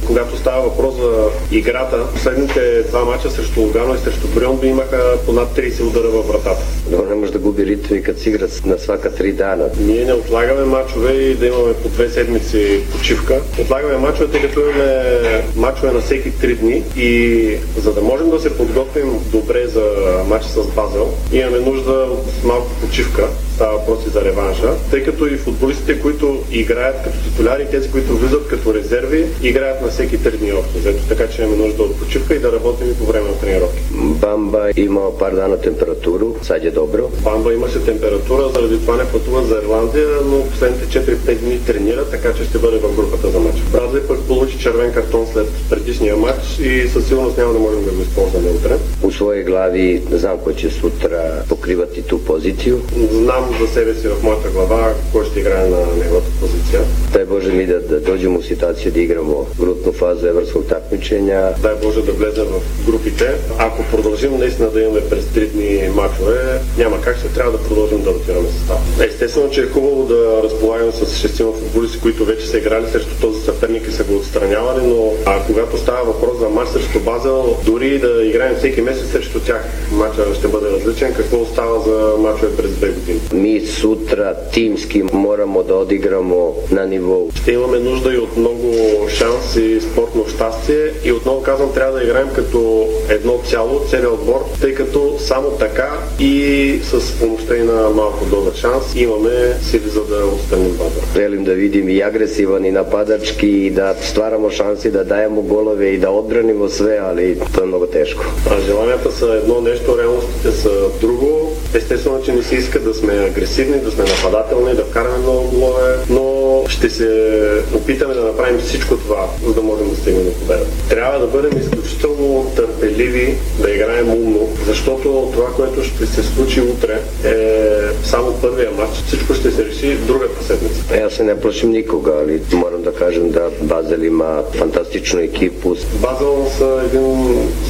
Когато 0.08 0.38
става 0.38 0.62
въпрос 0.62 0.96
за 0.96 1.30
играта, 1.52 1.98
последните 2.14 2.84
два 2.90 3.06
мача 3.06 3.32
срещу 3.32 3.62
Лугано 3.62 3.96
и 3.96 3.98
срещу 3.98 4.28
Брион 4.28 4.60
имаха 4.64 5.18
по 5.26 5.32
над 5.32 5.58
30 5.58 5.88
удара 5.88 6.08
във 6.08 6.28
вратата. 6.28 6.62
Но 6.92 7.06
не 7.06 7.16
може 7.16 7.32
да 7.32 7.40
губи 7.40 7.66
ритъм 7.66 7.98
и 7.98 8.04
като 8.04 8.20
си 8.20 8.30
играт 8.30 8.62
на 8.66 8.78
всяка 8.78 9.16
три 9.16 9.32
дана. 9.32 9.70
Ние 9.80 10.06
не 10.06 10.14
отлагаме 10.14 10.66
мачове 10.66 11.14
и 11.14 11.36
да 11.36 11.48
имаме 11.48 11.74
по 11.74 11.90
две 11.90 12.10
седмици 12.10 12.82
почивка. 12.92 13.42
Отлагаме 13.62 13.98
мачове, 13.98 14.32
тъй 14.32 14.42
като 14.42 14.60
имаме 14.60 15.44
мачове 15.56 15.92
на 15.92 16.02
всеки 16.02 16.32
три 16.32 16.56
дни 16.56 16.84
и 16.98 17.58
за 17.78 17.94
да 17.94 18.02
можем 18.02 18.30
да 18.30 18.40
се 18.40 18.58
подготвим 18.58 19.20
добре 19.32 19.68
за 19.68 19.84
матча 20.28 20.50
с 20.50 20.68
Базел, 20.68 21.10
имаме 21.34 21.60
нужда 21.60 21.92
от 21.92 22.44
малко 22.44 22.68
почивка 22.82 23.01
Чирка. 23.02 23.51
Става 23.62 23.78
въпроси 23.78 24.10
за 24.10 24.22
реванша, 24.22 24.70
тъй 24.92 25.04
като 25.04 25.26
и 25.26 25.38
футболистите, 25.38 26.00
които 26.00 26.44
играят 26.52 27.04
като 27.04 27.18
титуляри, 27.24 27.68
тези, 27.72 27.92
които 27.92 28.18
влизат 28.18 28.48
като 28.48 28.74
резерви, 28.74 29.26
играят 29.44 29.82
на 29.82 29.88
всеки 29.88 30.24
три 30.24 30.38
дни 30.38 30.54
общо. 30.54 30.80
Зато 30.80 31.08
така 31.08 31.28
че 31.28 31.42
имаме 31.42 31.58
нужда 31.58 31.84
от 31.84 32.00
почивка 32.00 32.36
и 32.36 32.40
да 32.40 32.52
работим 32.52 32.92
и 32.92 32.94
по 32.94 33.06
време 33.06 33.30
на 33.30 33.40
тренировки. 33.40 33.82
Бамба 33.94 34.70
има 34.76 35.18
пар 35.20 35.36
дана 35.36 35.58
температура, 35.58 36.26
сега 36.42 36.68
е 36.68 36.72
добро. 36.72 37.10
Бамба 37.24 37.54
имаше 37.54 37.86
температура, 37.86 38.50
заради 38.50 38.80
това 38.80 38.96
не 38.98 39.06
пътува 39.06 39.44
за 39.44 39.56
Ирландия, 39.56 40.08
но 40.26 40.44
последните 40.44 41.00
4-5 41.00 41.36
дни 41.36 41.66
тренира, 41.66 42.06
така 42.06 42.34
че 42.34 42.44
ще 42.44 42.58
бъде 42.58 42.78
в 42.78 42.96
групата 42.96 43.32
за 43.32 43.40
матч. 43.40 43.58
Бразли 43.72 44.00
пък 44.08 44.20
получи 44.28 44.60
червен 44.60 44.94
картон 44.94 45.28
след 45.34 45.48
предишния 45.70 46.18
матч 46.18 46.60
и 46.60 46.88
със 46.88 47.08
сигурност 47.08 47.38
няма 47.38 47.54
да 47.54 47.60
можем 47.60 47.86
да 47.86 47.92
го 47.92 48.02
използваме 48.02 48.50
утре. 48.50 48.78
У 49.04 49.12
своje 49.12 49.44
glavi 49.44 50.02
znam 50.12 50.38
ko 50.38 50.54
će 50.54 50.70
sutra 50.70 51.44
pokrivati 51.50 52.02
tu 52.02 52.18
poziciju. 52.18 52.78
Знам 53.12 53.51
за 53.60 53.68
себе 53.74 53.94
си 53.94 54.08
в 54.08 54.24
моята 54.24 54.50
глава 54.50 54.94
кой 55.12 55.26
ще 55.26 55.40
играе 55.40 55.70
на 55.70 55.78
неговата 56.04 56.28
позиция. 56.40 56.82
Дай 57.14 57.26
Боже 57.26 57.52
ми 57.52 57.66
да, 57.66 57.80
да 57.80 58.00
dođemo 58.00 58.40
u 58.40 58.44
situaciju 58.44 58.92
da 58.92 59.00
igramo 59.00 59.48
grupnu 59.60 59.92
fazu 60.00 60.28
evropskog 60.28 60.64
takmičenja. 60.66 61.54
Дай 61.62 61.76
Боже 61.84 62.02
да 62.02 62.12
влезем 62.12 62.46
в 62.46 62.86
групите. 62.86 63.32
Ако 63.58 63.84
продължим 63.92 64.38
наистина 64.38 64.70
да 64.70 64.82
имаме 64.82 65.02
през 65.10 65.26
3 65.26 65.48
дни 65.48 65.90
мачове, 65.96 66.60
няма 66.78 67.02
как 67.02 67.18
ще 67.18 67.28
трябва 67.28 67.52
да 67.52 67.64
продължим 67.64 68.04
да 68.04 68.10
ротираме 68.10 68.50
състав. 68.50 68.78
Естествено, 69.08 69.50
че 69.50 69.62
е 69.62 69.66
хубаво 69.66 70.04
да 70.04 70.42
разполагаме 70.44 70.92
с 70.92 71.18
шестима 71.18 71.52
футболисти, 71.52 72.00
които 72.00 72.26
вече 72.26 72.48
са 72.48 72.58
играли 72.58 72.92
срещу 72.92 73.16
този 73.22 73.42
съперник 73.42 73.88
и 73.88 73.92
са 73.92 74.04
го 74.04 74.16
отстранявали, 74.16 74.86
но 74.88 75.14
а 75.26 75.46
когато 75.48 75.78
става 75.78 76.04
въпрос 76.06 76.40
за 76.40 76.50
матч 76.50 76.72
срещу 76.72 77.00
Базел, 77.00 77.58
дори 77.66 78.00
да 78.00 78.24
играем 78.24 78.56
всеки 78.58 78.82
месец 78.82 79.12
срещу 79.12 79.40
тях, 79.40 79.64
матча 79.92 80.36
ще 80.36 80.48
бъде 80.48 80.72
различен. 80.72 81.14
Какво 81.14 81.42
остава 81.42 81.80
за 81.80 82.18
мачове 82.18 82.56
през 82.58 82.72
две 82.72 82.90
години? 82.90 83.20
Mi 83.42 83.60
sutra 83.66 84.34
timski 84.54 85.04
moramo 85.14 85.64
da 85.64 85.76
odigramo 85.76 86.56
na 86.72 86.86
nivou. 86.86 87.30
Ще 87.36 87.52
имаме 87.52 87.80
нужда 87.80 88.14
и 88.14 88.18
от 88.18 88.38
много 88.38 88.74
шанс 89.10 89.56
и 89.56 89.82
спортно 89.82 90.26
щастие 90.28 90.92
и 91.06 91.12
отново 91.12 91.44
казвам, 91.44 91.74
трябва 91.74 91.98
да 91.98 92.04
играем 92.04 92.28
като 92.36 92.88
едно 93.10 93.40
цяло, 93.50 93.80
целият 93.90 94.14
отбор, 94.14 94.42
тъй 94.62 94.74
като 94.76 95.16
само 95.20 95.50
така 95.50 95.90
и 96.20 96.80
с 96.84 97.20
помощта 97.20 97.58
и 97.58 97.64
на 97.64 97.90
малко 97.90 98.26
доза 98.26 98.58
шанс 98.58 98.96
имаме 98.96 99.54
сили 99.62 99.90
за 99.90 100.06
да 100.06 100.26
отстраним 100.26 100.72
база. 100.72 101.02
Želim 101.16 101.44
da 101.44 101.52
vidim 101.54 101.90
i 101.90 102.04
agresivan 102.04 102.66
i 102.66 102.72
napadački 102.72 103.66
i 103.66 103.70
da 103.70 103.96
stvaramo 104.02 104.50
šansi 104.50 104.92
da 104.92 105.04
dajemo 105.04 105.42
golove 105.42 105.94
i 105.94 105.98
da 105.98 106.12
odbranimo 106.12 106.70
sve, 106.70 106.98
ali 106.98 107.40
to 107.56 107.62
je 107.62 107.68
много 107.68 107.86
тежко. 107.86 108.24
А 108.52 108.62
желанията 108.62 109.12
са 109.12 109.42
едно 109.44 109.62
нещо, 109.62 109.98
реалностите 109.98 110.52
са 110.52 110.70
друго. 111.02 111.31
Естествено, 111.74 112.22
че 112.26 112.34
не 112.34 112.44
се 112.44 112.56
иска 112.56 112.80
да 112.80 112.94
сме 112.94 113.14
агресивни, 113.14 113.80
да 113.80 113.92
сме 113.92 114.04
нападателни, 114.04 114.76
да 114.76 114.84
вкараме 114.84 115.18
много 115.18 115.48
голове, 115.48 115.96
но 116.10 116.64
ще 116.68 116.90
се 116.90 117.32
опитаме 117.76 118.14
да 118.14 118.22
направим 118.22 118.60
всичко 118.60 118.98
това, 118.98 119.28
за 119.46 119.54
да 119.54 119.62
можем 119.62 119.90
да 119.90 119.96
стигнем 119.96 120.24
до 120.24 120.32
победа. 120.32 120.66
Трябва 120.90 121.20
да 121.20 121.28
бъдем 121.28 121.60
изключително 121.62 122.52
търпеливи, 122.56 123.36
да 123.60 123.72
играем 123.72 124.10
умно, 124.10 124.50
защото 124.68 125.30
това, 125.34 125.48
което 125.56 125.84
ще 125.84 126.06
се 126.06 126.24
случи 126.24 126.62
утре 126.62 127.00
е 127.26 127.62
само 128.04 128.34
първия 128.34 128.72
матч. 128.72 128.98
Всичко 129.08 129.34
ще 129.34 129.52
се 129.52 129.66
реши 129.66 129.96
другата 129.96 130.44
седмица. 130.44 130.82
Ja 131.02 131.10
se 131.10 131.24
ne 131.24 131.36
plašim 131.42 131.70
nikoga, 131.72 132.14
ali 132.22 132.42
moram 132.54 132.82
da 132.88 132.92
kažem 132.92 133.26
da 133.32 133.44
Bazel 133.72 134.04
ima 134.04 134.44
fantastičnu 134.60 135.20
ekipu. 135.30 135.76
Базел 136.02 136.52
са 136.58 136.70
един 136.88 137.10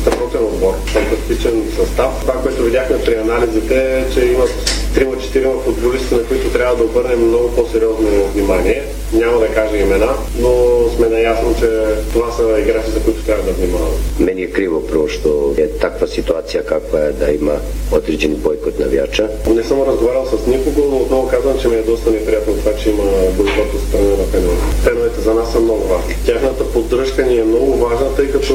страхотен 0.01 0.43
отбор, 0.43 0.73
фантастичен 0.85 1.63
състав. 1.77 2.11
Това, 2.21 2.33
което 2.33 2.63
видяхме 2.63 2.97
при 3.05 3.15
анализите 3.15 3.90
е, 3.97 4.13
че 4.13 4.25
имат 4.25 4.49
трима-четирима 4.95 5.54
футболисти, 5.65 6.15
на 6.15 6.23
които 6.23 6.49
трябва 6.49 6.75
да 6.75 6.84
обърнем 6.84 7.27
много 7.27 7.51
по-сериозно 7.56 8.08
внимание. 8.34 8.84
Няма 9.13 9.39
да 9.39 9.47
кажа 9.47 9.77
имена, 9.77 10.13
но 10.39 10.51
сме 10.95 11.08
наясно, 11.08 11.56
че 11.60 11.67
това 12.13 12.32
са 12.32 12.60
играчи, 12.60 12.91
за 12.91 12.99
които 12.99 13.25
трябва 13.25 13.43
да 13.43 13.51
внимаваме. 13.51 13.95
Meni 14.19 14.41
je 14.41 14.51
krivo 14.51 14.80
prvo 14.91 15.08
što 15.08 15.54
je 15.58 15.67
takva 15.67 16.08
situacija 16.08 16.63
kakva 16.63 16.99
je 16.99 17.12
da 17.12 17.27
ima 17.32 17.56
određeni 17.91 18.36
bojkot 18.36 18.80
navijača. 18.80 19.30
Не 19.56 19.63
съм 19.63 19.82
разговарял 19.82 20.25
с 20.25 20.47
никого, 20.47 20.82
но 20.91 20.97
отново 20.97 21.27
казвам, 21.27 21.60
че 21.62 21.67
ми 21.67 21.75
е 21.75 21.82
доста 21.82 22.12
неприятно 22.12 22.54
това, 22.54 22.73
че 22.75 22.89
има 22.89 23.04
бойкот 23.38 23.73
от 23.73 23.82
страна 23.88 24.10
на 24.10 24.25
феновете. 24.32 24.63
Феновете 24.84 25.21
за 25.21 25.34
нас 25.34 25.51
са 25.51 25.60
много 25.60 25.84
важни. 25.88 26.15
Тяхната 26.25 26.63
поддръжка 26.73 27.25
ни 27.25 27.38
е 27.39 27.43
много 27.43 27.73
важна, 27.73 28.15
тъй 28.15 28.32
като 28.32 28.54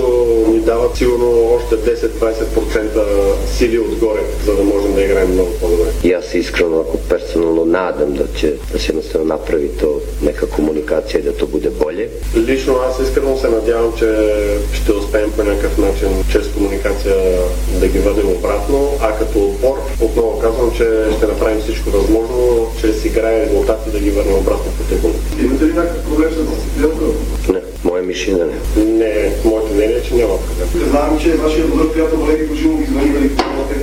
ни 0.48 0.58
дават 0.60 0.96
сигурно 0.96 1.28
още 1.56 1.74
10-20% 1.74 3.00
сили 3.56 3.78
отгоре, 3.78 4.20
за 4.46 4.56
да 4.56 4.62
можем 4.62 4.94
да 4.94 5.02
играем 5.02 5.25
много 5.28 5.50
по-добре. 5.60 5.90
I 6.04 6.08
ja 6.08 6.22
se 6.22 6.38
iskreno 6.38 6.80
ako 6.80 6.98
personalno 7.08 7.64
nadam 7.64 8.14
da 8.14 8.24
će 8.38 8.52
da 8.72 8.78
se 8.78 8.86
jednostavno 8.88 9.26
napravi 9.26 9.68
to 9.80 10.00
neka 10.22 10.46
komunikacija 10.46 11.20
i 11.20 11.22
da 11.22 11.32
to 11.32 11.46
bude 11.46 11.70
bolje. 11.70 12.08
добре. 12.34 12.52
Лично 12.52 12.74
аз 12.88 13.00
искрено 13.00 13.38
се 13.38 13.48
надявам, 13.48 13.92
че 13.98 14.08
ще 14.72 14.92
успеем 14.92 15.30
по 15.36 15.42
някакъв 15.44 15.78
начин, 15.78 16.08
чрез 16.32 16.46
комуникация, 16.54 17.14
да 17.80 17.88
ги 17.88 17.98
върнем 17.98 18.28
обратно, 18.28 18.90
а 19.00 19.18
като 19.18 19.38
отбор, 19.38 19.78
отново 20.00 20.38
казвам, 20.38 20.70
че 20.70 20.86
ще 21.16 21.26
направим 21.26 21.60
всичко 21.60 21.90
възможно, 21.90 22.66
чрез 22.80 23.04
игра 23.04 23.32
и 23.32 23.40
резултати 23.40 23.90
да 23.90 23.98
ги 23.98 24.10
върнем 24.10 24.34
обратно 24.34 24.72
по 24.78 24.84
трибуната. 24.84 25.20
Имате 25.42 25.64
ли 25.64 25.72
някакъв 25.72 26.04
проблем 26.04 26.30
с 26.30 26.36
дисциплината? 26.36 27.04
Не, 27.52 27.60
мое 28.06 28.14
мишина 28.14 28.46
не. 28.76 29.32
Моето 29.44 29.74
мнение 29.74 29.96
е, 29.96 30.02
че 30.02 30.14
няма 30.14 30.38
проблем. 30.46 30.88
Знаем, 30.90 31.18
че 31.20 31.36
вашия 31.36 31.66
добър 31.66 31.92
приятел 31.92 32.18
Валери 32.18 32.46
Божинов 32.46 32.80
ги 32.80 32.86
звъни 32.86 33.10
дали 33.10 33.30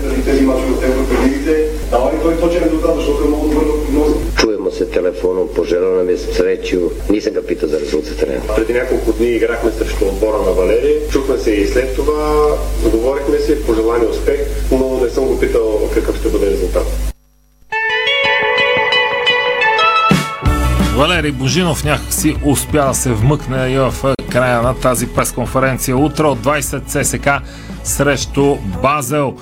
дали 0.04 0.24
тези 0.26 0.42
мачове 0.42 0.72
от 0.72 0.84
Еврокадемите. 0.84 1.66
Дава 1.92 2.12
ли 2.12 2.16
той 2.22 2.38
точен 2.38 2.64
резултат, 2.64 2.96
защото 2.96 3.24
е 3.24 3.28
много 3.28 3.48
добър 3.48 3.66
в 3.66 3.86
прогноза? 3.86 4.16
Чуваме 4.38 4.72
се 4.72 4.86
телефоном, 4.86 5.48
пожелана 5.56 6.04
ми 6.04 6.18
сречи. 6.18 6.80
Нисам 7.10 7.34
ga 7.34 7.42
пита 7.42 7.68
за 7.68 7.80
резултата. 7.80 8.28
Не. 8.28 8.56
Преди 8.56 8.74
няколко 8.74 9.12
дни 9.12 9.28
играхме 9.28 9.72
срещу 9.72 10.06
отбора 10.06 10.38
на 10.38 10.52
Валери. 10.52 11.00
Чухме 11.12 11.38
се 11.38 11.52
и 11.52 11.68
след 11.68 11.96
това, 11.96 12.58
говорихме 12.92 13.40
си, 13.40 13.66
пожелани 13.66 14.06
успех, 14.06 14.40
но 14.72 15.00
не 15.04 15.10
съм 15.10 15.26
го 15.26 15.40
питал 15.40 15.90
какъв 15.94 16.20
ще 16.20 16.30
бъде 16.30 16.46
резултат. 16.52 17.13
Валерий 21.04 21.32
Божинов 21.32 21.84
някакси 21.84 22.36
успя 22.44 22.86
да 22.88 22.94
се 22.94 23.14
вмъкне 23.14 23.68
и 23.68 23.78
в 23.78 23.94
края 24.32 24.62
на 24.62 24.74
тази 24.74 25.08
пресконференция. 25.08 25.98
Утре 25.98 26.24
от 26.24 26.40
20 26.40 27.02
ССК 27.02 27.30
срещу 27.84 28.56
Базел. 28.82 29.38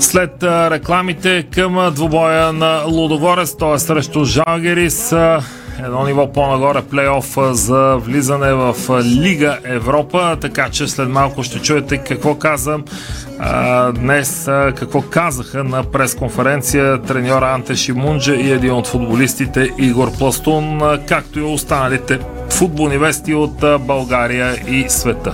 След 0.00 0.42
рекламите 0.42 1.46
към 1.54 1.92
двубоя 1.94 2.52
на 2.52 2.82
Лудогорец, 2.86 3.56
т.е. 3.56 3.78
срещу 3.78 4.24
Жалгерис, 4.24 5.14
едно 5.84 6.04
ниво 6.04 6.32
по-нагоре 6.32 6.82
плейоф 6.82 7.36
за 7.50 7.96
влизане 7.96 8.52
в 8.52 8.74
Лига 9.04 9.58
Европа, 9.64 10.36
така 10.40 10.68
че 10.68 10.88
след 10.88 11.08
малко 11.08 11.42
ще 11.42 11.58
чуете 11.58 11.98
какво 11.98 12.34
казвам 12.34 12.84
а, 13.38 13.92
днес, 13.92 14.48
а, 14.48 14.72
какво 14.76 15.02
казаха 15.02 15.64
на 15.64 15.82
пресконференция 15.82 17.02
треньора 17.02 17.52
Анте 17.54 17.76
Шимунджа 17.76 18.34
и 18.34 18.50
един 18.50 18.72
от 18.72 18.86
футболистите 18.86 19.70
Игор 19.78 20.12
Пластун, 20.18 20.80
както 21.08 21.38
и 21.38 21.42
останалите 21.42 22.18
футболни 22.50 22.98
вести 22.98 23.34
от 23.34 23.64
България 23.80 24.56
и 24.68 24.84
света. 24.88 25.32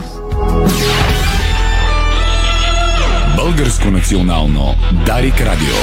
Българско 3.37 3.91
национално 3.91 4.75
Дарик 5.07 5.41
Радио. 5.41 5.77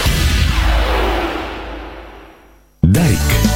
Дарик. 2.84 3.51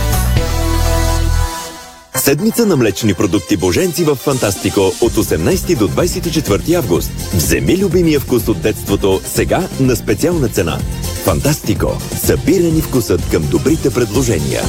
Седмица 2.25 2.65
на 2.65 2.75
млечни 2.75 3.13
продукти 3.13 3.57
Боженци 3.57 4.03
в 4.03 4.15
Фантастико 4.15 4.81
от 4.81 5.11
18 5.11 5.77
до 5.77 5.87
24 5.87 6.73
август. 6.73 7.11
Вземи 7.33 7.77
любимия 7.77 8.19
вкус 8.19 8.47
от 8.47 8.61
детството 8.61 9.21
сега 9.25 9.67
на 9.79 9.95
специална 9.95 10.47
цена. 10.47 10.79
Фантастико. 11.23 11.97
Събирани 12.17 12.81
вкусът 12.81 13.29
към 13.31 13.43
добрите 13.51 13.93
предложения. 13.93 14.61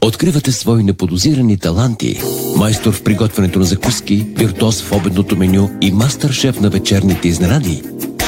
Откривате 0.00 0.52
свои 0.52 0.82
неподозирани 0.82 1.58
таланти. 1.58 2.20
Майстор 2.56 2.92
в 2.92 3.02
приготвянето 3.02 3.58
на 3.58 3.64
закуски, 3.64 4.26
виртуоз 4.36 4.82
в 4.82 4.92
обедното 4.92 5.36
меню 5.36 5.70
и 5.80 5.92
мастър-шеф 5.92 6.60
на 6.60 6.70
вечерните 6.70 7.28
изненади. 7.28 7.82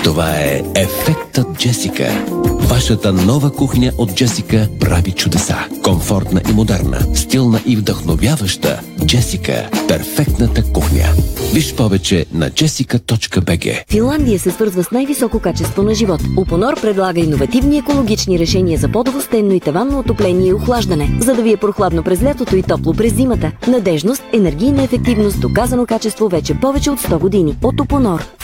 Това 0.05 0.31
е 0.31 0.63
Ефектът 0.75 1.59
Джесика. 1.59 2.25
Вашата 2.61 3.13
нова 3.13 3.53
кухня 3.53 3.93
от 3.99 4.15
Джесика 4.15 4.69
прави 4.81 5.13
чудеса. 5.13 5.57
Комфортна 5.85 6.41
и 6.51 6.53
модерна, 6.53 6.99
стилна 7.15 7.61
и 7.67 7.77
вдъхновяваща. 7.77 8.81
Джесика– 9.07 9.69
перфектната 9.89 10.73
кухня. 10.73 11.05
Виж 11.55 11.75
повече 11.75 12.27
на 12.33 12.51
jessica.bg 12.51 13.91
Финландия 13.91 14.39
се 14.39 14.51
свързва 14.51 14.85
с 14.85 14.91
най-високо 14.91 15.41
качество 15.41 15.83
на 15.83 15.95
живот. 15.95 16.21
Опонор 16.37 16.81
предлага 16.81 17.21
иновативни 17.21 17.79
екологични 17.79 18.39
решения 18.39 18.79
за 18.79 18.89
по-дово 18.89 19.21
стенно 19.21 19.53
и 19.53 19.61
таванно 19.61 19.99
отопление 19.99 20.49
и 20.49 20.55
охлаждане, 20.55 21.19
за 21.21 21.35
да 21.35 21.43
ви 21.43 21.53
е 21.53 21.57
прохладно 21.57 22.03
през 22.03 22.23
лятото 22.23 22.57
и 22.57 22.63
топло 22.63 22.93
през 22.93 23.15
зимата. 23.15 23.53
Надежност, 23.69 24.23
енергийна 24.33 24.83
ефективност, 24.83 25.41
доказано 25.41 25.87
качество 25.87 26.29
вече 26.29 26.55
повече 26.55 26.91
от 26.91 27.01
100 27.01 27.19
години. 27.19 27.57
От 27.63 27.81
Опонор. 27.81 28.42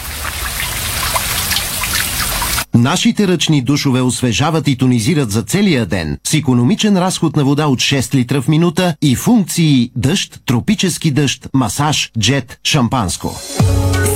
Нашите 2.78 3.28
ръчни 3.28 3.62
душове 3.62 4.00
освежават 4.00 4.68
и 4.68 4.76
тонизират 4.76 5.30
за 5.30 5.42
целия 5.42 5.86
ден 5.86 6.18
с 6.26 6.34
економичен 6.34 6.96
разход 6.96 7.36
на 7.36 7.44
вода 7.44 7.66
от 7.66 7.78
6 7.78 8.14
литра 8.14 8.42
в 8.42 8.48
минута 8.48 8.94
и 9.02 9.16
функции 9.16 9.90
дъжд, 9.96 10.40
тропически 10.46 11.10
дъжд, 11.10 11.48
масаж, 11.54 12.10
джет, 12.18 12.58
шампанско. 12.64 13.34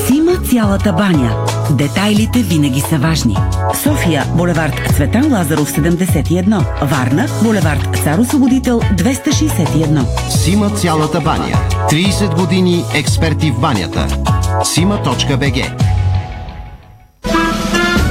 Сима 0.06 0.36
цялата 0.50 0.92
баня. 0.92 1.46
Детайлите 1.70 2.42
винаги 2.42 2.80
са 2.80 2.98
важни. 2.98 3.36
София, 3.82 4.24
булевард 4.36 4.94
Цветан 4.96 5.32
Лазаров 5.32 5.72
71. 5.72 6.86
Варна, 6.90 7.26
булевард 7.42 7.98
Цар 8.04 8.18
Освободител 8.18 8.80
261. 8.80 10.30
Сима 10.30 10.70
цялата 10.70 11.20
баня. 11.20 11.58
30 11.90 12.34
години 12.40 12.84
експерти 12.94 13.50
в 13.50 13.60
банята. 13.60 14.06
Сима.бг 14.64 15.91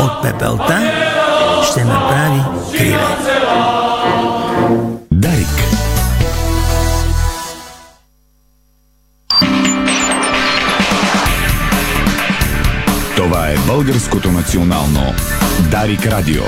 От 0.00 0.22
пепелта 0.22 0.92
ще 1.70 1.84
направи 1.84 2.40
криле. 2.78 2.98
Дарик. 5.12 5.48
Това 13.16 13.48
е 13.48 13.56
българското 13.56 14.30
национално 14.30 15.14
Дарик 15.70 16.06
Радио. 16.06 16.42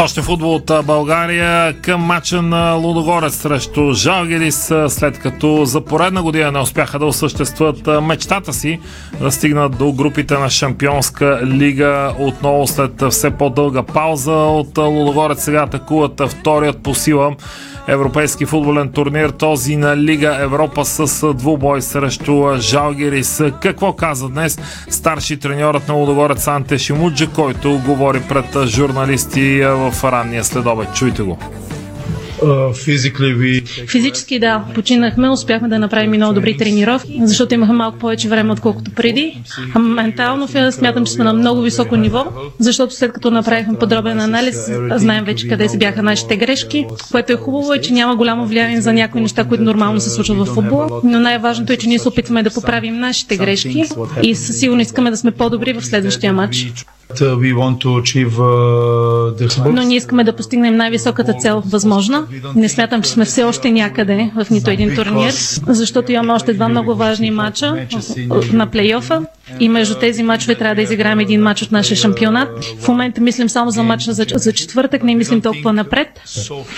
Още 0.00 0.22
футбол 0.22 0.54
от 0.54 0.70
България 0.84 1.72
към 1.72 2.00
матча 2.00 2.42
на 2.42 2.72
Лудогорец 2.72 3.34
срещу 3.34 3.92
Жалгерис, 3.92 4.72
след 4.88 5.18
като 5.18 5.64
за 5.64 5.80
поредна 5.80 6.22
година 6.22 6.52
не 6.52 6.58
успяха 6.58 6.98
да 6.98 7.06
осъществят 7.06 7.88
мечтата 8.02 8.52
си 8.52 8.80
да 9.20 9.30
стигнат 9.32 9.78
до 9.78 9.92
групите 9.92 10.38
на 10.38 10.50
Шампионска 10.50 11.40
лига. 11.46 12.12
Отново 12.18 12.66
след 12.66 13.04
все 13.10 13.30
по-дълга 13.30 13.82
пауза 13.82 14.32
от 14.32 14.78
Лудогорец 14.78 15.44
сега 15.44 15.62
атакуват 15.62 16.22
вторият 16.28 16.82
по 16.82 16.94
сила 16.94 17.36
европейски 17.88 18.46
футболен 18.46 18.88
турнир, 18.92 19.30
този 19.30 19.76
на 19.76 19.96
Лига 19.96 20.36
Европа 20.40 20.84
с 20.84 21.34
двубой 21.34 21.82
срещу 21.82 22.46
а, 22.46 22.60
Жалгерис. 22.60 23.42
Какво 23.62 23.92
каза 23.92 24.28
днес 24.28 24.58
старши 24.88 25.38
треньорът 25.38 25.88
на 25.88 25.94
Лудогорец 25.94 26.48
Анте 26.48 26.78
Шимуджа, 26.78 27.26
който 27.26 27.80
говори 27.86 28.22
пред 28.28 28.66
журналисти 28.66 29.60
в 29.64 29.92
ранния 30.04 30.44
следобед. 30.44 30.94
Чуйте 30.94 31.22
го. 31.22 31.38
Физически 33.88 34.38
да, 34.38 34.64
починахме, 34.74 35.30
успяхме 35.30 35.68
да 35.68 35.78
направим 35.78 36.10
много 36.10 36.34
добри 36.34 36.56
тренировки, 36.56 37.20
защото 37.22 37.54
имахме 37.54 37.74
малко 37.74 37.98
повече 37.98 38.28
време, 38.28 38.52
отколкото 38.52 38.90
преди. 38.90 39.42
А 39.74 39.78
ментално 39.78 40.48
смятам, 40.70 41.06
че 41.06 41.12
сме 41.12 41.24
на 41.24 41.32
много 41.32 41.60
високо 41.60 41.96
ниво, 41.96 42.26
защото 42.58 42.94
след 42.94 43.12
като 43.12 43.30
направихме 43.30 43.78
подробен 43.78 44.20
анализ, 44.20 44.70
знаем 44.96 45.24
вече 45.24 45.48
къде 45.48 45.68
се 45.68 45.78
бяха 45.78 46.02
нашите 46.02 46.36
грешки, 46.36 46.86
което 47.10 47.32
е 47.32 47.36
хубаво 47.36 47.72
е, 47.72 47.80
че 47.80 47.92
няма 47.92 48.16
голямо 48.16 48.46
влияние 48.46 48.80
за 48.80 48.92
някои 48.92 49.20
неща, 49.20 49.44
които 49.44 49.64
нормално 49.64 50.00
се 50.00 50.10
случват 50.10 50.38
в 50.38 50.54
футбола, 50.54 51.00
но 51.04 51.20
най-важното 51.20 51.72
е, 51.72 51.76
че 51.76 51.88
ние 51.88 51.98
се 51.98 52.08
опитваме 52.08 52.42
да 52.42 52.50
поправим 52.50 52.98
нашите 52.98 53.36
грешки 53.36 53.84
и 54.22 54.34
със 54.34 54.60
сигурно 54.60 54.80
искаме 54.80 55.10
да 55.10 55.16
сме 55.16 55.30
по-добри 55.30 55.72
в 55.72 55.86
следващия 55.86 56.32
матч. 56.32 56.72
We 57.16 57.54
want 57.54 57.78
to 57.80 57.88
achieve 58.02 58.32
uh, 58.38 59.32
the 59.38 59.72
Но 59.72 59.82
ние 59.82 59.96
искаме 59.96 60.24
да 60.24 60.32
постигнем 60.36 60.76
най-високата 60.76 61.32
цел 61.32 61.62
възможна. 61.66 62.26
Не 62.54 62.68
смятам, 62.68 63.02
че 63.02 63.10
сме 63.10 63.24
все 63.24 63.44
още 63.44 63.70
някъде 63.70 64.30
в 64.36 64.50
нито 64.50 64.70
един 64.70 64.94
турнир, 64.94 65.32
защото 65.66 66.12
имаме 66.12 66.32
още 66.32 66.54
два 66.54 66.68
много 66.68 66.94
важни 66.94 67.30
матча 67.30 67.86
на 68.52 68.66
плейофа. 68.66 69.22
И 69.60 69.68
между 69.68 69.94
тези 69.94 70.22
матчове 70.22 70.54
трябва 70.54 70.74
да 70.74 70.82
изиграем 70.82 71.20
един 71.20 71.42
матч 71.42 71.62
от 71.62 71.72
нашия 71.72 71.96
шампионат. 71.96 72.64
В 72.64 72.88
момента 72.88 73.20
мислим 73.20 73.48
само 73.48 73.70
за 73.70 73.82
матча 73.82 74.12
за, 74.12 74.26
за 74.34 74.52
четвъртък, 74.52 75.02
не 75.02 75.14
мислим 75.14 75.40
толкова 75.40 75.72
напред. 75.72 76.08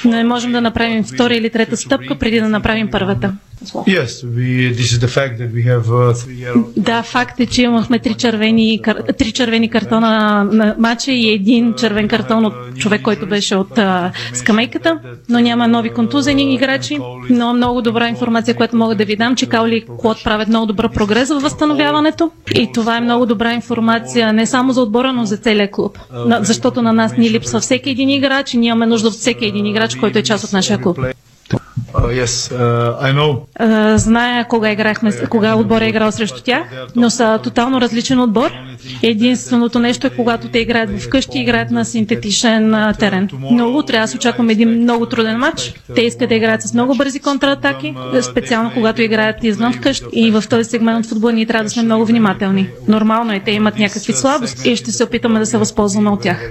Не 0.04 0.24
можем 0.24 0.52
да 0.52 0.60
направим 0.60 1.04
втора 1.04 1.34
или 1.34 1.50
трета 1.50 1.76
стъпка 1.76 2.18
преди 2.18 2.40
да 2.40 2.48
направим 2.48 2.88
първата. 2.90 3.32
Yes, 3.64 4.24
we, 4.24 4.72
this 4.72 4.88
is 4.94 4.98
the 4.98 5.12
fact 5.18 5.38
that 5.38 5.50
we 5.52 5.62
have 5.72 5.84
uh. 5.84 6.64
Да, 6.76 7.02
факт 7.02 7.40
е, 7.40 7.46
че 7.46 7.62
имахме 7.62 7.98
три 7.98 8.14
червени, 8.14 8.80
три 9.18 9.32
червени 9.32 9.70
картона 9.70 10.44
на 10.44 10.74
матча 10.78 11.12
и 11.12 11.30
един 11.30 11.74
червен 11.74 12.08
картон 12.08 12.46
от 12.46 12.54
човек, 12.78 13.02
който 13.02 13.26
беше 13.26 13.56
от 13.56 13.78
а, 13.78 14.12
скамейката, 14.32 14.98
но 15.28 15.40
няма 15.40 15.68
нови 15.68 15.90
контузени 15.90 16.54
играчи, 16.54 16.98
но 17.30 17.54
много 17.54 17.82
добра 17.82 18.08
информация, 18.08 18.54
която 18.54 18.76
мога 18.76 18.94
да 18.94 19.04
ви 19.04 19.16
дам, 19.16 19.36
че 19.36 19.46
Каули 19.46 19.76
и 19.76 19.84
Клод 19.98 20.24
правят 20.24 20.48
много 20.48 20.66
добър 20.66 20.92
прогрес 20.92 21.28
във 21.28 21.42
възстановяването 21.42 22.30
и 22.60 22.72
това 22.72 22.96
е 22.96 23.00
много 23.00 23.26
добра 23.26 23.52
информация 23.54 24.32
не 24.32 24.46
само 24.46 24.72
за 24.72 24.82
отбора, 24.82 25.12
но 25.12 25.24
за 25.24 25.36
целия 25.36 25.70
клуб, 25.70 25.98
защото 26.40 26.82
на 26.82 26.92
нас 26.92 27.16
ни 27.16 27.30
липсва 27.30 27.60
всеки 27.60 27.90
един 27.90 28.10
играч 28.10 28.54
и 28.54 28.58
ние 28.58 28.68
имаме 28.68 28.86
нужда 28.86 29.08
от 29.08 29.14
всеки 29.14 29.46
един 29.46 29.66
играч, 29.66 29.94
който 29.94 30.18
е 30.18 30.22
част 30.22 30.44
от 30.44 30.52
нашия 30.52 30.78
клуб. 30.78 30.98
Uh, 31.92 32.24
yes, 32.24 32.50
uh. 32.52 33.40
А, 33.58 33.98
Зная 33.98 34.44
кога 34.44 34.72
играхме, 34.72 35.12
кога 35.28 35.54
отбор 35.54 35.80
е 35.80 35.86
играл 35.86 36.12
срещу 36.12 36.42
тях, 36.42 36.62
но 36.96 37.10
са 37.10 37.40
тотално 37.42 37.80
различен 37.80 38.20
отбор. 38.20 38.50
Единственото 39.02 39.78
нещо 39.78 40.06
е 40.06 40.10
когато 40.10 40.48
те 40.48 40.58
играят 40.58 41.02
вкъщи, 41.02 41.38
играят 41.38 41.70
на 41.70 41.84
синтетичен 41.84 42.92
терен. 42.98 43.28
Но 43.50 43.68
утре 43.68 43.96
аз 43.96 44.14
очаквам 44.14 44.50
един 44.50 44.68
много 44.82 45.06
труден 45.06 45.38
матч. 45.38 45.74
Те 45.94 46.00
искат 46.00 46.28
да 46.28 46.34
играят 46.34 46.62
с 46.62 46.74
много 46.74 46.94
бързи 46.94 47.20
контратаки, 47.20 47.94
специално 48.22 48.70
когато 48.74 49.02
играят 49.02 49.44
извън 49.44 49.72
вкъщи. 49.72 50.06
И 50.12 50.30
в 50.30 50.44
този 50.50 50.64
сегмент 50.64 51.04
от 51.04 51.10
футбола 51.10 51.32
ние 51.32 51.46
трябва 51.46 51.64
да 51.64 51.70
сме 51.70 51.82
много 51.82 52.04
внимателни. 52.04 52.68
Нормално 52.88 53.32
е, 53.32 53.40
те 53.40 53.50
имат 53.50 53.78
някакви 53.78 54.12
слабости 54.12 54.70
и 54.70 54.76
ще 54.76 54.92
се 54.92 55.04
опитаме 55.04 55.38
да 55.38 55.46
се 55.46 55.58
възползваме 55.58 56.10
от 56.10 56.22
тях. 56.22 56.50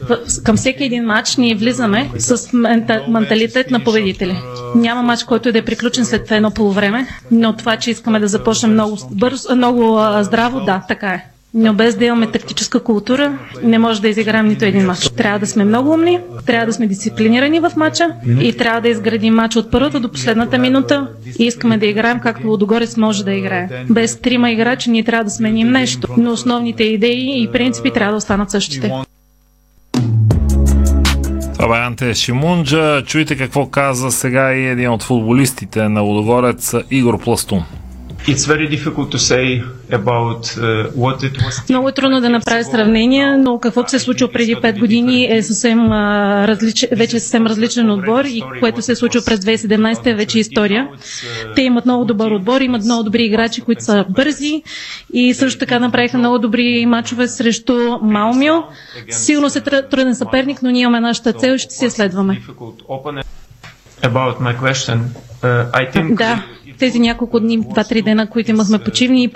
В- 0.00 0.16
Към 0.44 0.56
всеки 0.56 0.84
един 0.84 1.04
матч 1.04 1.36
ние 1.36 1.54
влизаме 1.54 2.10
с 2.18 2.52
мента, 2.52 3.04
менталитет 3.08 3.70
на 3.70 3.84
победители. 3.84 4.36
Няма 4.74 5.02
матч, 5.02 5.24
който 5.24 5.52
да 5.52 5.58
е 5.58 5.64
приключен 5.64 6.04
след 6.04 6.30
едно 6.30 6.50
полувреме, 6.50 7.06
но 7.30 7.56
това, 7.56 7.76
че 7.76 7.90
искаме 7.90 8.20
да 8.20 8.28
започнем 8.28 8.72
много 8.72 8.98
бързо, 9.10 9.56
много 9.56 9.98
здраво, 10.20 10.60
да, 10.60 10.82
така 10.88 11.06
е. 11.08 11.24
Но 11.54 11.74
без 11.74 11.96
да 11.96 12.04
имаме 12.04 12.26
тактическа 12.26 12.80
култура, 12.80 13.38
не 13.62 13.78
може 13.78 14.00
да 14.00 14.08
изиграем 14.08 14.48
нито 14.48 14.64
един 14.64 14.86
матч. 14.86 15.10
Трябва 15.10 15.38
да 15.38 15.46
сме 15.46 15.64
много 15.64 15.90
умни, 15.90 16.18
трябва 16.46 16.66
да 16.66 16.72
сме 16.72 16.86
дисциплинирани 16.86 17.60
в 17.60 17.72
матча 17.76 18.08
и 18.40 18.56
трябва 18.56 18.80
да 18.80 18.88
изградим 18.88 19.34
матч 19.34 19.56
от 19.56 19.70
първата 19.70 20.00
до 20.00 20.08
последната 20.08 20.58
минута 20.58 21.08
и 21.38 21.44
искаме 21.44 21.78
да 21.78 21.86
играем 21.86 22.20
както 22.20 22.46
Лудогорец 22.48 22.96
може 22.96 23.24
да 23.24 23.32
играе. 23.32 23.68
Без 23.90 24.20
трима 24.20 24.50
играчи 24.50 24.90
ние 24.90 25.04
трябва 25.04 25.24
да 25.24 25.30
сменим 25.30 25.70
нещо, 25.70 26.08
но 26.16 26.32
основните 26.32 26.84
идеи 26.84 27.42
и 27.42 27.48
принципи 27.52 27.90
трябва 27.90 28.12
да 28.12 28.16
останат 28.16 28.50
същите. 28.50 28.92
Това 31.52 31.68
бе 31.68 31.78
Анте 31.86 32.14
Шимунджа. 32.14 33.02
Чуйте 33.06 33.36
какво 33.36 33.66
каза 33.66 34.10
сега 34.10 34.54
и 34.54 34.66
един 34.66 34.90
от 34.90 35.02
футболистите 35.02 35.88
на 35.88 36.00
Лудогорец 36.00 36.74
Игор 36.90 37.20
Пластун. 37.20 37.64
Uh. 38.26 39.68
Много 41.68 41.88
е 41.88 41.92
трудно 41.92 42.20
да 42.20 42.30
направя 42.30 42.64
сравнение, 42.64 43.36
но 43.36 43.58
каквото 43.58 43.90
се 43.90 43.96
е 43.96 43.98
случило 43.98 44.30
преди 44.32 44.56
5 44.56 44.78
години 44.78 45.36
е 45.36 45.42
съвсем 45.42 45.92
различ... 45.92 46.86
вече 46.92 47.16
е 47.16 47.20
съвсем 47.20 47.46
различен 47.46 47.90
отбор 47.90 48.24
и 48.24 48.42
което 48.60 48.82
се 48.82 48.92
е 48.92 48.96
случило 48.96 49.24
през 49.24 49.40
2017 49.40 50.06
е 50.06 50.14
вече 50.14 50.38
история. 50.38 50.88
Те 51.54 51.62
имат 51.62 51.84
много 51.84 52.04
добър 52.04 52.30
отбор, 52.30 52.60
имат 52.60 52.84
много 52.84 53.02
добри 53.02 53.22
играчи, 53.24 53.60
които 53.60 53.84
са 53.84 54.04
бързи 54.08 54.62
и 55.12 55.34
също 55.34 55.58
така 55.58 55.78
направиха 55.78 56.18
много 56.18 56.38
добри 56.38 56.86
матчове 56.86 57.28
срещу 57.28 57.98
Малмио. 58.02 58.54
Сигурно 59.10 59.50
се 59.50 59.60
труден 59.60 60.14
съперник, 60.14 60.62
но 60.62 60.70
ние 60.70 60.82
имаме 60.82 61.00
нашата 61.00 61.32
цел 61.32 61.52
и 61.54 61.58
ще 61.58 61.74
си 61.74 61.84
я 61.84 61.90
следваме. 61.90 62.40
About 64.02 64.40
my 64.40 64.54
question, 64.56 64.98
uh, 65.42 65.70
I 65.72 65.84
think 65.92 66.14
Да, 66.16 66.42
тези 66.80 66.98
няколко 67.00 67.40
дни, 67.40 67.58
два-три 67.60 68.02
дена, 68.02 68.26
които 68.26 68.50
имахме 68.50 68.78
почивни, 68.78 69.30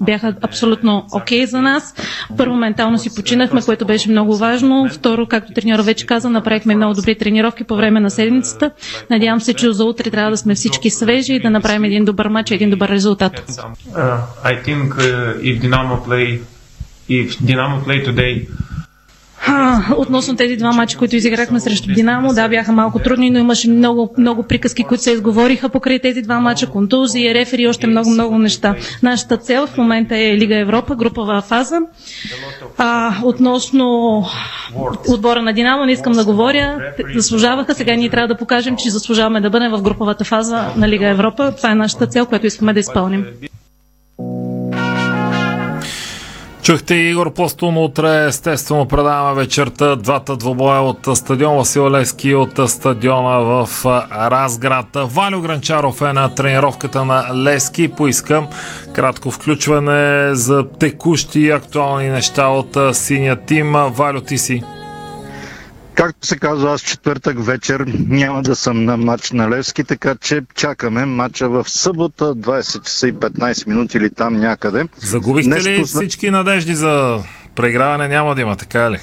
бяха 0.00 0.34
абсолютно 0.42 1.06
окей 1.12 1.46
за 1.46 1.62
нас. 1.62 1.94
Първо, 2.36 2.54
ментално 2.54 2.98
си 2.98 3.14
починахме, 3.16 3.62
което 3.62 3.86
беше 3.86 4.10
много 4.10 4.36
важно. 4.36 4.88
Второ, 4.90 5.26
както 5.26 5.52
треньора 5.52 5.82
вече 5.82 6.06
каза, 6.06 6.30
направихме 6.30 6.74
много 6.74 6.94
добри 6.94 7.14
тренировки 7.14 7.64
по 7.64 7.76
време 7.76 8.00
на 8.00 8.10
седмицата. 8.10 8.70
Надявам 9.10 9.40
се, 9.40 9.54
че 9.54 9.72
за 9.72 9.84
утре 9.84 10.10
трябва 10.10 10.30
да 10.30 10.36
сме 10.36 10.54
всички 10.54 10.90
свежи 10.90 11.34
и 11.34 11.40
да 11.40 11.50
направим 11.50 11.84
един 11.84 12.04
добър 12.04 12.28
матч 12.28 12.50
и 12.50 12.54
един 12.54 12.70
добър 12.70 12.88
резултат. 12.88 13.32
uh, 13.40 14.18
I 14.44 14.54
think 14.62 14.88
uh, 14.90 15.04
if 15.40 15.56
Dynamo 15.62 15.96
play 16.06 16.26
if 17.10 17.28
Dynamo 17.40 17.76
play 17.84 17.98
today 18.02 18.32
А, 19.46 19.80
относно 19.96 20.36
тези 20.36 20.56
два 20.56 20.72
мача, 20.72 20.98
които 20.98 21.16
изиграхме 21.16 21.60
срещу 21.60 21.88
Динамо, 21.88 22.32
да, 22.32 22.48
бяха 22.48 22.72
малко 22.72 22.98
трудни, 22.98 23.30
но 23.30 23.38
имаше 23.38 23.70
много, 23.70 24.14
много 24.18 24.42
приказки, 24.42 24.84
които 24.84 25.02
се 25.02 25.12
изговориха 25.12 25.68
покрай 25.68 25.98
тези 25.98 26.22
два 26.22 26.40
мача, 26.40 26.66
контузии, 26.66 27.34
рефери 27.34 27.62
и 27.62 27.68
още 27.68 27.86
много, 27.86 28.10
много 28.10 28.38
неща. 28.38 28.74
Нашата 29.02 29.36
цел 29.36 29.66
в 29.66 29.76
момента 29.78 30.16
е 30.16 30.36
Лига 30.36 30.56
Европа, 30.56 30.96
групова 30.96 31.42
фаза. 31.42 31.78
А, 32.78 33.14
относно 33.24 34.24
отбора 35.08 35.42
на 35.42 35.52
Динамо, 35.52 35.84
не 35.84 35.92
искам 35.92 36.12
да 36.12 36.24
говоря. 36.24 36.78
Заслужаваха, 37.14 37.74
сега 37.74 37.94
ние 37.94 38.08
трябва 38.08 38.28
да 38.28 38.36
покажем, 38.36 38.76
че 38.76 38.90
заслужаваме 38.90 39.40
да 39.40 39.50
бъдем 39.50 39.72
в 39.72 39.82
груповата 39.82 40.24
фаза 40.24 40.64
на 40.76 40.88
Лига 40.88 41.08
Европа. 41.08 41.52
Това 41.56 41.70
е 41.70 41.74
нашата 41.74 42.06
цел, 42.06 42.26
която 42.26 42.46
искаме 42.46 42.72
да 42.72 42.80
изпълним. 42.80 43.24
Чухте 46.62 46.94
Игор 46.94 47.34
Пластун 47.34 47.76
утре, 47.76 48.26
естествено 48.26 48.88
предаваме 48.88 49.34
вечерта 49.34 49.96
двата 49.96 50.36
двобоя 50.36 50.80
от 50.80 51.08
стадион 51.14 51.56
Васил 51.56 51.90
Левски 51.90 52.34
от 52.34 52.70
стадиона 52.70 53.40
в 53.40 53.68
Разград. 54.30 54.86
Валю 54.94 55.40
Гранчаров 55.40 56.02
е 56.02 56.12
на 56.12 56.34
тренировката 56.34 57.04
на 57.04 57.34
Лески. 57.34 57.88
Поискам 57.88 58.46
кратко 58.94 59.30
включване 59.30 60.34
за 60.34 60.68
текущи 60.68 61.40
и 61.40 61.50
актуални 61.50 62.08
неща 62.08 62.46
от 62.46 62.96
синия 62.96 63.36
тим. 63.36 63.72
Валю, 63.72 64.20
ти 64.20 64.38
си. 64.38 64.62
Както 65.94 66.26
се 66.26 66.38
казва, 66.38 66.72
аз 66.72 66.80
четвъртък 66.80 67.44
вечер 67.44 67.84
няма 68.08 68.42
да 68.42 68.56
съм 68.56 68.84
на 68.84 68.96
матч 68.96 69.30
на 69.30 69.50
Левски, 69.50 69.84
така 69.84 70.14
че 70.20 70.42
чакаме 70.54 71.06
матча 71.06 71.48
в 71.48 71.64
събота, 71.68 72.24
20 72.24 72.82
часа 72.82 73.08
и 73.08 73.14
15 73.14 73.66
минути 73.66 73.96
или 73.96 74.10
там 74.10 74.36
някъде. 74.36 74.84
Загубихте 74.98 75.50
Нещо 75.50 75.70
ли 75.70 75.84
всички 75.84 76.30
надежди 76.30 76.74
за 76.74 77.18
преиграване? 77.54 78.08
Няма 78.08 78.34
да 78.34 78.40
има, 78.40 78.56
така 78.56 78.90
ли? 78.90 78.98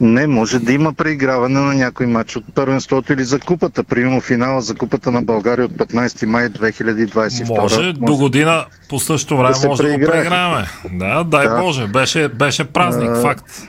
Не, 0.00 0.26
може 0.26 0.58
да 0.58 0.72
има 0.72 0.92
преиграване 0.92 1.60
на 1.60 1.74
някой 1.74 2.06
матч 2.06 2.36
от 2.36 2.44
първенството 2.54 3.12
или 3.12 3.24
за 3.24 3.38
купата. 3.38 3.84
Примерно 3.84 4.20
финала 4.20 4.60
за 4.60 4.74
купата 4.74 5.10
на 5.10 5.22
България 5.22 5.64
от 5.64 5.72
15 5.72 6.26
май 6.26 6.48
2022. 6.48 7.60
Може, 7.60 7.92
до 7.92 8.16
година 8.16 8.64
по 8.88 8.98
същото 8.98 9.36
време 9.36 9.54
Да 9.62 9.68
може 9.68 9.82
да 9.82 9.88
го 9.88 10.06
преиграваме. 10.06 10.66
Да, 10.92 11.24
дай 11.24 11.48
Да. 11.48 11.60
Боже, 11.62 11.86
беше, 11.86 12.28
беше 12.28 12.64
празник, 12.64 13.10
А, 13.10 13.22
факт. 13.22 13.62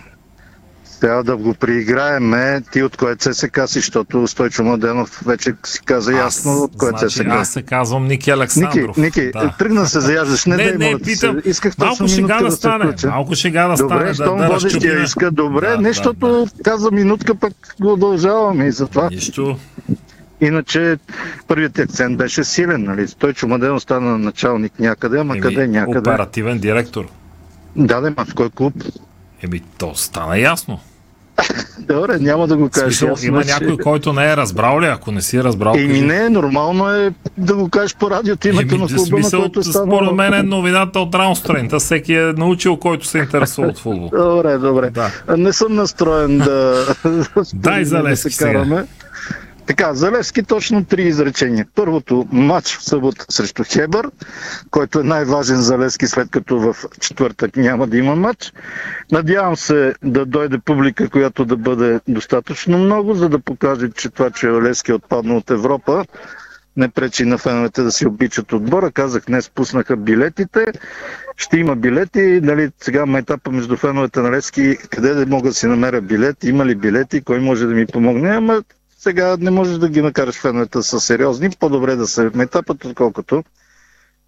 Трябва 1.02 1.24
да 1.24 1.38
го 1.38 1.54
преиграеме. 1.54 2.62
Ти 2.72 2.84
от 2.84 2.98
кое 2.98 3.16
ЦСК 3.16 3.62
си, 3.66 3.80
защото 3.80 4.28
Стойчо 4.28 4.64
Младенов 4.64 5.22
вече 5.26 5.54
си 5.66 5.80
каза 5.82 6.14
ясно 6.14 6.54
от 6.54 6.72
кое 6.78 6.90
Значи, 6.90 7.06
ЦСК. 7.10 7.26
аз 7.28 7.50
се 7.50 7.62
казвам 7.62 8.08
Ники 8.08 8.32
Александров. 8.32 8.98
Ники, 8.98 9.20
Ники 9.20 9.32
Да. 9.34 9.56
тръгна 9.60 9.86
се 9.86 10.00
заяждаш. 10.00 10.46
Не, 10.46 10.56
Не, 10.56 10.72
не, 10.72 10.98
ти 10.98 11.04
питам. 11.04 11.42
Се. 11.42 11.50
Исках 11.50 11.78
Малко 11.78 12.08
шега 12.08 12.40
да 12.40 12.52
се 12.52 12.58
стане. 12.58 12.86
включа. 12.86 13.08
Малко 13.08 13.36
шега 13.36 13.68
да 13.68 13.76
Добре, 13.76 13.88
стане, 13.88 14.06
да- 14.06 14.14
щом 14.14 14.38
да 14.38 14.48
водещия 14.48 14.72
разчупим. 14.72 15.04
иска, 15.04 15.32
добре. 15.32 15.68
Да, 15.68 15.78
не, 15.78 15.84
да, 15.84 15.90
защото 15.90 16.48
каза 16.64 16.92
минутка, 16.92 17.36
пък 17.36 17.54
го 17.82 17.94
удължаваме 17.94 18.66
и 18.66 18.72
затова. 18.72 19.08
Нищо. 19.10 19.58
Иначе 20.42 20.98
първият 21.48 21.80
акцент 21.80 22.18
беше 22.18 22.44
силен, 22.44 22.84
нали? 22.84 23.08
Той 23.10 23.34
Чумаден 23.34 23.76
остана 23.76 24.18
началник 24.18 24.80
някъде, 24.80 25.20
ама 25.20 25.34
Еми, 25.34 25.42
къде 25.42 25.68
някъде? 25.68 26.00
Оперативен 26.00 26.60
директор. 26.60 27.06
Да, 27.76 28.02
да, 28.02 28.12
в 28.26 28.36
кой 28.36 28.50
клуб? 28.50 28.74
Еми, 29.44 29.62
то 29.78 29.96
стана 29.96 30.40
ясно. 30.40 30.80
Добре, 31.82 32.18
няма 32.20 32.48
да 32.48 32.58
го 32.58 32.70
кажеш. 32.70 32.88
смисъл, 32.90 33.10
ясно, 33.10 33.28
има 33.28 33.44
че- 33.44 33.50
някой, 33.50 33.78
който 33.78 34.14
не 34.14 34.32
е 34.32 34.38
разбрал 34.38 34.82
ли? 34.82 34.86
Ако 34.86 35.12
не 35.12 35.22
си 35.22 35.44
разбрал, 35.44 35.74
Еми 35.74 35.88
кажи. 35.88 36.02
не, 36.02 36.30
нормално 36.30 36.90
е 36.90 37.12
да 37.38 37.56
го 37.56 37.70
кажеш 37.70 37.96
по 37.96 38.10
радиото 38.12 38.48
името 38.48 38.62
Еми, 38.66 38.82
на 38.82 38.88
клуба, 38.88 39.02
на 39.02 39.06
смисъл, 39.08 39.40
който 39.42 39.60
е 39.60 39.64
станал. 39.64 39.88
според 39.88 40.12
мен 40.12 40.34
е 40.34 40.44
новината 40.44 41.00
от 41.00 41.16
рано 41.16 41.36
сутринта. 41.36 41.80
Всеки 41.80 42.14
е 42.14 42.34
научил, 42.34 42.78
който 42.78 43.08
се 43.08 43.18
интересува 43.18 43.68
от 43.68 43.80
футбол. 43.80 44.10
Добре, 44.12 44.58
добре. 44.58 44.90
Да. 44.90 45.12
Не 45.38 45.54
съм 45.54 45.76
настроен 45.76 46.38
да, 46.38 46.86
Дай 47.54 47.86
за 47.86 48.04
да 48.04 48.18
се 48.18 48.30
сега. 48.30 48.86
Така, 49.66 49.94
за 49.94 50.12
Левски 50.12 50.44
точно 50.44 50.86
три 50.86 51.04
изречения. 51.04 51.68
Първото, 51.76 52.28
матч 52.32 52.78
в 52.78 52.84
събота 52.84 53.26
срещу 53.30 53.64
Хебър, 53.64 54.10
който 54.72 55.00
е 55.00 55.04
най-важен 55.04 55.62
за 55.62 55.78
Левски, 55.78 56.08
след 56.08 56.32
като 56.32 56.60
в 56.60 56.76
четвъртък 57.00 57.56
няма 57.56 57.88
да 57.88 57.98
има 57.98 58.16
матч. 58.16 58.54
Надявам 59.12 59.56
се 59.56 59.94
да 60.04 60.26
дойде 60.26 60.60
публика, 60.60 61.10
която 61.10 61.46
да 61.46 61.58
бъде 61.58 62.00
достатъчно 62.08 62.78
много, 62.78 63.14
за 63.14 63.30
да 63.30 63.40
покаже, 63.40 63.90
че 63.96 64.10
това, 64.10 64.32
че 64.32 64.48
Левски 64.48 64.92
е 64.92 64.94
отпаднал 64.94 65.38
от 65.38 65.50
Европа, 65.50 66.06
не 66.78 66.90
пречи 66.90 67.26
на 67.26 67.38
феновете 67.38 67.82
да 67.82 67.92
си 67.92 68.08
обичат 68.08 68.54
отбора. 68.54 68.92
Казах, 68.92 69.24
днес 69.28 69.50
пуснаха 69.50 69.98
билетите. 69.98 70.66
Ще 71.38 71.58
има 71.58 71.76
билети. 71.76 72.40
Нали, 72.44 72.72
сега 72.82 73.06
ма 73.06 73.20
етапа 73.20 73.52
между 73.52 73.78
феновете 73.78 74.20
на 74.20 74.32
Левски, 74.32 74.78
къде 74.90 75.14
да 75.14 75.26
мога 75.26 75.50
да 75.50 75.54
си 75.54 75.68
намеря 75.68 76.02
билет, 76.02 76.44
има 76.44 76.66
ли 76.66 76.76
билети, 76.76 77.22
кой 77.22 77.40
може 77.40 77.66
да 77.66 77.74
ми 77.74 77.86
помогне. 77.86 78.30
Ама 78.30 78.64
сега 79.02 79.38
не 79.40 79.52
можеш 79.52 79.78
да 79.78 79.90
ги 79.90 80.02
накараш 80.02 80.36
феновете 80.36 80.78
да 80.78 80.84
са 80.84 81.00
сериозни. 81.00 81.50
По-добре 81.50 81.96
да 81.96 82.08
се 82.08 82.30
метапат, 82.34 82.86
отколкото 82.86 83.44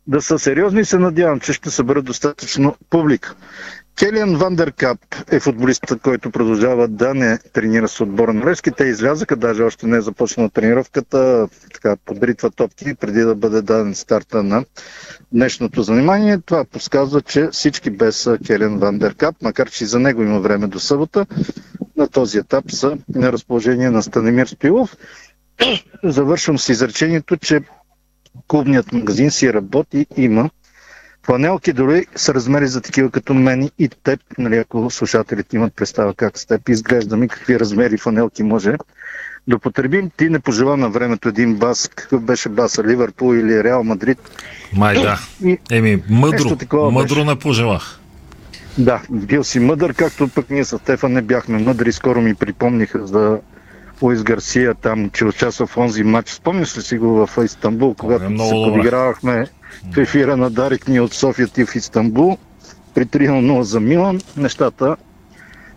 да 0.07 0.21
са 0.21 0.39
сериозни 0.39 0.81
и 0.81 0.85
се 0.85 0.97
надявам, 0.97 1.39
че 1.39 1.53
ще 1.53 1.69
съберат 1.69 2.05
достатъчно 2.05 2.75
публика. 2.89 3.35
Келиан 3.95 4.35
Вандеркап 4.35 4.97
е 5.31 5.39
футболистът, 5.39 6.01
който 6.01 6.31
продължава 6.31 6.87
да 6.87 7.13
не 7.13 7.37
тренира 7.37 7.87
с 7.87 8.01
отбора 8.01 8.33
на 8.33 8.45
Левски. 8.45 8.71
Те 8.71 8.83
излязаха, 8.83 9.35
даже 9.35 9.63
още 9.63 9.87
не 9.87 9.97
е 9.97 10.01
започнала 10.01 10.49
тренировката, 10.49 11.47
така 11.73 11.95
подритва 12.05 12.51
топки 12.51 12.95
преди 12.95 13.21
да 13.21 13.35
бъде 13.35 13.61
даден 13.61 13.95
старта 13.95 14.43
на 14.43 14.65
днешното 15.31 15.83
занимание. 15.83 16.39
Това 16.45 16.65
подсказва, 16.65 17.21
че 17.21 17.47
всички 17.51 17.89
без 17.89 18.29
Келиан 18.47 18.77
Вандеркап, 18.79 19.35
макар 19.41 19.69
че 19.69 19.83
и 19.83 19.87
за 19.87 19.99
него 19.99 20.21
има 20.21 20.39
време 20.39 20.67
до 20.67 20.79
събота, 20.79 21.25
на 21.97 22.07
този 22.07 22.37
етап 22.37 22.71
са 22.71 22.97
на 23.15 23.31
разположение 23.31 23.89
на 23.89 24.03
Станемир 24.03 24.47
Стоилов. 24.47 24.97
Завършвам 26.03 26.59
с 26.59 26.69
изречението, 26.69 27.37
че 27.37 27.59
клубният 28.47 28.91
магазин 28.93 29.31
си 29.31 29.53
работи, 29.53 30.05
има 30.17 30.49
Фланелки 31.25 31.73
дори 31.73 32.05
са 32.15 32.33
размери 32.33 32.67
за 32.67 32.81
такива 32.81 33.09
като 33.09 33.33
мен 33.33 33.69
и 33.79 33.89
теб, 34.03 34.19
нали, 34.37 34.57
ако 34.57 34.89
слушателите 34.89 35.55
имат 35.55 35.75
представа 35.75 36.13
как 36.13 36.37
с 36.39 36.45
теб 36.45 36.69
изглеждаме, 36.69 37.27
какви 37.27 37.59
размери 37.59 37.97
фланелки 37.97 38.43
може 38.43 38.75
да 39.47 39.59
потребим. 39.59 40.11
Ти 40.17 40.29
не 40.29 40.39
пожела 40.39 40.77
на 40.77 40.89
времето 40.89 41.29
един 41.29 41.55
бас, 41.55 41.89
какъв 41.95 42.21
беше 42.21 42.49
баса, 42.49 42.83
Ливърпул 42.83 43.35
или 43.35 43.63
Реал 43.63 43.83
Мадрид. 43.83 44.17
Май 44.75 44.95
да. 44.95 45.19
Еми, 45.71 46.03
мъдро, 46.09 46.57
мъдро 46.91 47.15
беше. 47.15 47.25
не 47.25 47.35
пожелах. 47.35 47.99
Да, 48.77 49.01
бил 49.09 49.43
си 49.43 49.59
мъдър, 49.59 49.93
както 49.93 50.27
пък 50.27 50.49
ние 50.49 50.65
с 50.65 50.77
Стефан 50.77 51.13
не 51.13 51.21
бяхме 51.21 51.59
мъдри. 51.59 51.91
Скоро 51.91 52.21
ми 52.21 52.35
припомниха 52.35 53.07
за 53.07 53.39
Луис 54.01 54.23
Гарсия 54.23 54.73
там, 54.73 55.09
че 55.09 55.25
участва 55.25 55.67
в 55.67 55.77
онзи 55.77 56.03
матч. 56.03 56.29
Спомняш 56.31 56.77
ли 56.77 56.81
си 56.81 56.97
го 56.97 57.27
в 57.27 57.43
Истанбул, 57.43 57.95
когато 57.95 58.23
се 58.23 58.51
подигравахме 58.51 59.47
в 59.93 59.97
ефира 59.97 60.37
на 60.37 60.49
Дарик 60.49 60.87
ни 60.87 60.99
от 60.99 61.13
София 61.13 61.47
ти 61.47 61.65
в 61.65 61.75
Истанбул 61.75 62.37
при 62.95 63.05
3-0 63.05 63.61
за 63.61 63.79
Милан. 63.79 64.21
Нещата 64.37 64.95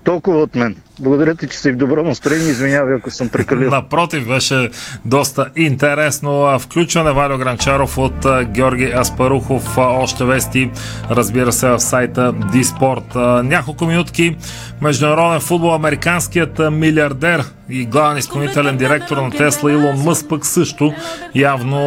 толкова 0.07 0.43
от 0.43 0.55
мен. 0.55 0.77
Благодаря 1.01 1.35
ти, 1.35 1.49
че 1.49 1.59
си 1.59 1.73
в 1.73 1.77
добро 1.77 2.03
настроение. 2.03 2.49
Извинявай, 2.49 2.95
ако 2.95 3.11
съм 3.11 3.29
прекалил. 3.29 3.71
Напротив, 3.71 4.29
беше 4.29 4.71
доста 5.05 5.47
интересно. 5.57 6.59
Включване 6.59 7.13
Валио 7.13 7.39
Гранчаров 7.39 7.99
от 7.99 8.27
Георги 8.45 8.93
Аспарухов. 8.97 9.79
Още 9.79 10.25
вести, 10.25 10.71
разбира 11.11 11.53
се, 11.53 11.69
в 11.69 11.81
сайта 11.81 12.35
Диспорт. 12.53 13.15
Няколко 13.45 13.87
минутки. 13.87 14.37
Международен 14.81 15.41
футбол. 15.41 15.75
Американският 15.75 16.61
милиардер 16.73 17.45
и 17.71 17.85
главен 17.87 18.19
изпълнителен 18.19 18.77
директор 18.77 19.17
на 19.17 19.31
Тесла 19.31 19.73
Илон 19.73 20.03
Мъс 20.05 20.29
пък 20.29 20.47
също 20.47 20.93
явно 21.35 21.79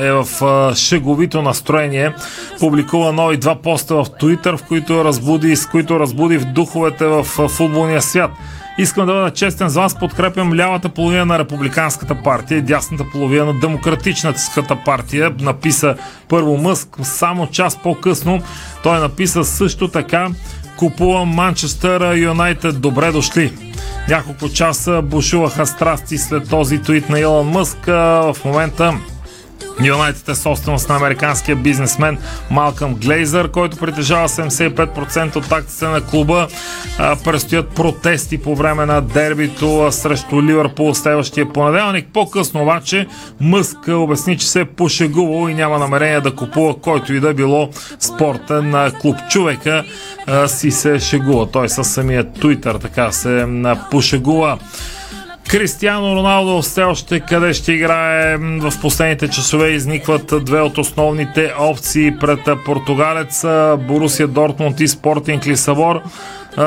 е 0.00 0.12
в 0.12 0.26
шеговито 0.74 1.42
настроение. 1.42 2.14
Публикува 2.60 3.12
нови 3.12 3.36
два 3.36 3.54
поста 3.54 3.94
в 3.94 4.04
Twitter, 4.04 4.56
в 4.56 4.62
които 4.62 5.04
разбуди, 5.04 5.56
с 5.56 5.66
които 5.66 6.00
разбуди 6.00 6.38
в 6.38 6.44
духовете 6.44 7.06
в 7.06 7.24
футболния 7.24 8.02
свят. 8.02 8.30
Искам 8.78 9.06
да 9.06 9.12
бъда 9.12 9.30
честен 9.30 9.68
с 9.68 9.74
вас, 9.74 9.98
подкрепям 9.98 10.54
лявата 10.54 10.88
половина 10.88 11.24
на 11.24 11.38
Републиканската 11.38 12.14
партия 12.14 12.58
и 12.58 12.62
дясната 12.62 13.04
половина 13.12 13.44
на 13.44 13.54
Демократичната 13.54 14.76
партия. 14.84 15.32
Написа 15.40 15.94
първо 16.28 16.56
Мъск, 16.56 16.88
само 17.02 17.46
час 17.46 17.76
по-късно 17.82 18.42
той 18.82 19.00
написа 19.00 19.44
също 19.44 19.88
така 19.88 20.28
купувам 20.78 21.28
Манчестър 21.28 22.16
Юнайтед. 22.16 22.80
Добре 22.80 23.12
дошли! 23.12 23.52
Няколко 24.08 24.48
часа 24.48 25.02
бушуваха 25.02 25.66
страсти 25.66 26.18
след 26.18 26.50
този 26.50 26.82
твит 26.82 27.08
на 27.08 27.20
Илон 27.20 27.46
Мъск. 27.46 27.86
В 27.86 28.36
момента 28.44 28.94
Юнайтед 29.84 30.28
е 30.28 30.34
собственост 30.34 30.88
на 30.88 30.96
американския 30.96 31.56
бизнесмен 31.56 32.18
Малкъм 32.50 32.94
Глейзър, 32.94 33.50
който 33.50 33.76
притежава 33.76 34.28
75% 34.28 35.36
от 35.36 35.52
акциите 35.52 35.86
на 35.86 36.00
клуба. 36.00 36.48
Престоят 37.24 37.68
протести 37.68 38.38
по 38.38 38.54
време 38.56 38.86
на 38.86 39.00
дербито 39.00 39.88
срещу 39.90 40.42
Ливърпул 40.42 40.94
следващия 40.94 41.52
понеделник. 41.52 42.06
По-късно 42.12 42.62
обаче 42.62 43.06
Мъск 43.40 43.78
обясни, 43.88 44.38
че 44.38 44.48
се 44.48 44.60
е 44.60 44.64
пошегувал 44.64 45.48
и 45.48 45.54
няма 45.54 45.78
намерение 45.78 46.20
да 46.20 46.34
купува 46.34 46.74
който 46.80 47.14
и 47.14 47.20
да 47.20 47.34
било 47.34 47.68
спортен 48.00 48.92
клуб. 49.00 49.16
Човека 49.30 49.84
си 50.46 50.70
се 50.70 50.98
шегува. 50.98 51.50
Той 51.50 51.68
със 51.68 51.92
самия 51.92 52.32
Твитър 52.32 52.74
така 52.74 53.12
се 53.12 53.46
пошегува. 53.90 54.58
Кристиано 55.48 56.16
Роналдо 56.16 56.62
все 56.62 56.82
още 56.82 57.20
къде 57.20 57.54
ще 57.54 57.72
играе 57.72 58.36
в 58.36 58.72
последните 58.80 59.28
часове 59.28 59.68
изникват 59.68 60.34
две 60.44 60.60
от 60.60 60.78
основните 60.78 61.52
опции 61.60 62.16
пред 62.20 62.40
португалец 62.64 63.44
Борусия 63.78 64.28
Дортмунд 64.28 64.80
и 64.80 64.88
Спортинг 64.88 65.46
Лисабор. 65.46 66.00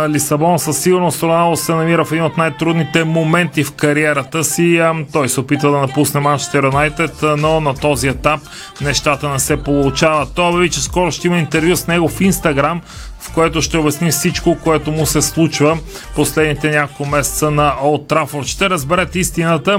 Лисабон 0.09 0.59
със 0.59 0.77
сигурност 0.77 1.23
Роналдо 1.23 1.55
се 1.55 1.73
намира 1.73 2.05
в 2.05 2.11
един 2.11 2.23
от 2.23 2.37
най-трудните 2.37 3.03
моменти 3.03 3.63
в 3.63 3.71
кариерата 3.71 4.43
си. 4.43 4.81
Той 5.13 5.29
се 5.29 5.39
опитва 5.39 5.71
да 5.71 5.77
напусне 5.77 6.19
Манчестър 6.19 6.63
Юнайтед, 6.63 7.13
но 7.37 7.61
на 7.61 7.75
този 7.75 8.07
етап 8.07 8.39
нещата 8.81 9.29
не 9.29 9.39
се 9.39 9.63
получават. 9.63 10.29
Той 10.35 10.49
обяви, 10.49 10.69
че 10.69 10.83
скоро 10.83 11.11
ще 11.11 11.27
има 11.27 11.37
интервю 11.37 11.75
с 11.75 11.87
него 11.87 12.07
в 12.07 12.21
Инстаграм, 12.21 12.81
в 13.21 13.33
което 13.33 13.61
ще 13.61 13.77
обясни 13.77 14.11
всичко, 14.11 14.57
което 14.63 14.91
му 14.91 15.05
се 15.05 15.21
случва 15.21 15.77
последните 16.15 16.69
няколко 16.69 17.05
месеца 17.05 17.51
на 17.51 17.73
Олд 17.83 18.07
Трафорд. 18.07 18.45
Ще 18.47 18.69
разберете 18.69 19.19
истината, 19.19 19.77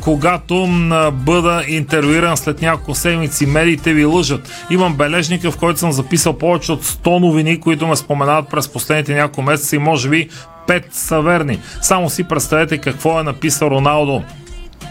когато 0.00 0.66
бъда 1.12 1.64
интервюиран 1.68 2.36
след 2.36 2.62
няколко 2.62 2.94
седмици. 2.94 3.46
Медиите 3.46 3.92
ви 3.92 4.04
лъжат. 4.04 4.66
Имам 4.70 4.94
бележника, 4.94 5.50
в 5.50 5.58
който 5.58 5.80
съм 5.80 5.92
записал 5.92 6.32
повече 6.32 6.72
от 6.72 6.84
100 6.84 7.18
новини, 7.18 7.60
които 7.60 7.86
ме 7.86 7.96
споменават 7.96 8.48
през 8.48 8.68
последните 8.68 9.14
няколко 9.14 9.42
месеца 9.42 9.76
и 9.76 9.78
може 9.78 10.08
би 10.08 10.28
5 10.68 10.84
са 10.90 11.20
верни. 11.20 11.58
Само 11.82 12.10
си 12.10 12.24
представете 12.24 12.78
какво 12.78 13.20
е 13.20 13.22
написал 13.22 13.66
Роналдо 13.66 14.22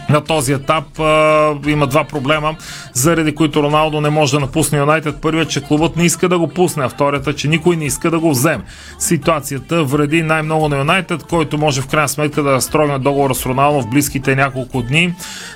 на 0.08 0.20
този 0.20 0.52
етап 0.52 1.00
а, 1.00 1.54
има 1.66 1.86
два 1.86 2.04
проблема, 2.04 2.56
заради 2.92 3.34
които 3.34 3.62
Роналдо 3.62 4.00
не 4.00 4.10
може 4.10 4.32
да 4.32 4.40
напусне 4.40 4.78
Юнайтед. 4.78 5.20
Първият, 5.20 5.50
че 5.50 5.60
клубът 5.60 5.96
не 5.96 6.04
иска 6.04 6.28
да 6.28 6.38
го 6.38 6.48
пусне, 6.48 6.84
а 6.84 6.88
вторият 6.88 7.26
е, 7.26 7.32
че 7.32 7.48
никой 7.48 7.76
не 7.76 7.84
иска 7.84 8.10
да 8.10 8.18
го 8.18 8.30
вземе. 8.30 8.64
Ситуацията 8.98 9.84
вреди 9.84 10.22
най-много 10.22 10.68
на 10.68 10.78
Юнайтед, 10.78 11.22
който 11.22 11.58
може 11.58 11.80
в 11.80 11.86
крайна 11.86 12.08
сметка 12.08 12.42
да 12.42 12.60
строгне 12.60 12.98
договора 12.98 13.34
с 13.34 13.46
Роналдо 13.46 13.82
в 13.82 13.90
близките 13.90 14.36
няколко 14.36 14.82
дни. 14.82 15.14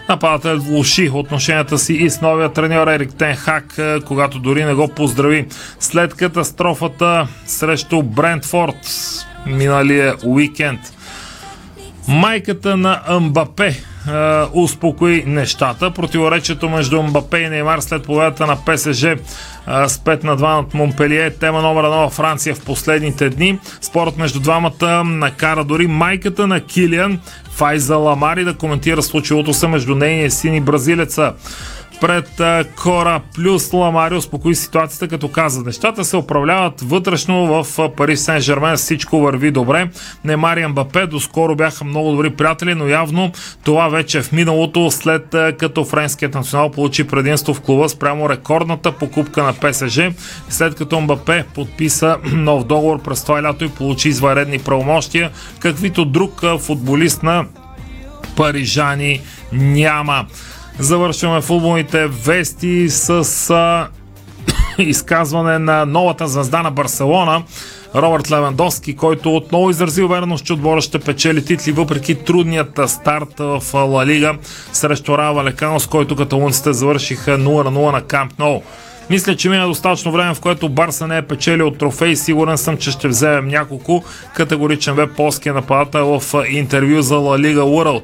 Нападател 0.09 0.59
влуши 0.59 1.11
отношенията 1.15 1.79
си 1.79 1.95
и 1.95 2.11
с 2.11 2.21
новия 2.21 2.53
треньор 2.53 2.87
Ерик 2.87 3.15
Тен 3.15 3.37
Хак, 3.37 3.79
когато 4.05 4.39
дори 4.39 4.65
не 4.65 4.75
го 4.75 4.89
поздрави. 4.89 5.47
След 5.81 6.15
катастрофата 6.15 7.29
срещу 7.47 8.03
Брентфорд 8.03 8.77
миналия 9.47 10.15
уикенд. 10.25 10.81
Майката 12.09 12.77
на 12.77 13.01
Мбапе 13.21 13.67
е, 13.67 13.77
успокои 14.53 15.25
нещата. 15.27 15.91
Противоречието 15.91 16.69
между 16.69 17.03
Мбапе 17.03 17.39
и 17.39 17.49
Неймар 17.49 17.81
след 17.81 18.03
победата 18.03 18.47
на 18.47 18.57
ПСЖ 18.57 19.05
е, 19.05 19.19
с 19.67 19.99
5 19.99 20.25
на 20.25 20.37
2 20.37 20.57
над 20.57 20.75
Монпелие 20.75 21.27
е 21.27 21.31
тема 21.31 21.63
номер 21.63 21.85
1 21.85 21.89
във 21.89 22.13
Франция 22.13 22.55
в 22.55 22.65
последните 22.65 23.31
дни. 23.31 23.59
Спорът 23.81 24.17
между 24.17 24.41
двамата 24.41 25.05
накара 25.05 25.65
дори 25.65 25.87
майката 25.87 26.47
на 26.47 26.61
Килиан 26.61 27.21
Файза 27.51 27.97
Ламари 27.97 28.45
да 28.45 28.55
коментира 28.55 29.03
случилото 29.03 29.55
се 29.55 29.69
между 29.69 29.95
нейния 29.95 30.31
син 30.31 30.55
и 30.55 30.61
бразилеца 30.61 31.33
пред 32.03 32.41
Кора 32.77 33.21
плюс 33.35 33.73
Ламари 33.73 34.15
успокои 34.15 34.55
ситуацията, 34.55 35.09
като 35.09 35.29
каза 35.29 35.63
нещата 35.63 36.05
се 36.05 36.17
управляват 36.17 36.81
вътрешно 36.81 37.65
в 37.65 37.89
Пари 37.97 38.17
Сен 38.17 38.41
Жермен, 38.41 38.77
всичко 38.77 39.21
върви 39.21 39.51
добре. 39.51 39.91
Немар 40.25 40.57
и 40.57 40.67
Мбапе 40.67 41.07
доскоро 41.07 41.57
бяха 41.57 41.85
много 41.85 42.11
добри 42.11 42.31
приятели, 42.31 42.75
но 42.75 42.89
явно 42.89 43.33
това 43.65 43.89
вече 43.89 44.19
е 44.19 44.23
в 44.23 44.33
миналото, 44.33 44.91
след 44.91 45.35
като 45.59 45.85
френският 45.85 46.35
национал 46.35 46.71
получи 46.71 47.07
предимство 47.07 47.55
в 47.55 47.61
клуба 47.61 47.89
спрямо 47.89 48.29
рекордната 48.29 48.93
покупка 48.93 49.43
на 49.43 49.53
ПСЖ, 49.53 50.01
след 50.49 50.75
като 50.75 51.01
Мбапе 51.01 51.45
подписа 51.55 52.17
нов 52.33 52.65
договор 52.65 53.03
през 53.03 53.23
това 53.23 53.43
лято 53.43 53.65
и 53.65 53.69
получи 53.69 54.09
изваредни 54.09 54.59
правомощия, 54.59 55.31
каквито 55.59 56.05
друг 56.05 56.43
футболист 56.59 57.23
на 57.23 57.45
парижани 58.37 59.21
няма. 59.53 60.27
Завършваме 60.79 61.41
футболните 61.41 62.07
вести 62.07 62.89
с 62.89 63.51
а, 63.51 63.89
изказване 64.79 65.59
на 65.59 65.87
новата 65.87 66.29
звезда 66.29 66.63
на 66.63 66.71
Барселона, 66.71 67.43
Робърт 67.95 68.31
Левандовски, 68.31 68.97
който 68.97 69.37
отново 69.37 69.71
изрази 69.71 70.03
увереност, 70.03 70.45
че 70.45 70.53
отбора 70.53 70.81
ще 70.81 70.99
печели 70.99 71.45
титли, 71.45 71.73
въпреки 71.73 72.15
трудният 72.15 72.81
старт 72.87 73.35
в 73.39 73.63
Ла 73.75 74.07
Лига 74.07 74.35
срещу 74.73 75.19
Рава 75.19 75.45
Лекано, 75.45 75.81
с 75.81 75.87
който 75.87 76.17
каталунците 76.17 76.73
завършиха 76.73 77.31
0 77.31 77.39
на 77.39 77.71
0 77.71 77.93
на 77.93 78.03
Камп 78.03 78.39
Ноу. 78.39 78.63
Мисля, 79.11 79.37
че 79.37 79.49
мина 79.49 79.67
достатъчно 79.67 80.13
време, 80.13 80.35
в 80.35 80.41
което 80.41 80.69
Барса 80.69 81.07
не 81.07 81.19
е 81.19 81.23
печелил 81.23 81.71
трофей. 81.71 82.17
Сигурен 82.17 82.59
съм, 82.59 82.77
че 82.77 82.91
ще 82.91 83.09
вземем 83.09 83.49
няколко. 83.49 84.05
Категоричен 84.35 84.95
бе 84.95 85.07
полския 85.07 85.55
нападател 85.55 86.21
в 86.21 86.45
интервю 86.49 87.03
за 87.03 87.17
Ла 87.17 87.39
Лига 87.39 87.61
World. 87.61 88.03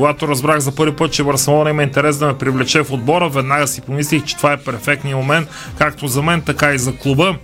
Когато 0.00 0.28
разбрах 0.28 0.58
за 0.58 0.74
първи 0.74 0.96
път, 0.96 1.12
че 1.12 1.24
Барселона 1.24 1.70
има 1.70 1.82
интерес 1.82 2.18
да 2.18 2.26
ме 2.26 2.38
привлече 2.38 2.82
в 2.82 2.92
отбора, 2.92 3.28
веднага 3.28 3.66
си 3.66 3.80
помислих, 3.80 4.24
че 4.24 4.36
това 4.36 4.52
е 4.52 4.56
перфектният 4.56 5.18
момент, 5.18 5.48
както 5.78 6.08
за 6.08 6.22
мен, 6.22 6.42
така 6.42 6.74
и 6.74 6.78
за 6.78 6.96
клуба. 6.96 7.36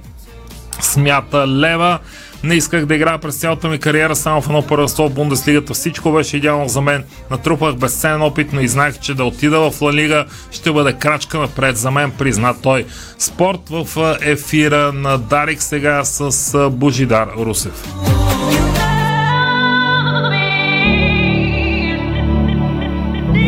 Смята 0.81 1.49
Лева. 1.49 1.99
Не 2.45 2.55
исках 2.55 2.87
да 2.87 2.95
играя 2.95 3.19
през 3.19 3.37
цялата 3.37 3.69
ми 3.69 3.79
кариера 3.79 4.17
само 4.17 4.43
в 4.43 4.47
едно 4.47 4.63
първенство 4.63 5.09
в 5.09 5.13
Бундеслигата. 5.13 5.75
Всичко 5.75 6.13
беше 6.13 6.37
идеално 6.37 6.69
за 6.69 6.81
мен. 6.81 7.05
Натрупах 7.31 7.75
безценен 7.75 8.23
опит, 8.23 8.53
но 8.53 8.61
и 8.61 8.69
знаех, 8.69 8.99
че 8.99 9.15
да 9.15 9.25
отида 9.25 9.71
в 9.71 9.83
Ла 9.83 9.93
Лига 9.93 10.25
ще 10.51 10.73
бъде 10.73 10.93
крачка 10.93 11.39
напред 11.39 11.77
за 11.77 11.91
мен, 11.91 12.11
призна 12.11 12.55
той. 12.63 12.87
Спорт 13.19 13.61
в 13.71 14.17
ефира 14.21 14.93
на 14.93 15.19
Дарик 15.19 15.63
сега 15.63 16.05
с 16.05 16.71
Божидар 16.71 17.29
Русев. 17.39 17.85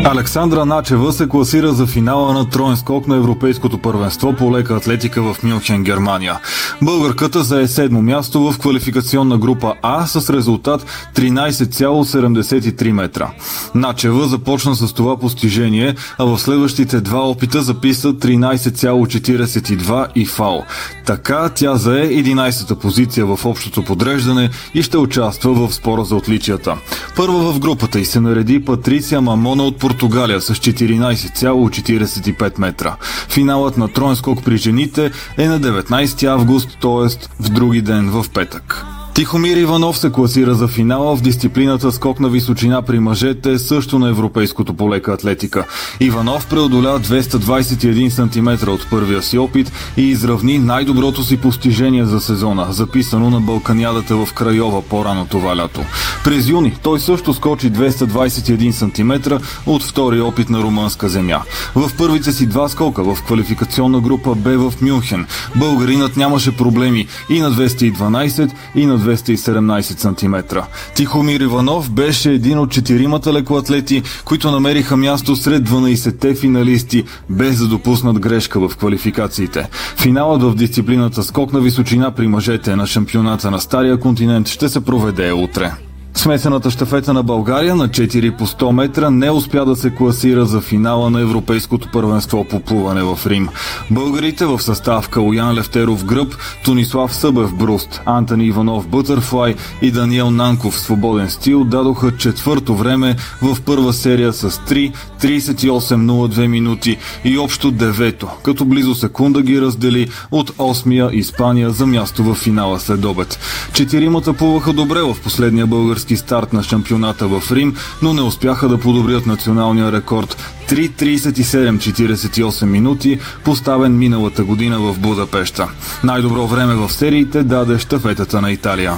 Александра 0.05 0.65
Начева 0.65 1.13
се 1.13 1.29
класира 1.29 1.73
за 1.73 1.87
финала 1.87 2.33
на 2.33 2.49
троен 2.49 2.77
скок 2.77 3.07
на 3.07 3.15
Европейското 3.15 3.77
първенство 3.77 4.33
по 4.33 4.51
лека 4.51 4.75
атлетика 4.75 5.21
в 5.21 5.43
Мюнхен, 5.43 5.83
Германия. 5.83 6.39
Българката 6.81 7.43
зае 7.43 7.67
седмо 7.67 8.01
място 8.01 8.51
в 8.51 8.59
квалификационна 8.59 9.37
група 9.37 9.73
А 9.81 10.07
с 10.07 10.29
резултат 10.33 10.85
13,73 11.15 12.91
метра. 12.91 13.31
Начева 13.75 14.27
започна 14.27 14.75
с 14.75 14.93
това 14.93 15.17
постижение, 15.17 15.95
а 16.17 16.25
в 16.25 16.39
следващите 16.39 17.01
два 17.01 17.29
опита 17.29 17.61
записа 17.61 18.13
13,42 18.13 20.07
и 20.15 20.25
фал. 20.25 20.65
Така 21.05 21.49
тя 21.55 21.75
зае 21.75 22.09
11-та 22.09 22.75
позиция 22.75 23.25
в 23.25 23.45
общото 23.45 23.83
подреждане 23.83 24.49
и 24.73 24.83
ще 24.83 24.97
участва 24.97 25.53
в 25.53 25.73
спора 25.73 26.03
за 26.03 26.15
отличията. 26.15 26.77
Първа 27.15 27.51
в 27.51 27.59
групата 27.59 27.99
и 27.99 28.05
се 28.05 28.19
нареди 28.19 28.65
Патриция 28.65 29.21
Мамона 29.21 29.63
от 29.63 29.77
Португалия 29.89 30.41
с 30.41 30.53
14,45 30.53 32.59
метра. 32.59 32.95
Финалът 33.29 33.77
на 33.77 33.87
троен 33.87 34.15
скок 34.15 34.43
при 34.43 34.57
жените 34.57 35.11
е 35.37 35.47
на 35.47 35.61
19 35.61 36.23
август, 36.23 36.77
т.е. 36.81 37.07
в 37.43 37.49
други 37.49 37.81
ден 37.81 38.09
в 38.09 38.25
петък. 38.33 38.85
Тихомир 39.19 39.57
Иванов 39.57 39.97
се 39.97 40.11
класира 40.11 40.55
за 40.55 40.67
финала 40.67 41.15
в 41.15 41.21
дисциплината 41.21 41.91
скок 41.91 42.19
на 42.19 42.29
височина 42.29 42.81
при 42.81 42.99
мъжете, 42.99 43.59
също 43.59 43.99
на 43.99 44.09
европейското 44.09 44.73
полека 44.73 45.13
атлетика. 45.13 45.65
Иванов 45.99 46.47
преодоля 46.47 46.99
221 46.99 48.09
см 48.09 48.69
от 48.69 48.89
първия 48.89 49.21
си 49.21 49.37
опит 49.37 49.71
и 49.97 50.01
изравни 50.01 50.59
най-доброто 50.59 51.23
си 51.23 51.37
постижение 51.37 52.05
за 52.05 52.19
сезона, 52.19 52.67
записано 52.69 53.29
на 53.29 53.39
Балканядата 53.39 54.15
в 54.15 54.33
Крайова 54.33 54.81
по-рано 54.81 55.27
това 55.29 55.57
лято. 55.57 55.81
През 56.23 56.49
юни 56.49 56.75
той 56.83 56.99
също 56.99 57.33
скочи 57.33 57.71
221 57.71 58.71
см 58.71 59.33
от 59.65 59.83
втори 59.83 60.21
опит 60.21 60.49
на 60.49 60.59
румънска 60.59 61.09
земя. 61.09 61.41
В 61.75 61.91
първите 61.97 62.31
си 62.31 62.45
два 62.45 62.69
скока 62.69 63.03
в 63.03 63.23
квалификационна 63.23 63.99
група 63.99 64.35
Б 64.35 64.49
в 64.49 64.81
Мюнхен 64.81 65.27
българинът 65.55 66.17
нямаше 66.17 66.57
проблеми 66.57 67.07
и 67.29 67.39
на 67.39 67.51
212 67.51 68.51
и 68.75 68.85
на 68.85 69.08
217 69.09 69.81
см. 69.99 70.59
Тихомир 70.95 71.39
Иванов 71.39 71.91
беше 71.91 72.31
един 72.31 72.59
от 72.59 72.71
четиримата 72.71 73.33
лекоатлети, 73.33 74.03
които 74.25 74.51
намериха 74.51 74.97
място 74.97 75.35
сред 75.35 75.69
12-те 75.69 76.35
финалисти, 76.35 77.03
без 77.29 77.57
да 77.59 77.67
допуснат 77.67 78.19
грешка 78.19 78.69
в 78.69 78.77
квалификациите. 78.77 79.69
Финалът 79.97 80.43
в 80.43 80.55
дисциплината 80.55 81.23
скок 81.23 81.53
на 81.53 81.59
височина 81.59 82.11
при 82.11 82.27
мъжете 82.27 82.75
на 82.75 82.87
шампионата 82.87 83.51
на 83.51 83.59
Стария 83.59 83.99
континент 83.99 84.47
ще 84.47 84.69
се 84.69 84.85
проведе 84.85 85.31
утре. 85.31 85.88
Смесената 86.13 86.71
щафета 86.71 87.13
на 87.13 87.23
България 87.23 87.75
на 87.75 87.89
4 87.89 88.37
по 88.37 88.47
100 88.47 88.71
метра 88.71 89.09
не 89.09 89.31
успя 89.31 89.65
да 89.65 89.75
се 89.75 89.89
класира 89.89 90.45
за 90.45 90.61
финала 90.61 91.09
на 91.09 91.21
Европейското 91.21 91.87
първенство 91.91 92.43
по 92.43 92.59
плуване 92.59 93.03
в 93.03 93.19
Рим. 93.25 93.49
Българите 93.91 94.45
в 94.45 94.61
състав 94.61 95.09
Калуян 95.09 95.53
Левтеров 95.53 96.05
Гръб, 96.05 96.35
Тонислав 96.65 97.15
Събев 97.15 97.55
Бруст, 97.55 98.01
Антони 98.05 98.45
Иванов 98.45 98.87
Бътърфлай 98.87 99.55
и 99.81 99.91
Даниел 99.91 100.31
Нанков 100.31 100.79
свободен 100.79 101.29
стил 101.29 101.63
дадоха 101.63 102.17
четвърто 102.17 102.75
време 102.75 103.15
в 103.41 103.61
първа 103.61 103.93
серия 103.93 104.33
с 104.33 104.51
3 104.51 104.93
38.02 105.21 106.47
минути 106.47 106.97
и 107.25 107.37
общо 107.37 107.71
девето, 107.71 108.27
като 108.43 108.65
близо 108.65 108.95
секунда 108.95 109.41
ги 109.41 109.61
раздели 109.61 110.09
от 110.31 110.49
8-я 110.49 111.09
Испания 111.13 111.69
за 111.69 111.85
място 111.85 112.23
в 112.23 112.35
финала 112.35 112.79
след 112.79 113.05
обед. 113.05 113.39
Четиримата 113.73 114.33
плуваха 114.33 114.73
добре 114.73 115.01
в 115.01 115.15
последния 115.23 115.67
български 115.67 115.98
български 115.99 116.17
старт 116.17 116.53
на 116.53 116.63
шампионата 116.63 117.27
в 117.27 117.51
Рим, 117.51 117.75
но 118.01 118.13
не 118.13 118.21
успяха 118.21 118.67
да 118.67 118.77
подобрят 118.77 119.25
националния 119.25 119.91
рекорд 119.91 120.37
3.37.48 120.69 122.65
минути, 122.65 123.19
поставен 123.43 123.97
миналата 123.97 124.43
година 124.43 124.79
в 124.79 124.99
Будапешта. 124.99 125.67
Най-добро 126.03 126.47
време 126.47 126.75
в 126.75 126.89
сериите 126.89 127.43
даде 127.43 127.79
штафетата 127.79 128.41
на 128.41 128.51
Италия. 128.51 128.93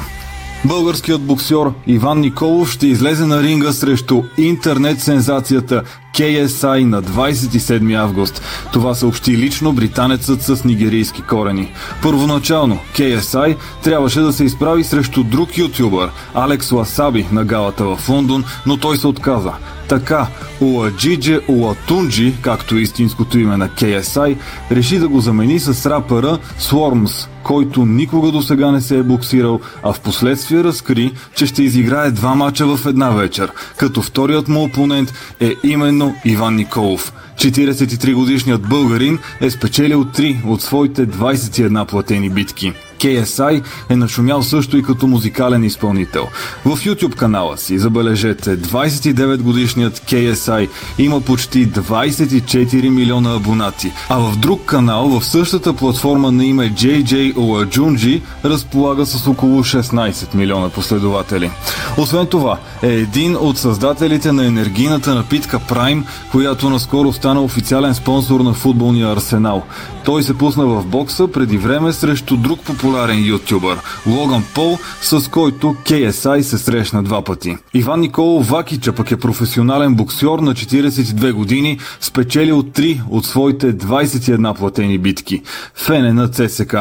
Българският 0.65 1.21
боксер 1.21 1.71
Иван 1.87 2.19
Николов 2.19 2.71
ще 2.71 2.87
излезе 2.87 3.25
на 3.25 3.43
ринга 3.43 3.73
срещу 3.73 4.23
интернет 4.37 5.01
сензацията 5.01 5.83
KSI 6.15 6.83
на 6.83 7.03
27 7.03 8.03
август. 8.03 8.41
Това 8.73 8.95
съобщи 8.95 9.37
лично 9.37 9.73
британецът 9.73 10.41
с 10.41 10.63
нигерийски 10.63 11.21
корени. 11.21 11.73
Първоначално 12.01 12.79
KSI 12.95 13.57
трябваше 13.83 14.19
да 14.19 14.33
се 14.33 14.43
изправи 14.43 14.83
срещу 14.83 15.23
друг 15.23 15.57
ютубър, 15.57 16.09
Алекс 16.33 16.71
Ласаби 16.71 17.27
на 17.31 17.45
галата 17.45 17.85
в 17.85 18.09
Лондон, 18.09 18.43
но 18.65 18.77
той 18.77 18.97
се 18.97 19.07
отказа. 19.07 19.51
Така, 19.91 20.27
Уаджидже 20.61 21.39
Уатунджи, 21.47 22.33
както 22.41 22.75
е 22.75 22.79
истинското 22.79 23.39
име 23.39 23.57
на 23.57 23.69
KSI, 23.69 24.37
реши 24.71 24.99
да 24.99 25.07
го 25.07 25.19
замени 25.19 25.59
с 25.59 25.89
рапъра 25.89 26.37
Swarms, 26.59 27.27
който 27.43 27.85
никога 27.85 28.31
до 28.31 28.41
сега 28.41 28.71
не 28.71 28.81
се 28.81 28.97
е 28.97 29.03
боксирал, 29.03 29.59
а 29.83 29.93
в 29.93 29.99
последствие 29.99 30.63
разкри, 30.63 31.13
че 31.35 31.45
ще 31.45 31.63
изиграе 31.63 32.11
два 32.11 32.35
мача 32.35 32.77
в 32.77 32.85
една 32.85 33.09
вечер, 33.09 33.51
като 33.77 34.01
вторият 34.01 34.47
му 34.47 34.63
опонент 34.63 35.13
е 35.39 35.55
именно 35.63 36.15
Иван 36.25 36.55
Николов. 36.55 37.13
43 37.35 38.13
годишният 38.13 38.61
българин 38.61 39.19
е 39.41 39.49
спечелил 39.49 40.05
3 40.05 40.45
от 40.45 40.61
своите 40.61 41.07
21 41.07 41.85
платени 41.85 42.29
битки. 42.29 42.73
KSI 43.01 43.63
е 43.89 43.95
нашумял 43.95 44.43
също 44.43 44.77
и 44.77 44.83
като 44.83 45.07
музикален 45.07 45.63
изпълнител. 45.63 46.27
В 46.65 46.77
YouTube 46.77 47.15
канала 47.15 47.57
си, 47.57 47.79
забележете, 47.79 48.57
29 48.57 49.37
годишният 49.37 49.99
KSI 49.99 50.69
има 50.97 51.21
почти 51.21 51.69
24 51.69 52.89
милиона 52.89 53.35
абонати, 53.35 53.91
а 54.09 54.19
в 54.19 54.35
друг 54.35 54.65
канал 54.65 55.19
в 55.19 55.25
същата 55.25 55.73
платформа 55.73 56.31
на 56.31 56.45
име 56.45 56.71
JJ 56.71 57.33
Oajunji 57.35 58.21
разполага 58.45 59.05
с 59.05 59.27
около 59.27 59.63
16 59.63 60.35
милиона 60.35 60.69
последователи. 60.69 61.51
Освен 61.97 62.27
това, 62.27 62.57
е 62.83 62.87
един 62.87 63.35
от 63.35 63.57
създателите 63.57 64.31
на 64.31 64.45
енергийната 64.45 65.15
напитка 65.15 65.59
Prime, 65.59 66.03
която 66.31 66.69
наскоро 66.69 67.13
стана 67.13 67.41
официален 67.41 67.95
спонсор 67.95 68.39
на 68.39 68.53
футболния 68.53 69.11
арсенал. 69.11 69.63
Той 70.05 70.23
се 70.23 70.37
пусна 70.37 70.65
в 70.65 70.85
бокса 70.85 71.27
преди 71.27 71.57
време 71.57 71.93
срещу 71.93 72.37
друг 72.37 72.59
популярен 72.59 72.90
ютубър 73.09 73.77
Логан 74.07 74.43
Пол, 74.55 74.77
с 75.01 75.29
който 75.29 75.75
KSI 75.85 76.41
се 76.41 76.57
срещна 76.57 77.03
два 77.03 77.23
пъти. 77.23 77.57
Иван 77.73 77.99
Николов 77.99 78.49
Вакича 78.49 78.93
пък 78.93 79.11
е 79.11 79.17
професионален 79.17 79.95
боксер 79.95 80.39
на 80.39 80.53
42 80.53 81.31
години, 81.31 81.79
спечелил 82.01 82.63
3 82.63 83.01
от 83.09 83.25
своите 83.25 83.77
21 83.77 84.57
платени 84.57 84.97
битки. 84.97 85.41
Фене 85.75 86.13
на 86.13 86.27
ЦСК. 86.27 86.75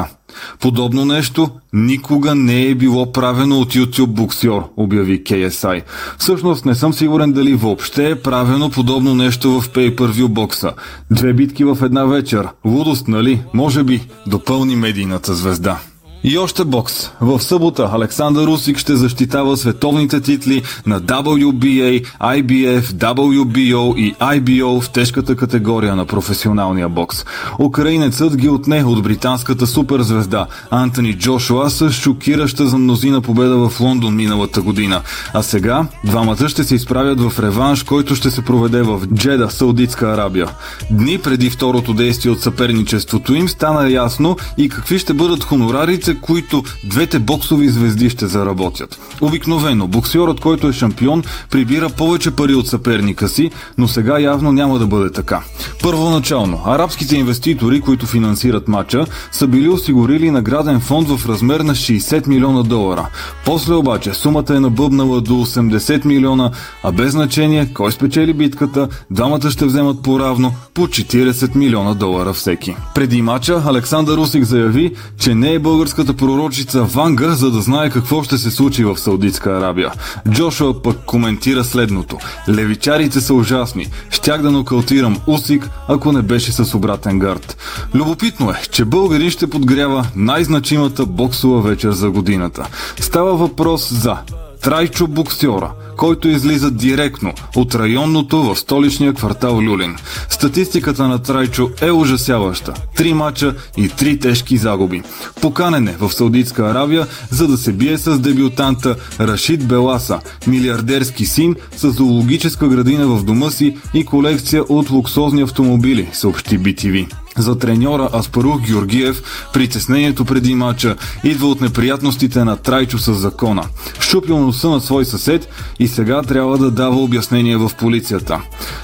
Подобно 0.60 1.04
нещо 1.04 1.50
никога 1.72 2.34
не 2.34 2.62
е 2.62 2.74
било 2.74 3.12
правено 3.12 3.60
от 3.60 3.74
YouTube 3.74 4.06
боксьор, 4.06 4.62
обяви 4.76 5.24
KSI. 5.24 5.82
Всъщност 6.18 6.64
не 6.64 6.74
съм 6.74 6.92
сигурен 6.92 7.32
дали 7.32 7.54
въобще 7.54 8.10
е 8.10 8.22
правено 8.22 8.70
подобно 8.70 9.14
нещо 9.14 9.60
в 9.60 9.68
Pay-Per-View 9.68 10.28
бокса. 10.28 10.72
Две 11.10 11.32
битки 11.32 11.64
в 11.64 11.78
една 11.82 12.04
вечер. 12.04 12.48
Лудост, 12.64 13.08
нали? 13.08 13.42
Може 13.54 13.82
би. 13.82 14.00
Допълни 14.26 14.76
медийната 14.76 15.34
звезда. 15.34 15.78
И 16.24 16.38
още 16.38 16.64
бокс. 16.64 17.10
В 17.20 17.40
събота 17.40 17.90
Александър 17.92 18.46
Русик 18.46 18.78
ще 18.78 18.96
защитава 18.96 19.56
световните 19.56 20.20
титли 20.20 20.62
на 20.86 21.00
WBA, 21.00 22.06
IBF, 22.20 22.82
WBO 22.82 23.96
и 23.96 24.14
IBO 24.14 24.80
в 24.80 24.90
тежката 24.90 25.36
категория 25.36 25.96
на 25.96 26.06
професионалния 26.06 26.88
бокс. 26.88 27.24
Украинецът 27.58 28.36
ги 28.36 28.48
отне 28.48 28.84
от 28.84 29.02
британската 29.02 29.66
суперзвезда 29.66 30.46
Антони 30.70 31.18
Джошуа 31.18 31.70
с 31.70 31.92
шокираща 31.92 32.66
за 32.66 32.78
мнозина 32.78 33.20
победа 33.20 33.68
в 33.68 33.80
Лондон 33.80 34.16
миналата 34.16 34.62
година. 34.62 35.02
А 35.34 35.42
сега 35.42 35.86
двамата 36.04 36.48
ще 36.48 36.64
се 36.64 36.74
изправят 36.74 37.20
в 37.20 37.38
реванш, 37.38 37.82
който 37.82 38.14
ще 38.14 38.30
се 38.30 38.42
проведе 38.42 38.82
в 38.82 39.00
Джеда, 39.14 39.50
Саудитска 39.50 40.06
Арабия. 40.06 40.48
Дни 40.90 41.18
преди 41.18 41.50
второто 41.50 41.94
действие 41.94 42.32
от 42.32 42.40
съперничеството 42.40 43.34
им 43.34 43.48
стана 43.48 43.90
ясно 43.90 44.36
и 44.58 44.68
какви 44.68 44.98
ще 44.98 45.14
бъдат 45.14 45.44
хонорарите, 45.44 46.09
които 46.14 46.62
двете 46.84 47.18
боксови 47.18 47.68
звезди 47.68 48.10
ще 48.10 48.26
заработят. 48.26 49.00
Обикновено, 49.20 49.86
боксерът, 49.88 50.40
който 50.40 50.68
е 50.68 50.72
шампион, 50.72 51.22
прибира 51.50 51.88
повече 51.88 52.30
пари 52.30 52.54
от 52.54 52.68
съперника 52.68 53.28
си, 53.28 53.50
но 53.78 53.88
сега 53.88 54.18
явно 54.18 54.52
няма 54.52 54.78
да 54.78 54.86
бъде 54.86 55.12
така. 55.12 55.42
Първоначално, 55.82 56.62
арабските 56.66 57.16
инвеститори, 57.16 57.80
които 57.80 58.06
финансират 58.06 58.68
матча, 58.68 59.06
са 59.32 59.46
били 59.46 59.68
осигурили 59.68 60.30
награден 60.30 60.80
фонд 60.80 61.08
в 61.08 61.28
размер 61.28 61.60
на 61.60 61.74
60 61.74 62.26
милиона 62.26 62.62
долара. 62.62 63.08
После 63.44 63.74
обаче 63.74 64.14
сумата 64.14 64.44
е 64.50 64.60
набъбнала 64.60 65.20
до 65.20 65.34
80 65.34 66.04
милиона, 66.04 66.50
а 66.82 66.92
без 66.92 67.12
значение 67.12 67.72
кой 67.74 67.92
спечели 67.92 68.32
битката, 68.32 68.88
двамата 69.10 69.50
ще 69.50 69.64
вземат 69.64 70.02
по-равно 70.02 70.52
по 70.74 70.86
40 70.86 71.56
милиона 71.56 71.94
долара 71.94 72.32
всеки. 72.32 72.76
Преди 72.94 73.22
матча 73.22 73.62
Александър 73.66 74.16
Русик 74.16 74.44
заяви, 74.44 74.92
че 75.18 75.34
не 75.34 75.52
е 75.52 75.58
българската 76.00 76.26
пророчица 76.26 76.82
Ванга, 76.82 77.30
за 77.30 77.50
да 77.50 77.60
знае 77.60 77.90
какво 77.90 78.22
ще 78.22 78.38
се 78.38 78.50
случи 78.50 78.84
в 78.84 78.98
Саудитска 78.98 79.50
Арабия. 79.50 79.92
Джошуа 80.30 80.82
пък 80.82 80.96
коментира 81.06 81.64
следното. 81.64 82.18
Левичарите 82.48 83.20
са 83.20 83.34
ужасни. 83.34 83.86
Щях 84.10 84.42
да 84.42 84.50
нокаутирам 84.50 85.16
Усик, 85.26 85.70
ако 85.88 86.12
не 86.12 86.22
беше 86.22 86.52
с 86.52 86.74
обратен 86.74 87.18
гард. 87.18 87.56
Любопитно 87.94 88.50
е, 88.50 88.54
че 88.70 88.84
българин 88.84 89.30
ще 89.30 89.50
подгрява 89.50 90.06
най-значимата 90.16 91.06
боксова 91.06 91.60
вечер 91.62 91.90
за 91.92 92.10
годината. 92.10 92.66
Става 93.00 93.36
въпрос 93.36 93.92
за 93.92 94.16
Трайчо 94.62 95.06
боксьора, 95.06 95.72
който 95.96 96.28
излиза 96.28 96.70
директно 96.70 97.32
от 97.56 97.74
районното 97.74 98.42
в 98.42 98.56
столичния 98.56 99.14
квартал 99.14 99.62
Люлин. 99.62 99.96
Статистиката 100.28 101.08
на 101.08 101.22
Трайчо 101.22 101.70
е 101.82 101.90
ужасяваща. 101.90 102.74
Три 102.96 103.14
мача 103.14 103.54
и 103.76 103.88
три 103.88 104.18
тежки 104.18 104.56
загуби. 104.56 105.02
Поканен 105.40 105.88
е 105.88 105.96
в 106.00 106.12
Саудитска 106.12 106.62
Аравия, 106.62 107.06
за 107.30 107.48
да 107.48 107.56
се 107.56 107.72
бие 107.72 107.98
с 107.98 108.18
дебютанта 108.18 108.96
Рашид 109.20 109.68
Беласа, 109.68 110.20
милиардерски 110.46 111.26
син 111.26 111.56
с 111.76 111.90
зоологическа 111.90 112.68
градина 112.68 113.06
в 113.06 113.24
дома 113.24 113.50
си 113.50 113.76
и 113.94 114.04
колекция 114.04 114.62
от 114.62 114.90
луксозни 114.90 115.42
автомобили, 115.42 116.08
съобщи 116.12 116.58
BTV. 116.58 117.12
За 117.40 117.58
треньора 117.58 118.08
Аспарух 118.14 118.60
Георгиев 118.60 119.22
притеснението 119.52 120.24
преди 120.24 120.54
мача 120.54 120.96
идва 121.24 121.48
от 121.48 121.60
неприятностите 121.60 122.44
на 122.44 122.56
Трайчо 122.56 122.98
с 122.98 123.14
закона. 123.14 123.64
Щупил 124.00 124.38
носа 124.38 124.68
на 124.68 124.80
свой 124.80 125.04
съсед 125.04 125.48
и 125.78 125.88
сега 125.88 126.22
трябва 126.22 126.58
да 126.58 126.70
дава 126.70 126.96
обяснение 126.96 127.56
в 127.56 127.70
полицията. 127.78 128.40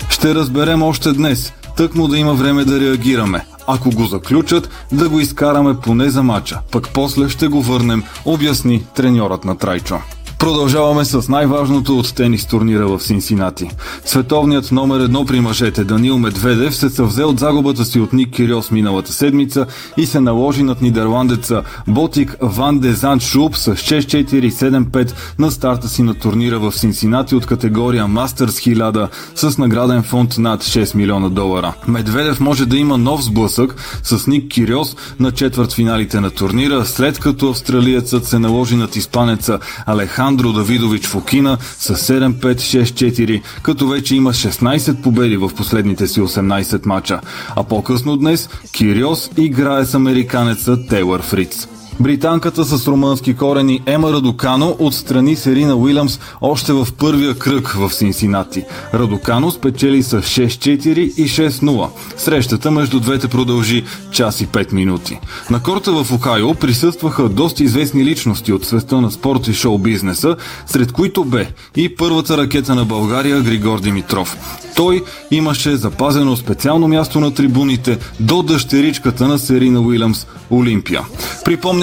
Ще 0.09 0.35
разберем 0.35 0.83
още 0.83 1.13
днес, 1.13 1.53
тък 1.77 1.95
му 1.95 2.09
да 2.09 2.19
има 2.19 2.35
време 2.35 2.65
да 2.65 2.81
реагираме. 2.81 3.47
Ако 3.67 3.91
го 3.91 4.07
заключат, 4.07 4.71
да 4.93 5.09
го 5.09 5.21
изкараме 5.21 5.77
поне 5.83 6.11
за 6.11 6.23
мача, 6.23 6.59
пък 6.71 6.89
после 6.95 7.29
ще 7.29 7.49
го 7.49 7.63
върнем, 7.63 8.03
обясни 8.25 8.85
треньорът 8.95 9.45
на 9.45 9.59
Трайчо. 9.59 9.99
Продължаваме 10.39 11.05
с 11.05 11.28
най-важното 11.28 11.99
от 11.99 12.14
тенис 12.14 12.47
турнира 12.47 12.87
в 12.87 13.01
Синсинати. 13.01 13.70
Световният 14.05 14.72
номер 14.72 15.01
едно 15.01 15.24
при 15.24 15.41
мъжете 15.41 15.84
Данил 15.84 16.18
Медведев 16.18 16.76
се 16.76 16.91
съвзе 16.91 17.24
от 17.24 17.39
загубата 17.39 17.84
си 17.84 18.01
от 18.01 18.12
Ник 18.12 18.34
Кириос 18.34 18.70
миналата 18.70 19.12
седмица 19.12 19.66
и 19.97 20.07
се 20.07 20.20
наложи 20.20 20.62
над 20.62 20.82
нидерландеца 20.82 21.62
Ботик 21.89 22.37
Ван 22.41 22.78
де 22.78 22.93
Зант 22.93 23.22
Шуп 23.22 23.57
с 23.57 23.74
6-4-7-5 23.74 25.12
на 25.39 25.51
старта 25.51 25.89
си 25.89 26.03
на 26.03 26.14
турнира 26.14 26.59
в 26.59 26.72
Синсинати 26.72 27.34
от 27.34 27.47
категория 27.47 28.09
Мастърс 28.09 28.61
1000 28.61 29.09
с 29.34 29.59
награден 29.59 30.03
фонд 30.03 30.39
над 30.39 30.64
6 30.64 30.95
милиона 30.95 31.28
долара. 31.28 31.74
Медведев 31.89 32.41
може 32.41 32.66
да 32.66 32.76
има 32.76 32.99
нов 32.99 33.24
сблъсък 33.24 33.74
с 34.03 34.26
Ник 34.26 34.51
Кириос 34.51 34.97
на 35.20 35.32
четвърт 35.32 35.72
финалите 35.72 36.20
на 36.20 36.30
турнира, 36.30 36.84
след 36.84 37.18
като 37.18 37.51
австралиецът 37.51 38.26
се 38.26 38.39
наложи 38.39 38.76
над 38.76 38.97
испанеца 38.97 39.59
Алехан 39.87 40.26
Алехандро 40.27 40.53
Давидович 40.53 41.07
Фокина 41.07 41.59
с 41.79 41.95
7-5-6-4, 41.95 43.43
като 43.62 43.89
вече 43.89 44.16
има 44.16 44.33
16 44.33 45.03
победи 45.03 45.37
в 45.37 45.51
последните 45.57 46.07
си 46.07 46.20
18 46.20 46.87
мача. 46.87 47.20
А 47.57 47.64
по-късно 47.64 48.16
днес 48.16 48.49
Кириос 48.72 49.31
играе 49.37 49.85
с 49.85 49.95
американеца 49.95 50.87
Тейлър 50.87 51.22
Фриц. 51.22 51.68
Британката 52.01 52.64
с 52.64 52.88
румънски 52.88 53.36
корени 53.36 53.82
Ема 53.86 54.12
Радокано 54.12 54.76
отстрани 54.78 55.36
Серина 55.36 55.76
Уилямс 55.76 56.20
още 56.40 56.72
в 56.72 56.88
първия 56.99 57.34
кръг 57.34 57.68
в 57.68 57.94
Синсинати. 57.94 58.64
Радокано 58.94 59.51
спечели 59.51 60.03
с 60.03 60.22
6-4 60.22 60.99
и 60.99 61.28
6-0. 61.28 61.88
Срещата 62.16 62.70
между 62.70 63.01
двете 63.01 63.28
продължи 63.28 63.84
час 64.12 64.40
и 64.40 64.47
5 64.47 64.72
минути. 64.72 65.18
На 65.51 65.62
корта 65.62 65.92
в 65.92 66.12
Окайо 66.12 66.55
присъстваха 66.55 67.28
доста 67.28 67.64
известни 67.64 68.05
личности 68.05 68.53
от 68.53 68.64
света 68.64 69.01
на 69.01 69.11
спорт 69.11 69.49
и 69.49 69.55
шоу 69.55 69.78
бизнеса, 69.78 70.36
сред 70.66 70.92
които 70.92 71.24
бе 71.24 71.49
и 71.76 71.97
първата 71.97 72.38
ракета 72.38 72.74
на 72.74 72.84
България 72.84 73.40
Григор 73.40 73.80
Димитров. 73.80 74.36
Той 74.76 75.05
имаше 75.30 75.76
запазено 75.76 76.36
специално 76.36 76.88
място 76.88 77.20
на 77.20 77.34
трибуните 77.34 77.99
до 78.20 78.42
дъщеричката 78.42 79.28
на 79.28 79.38
Серина 79.38 79.80
Уилямс 79.80 80.26
Олимпия. 80.51 81.03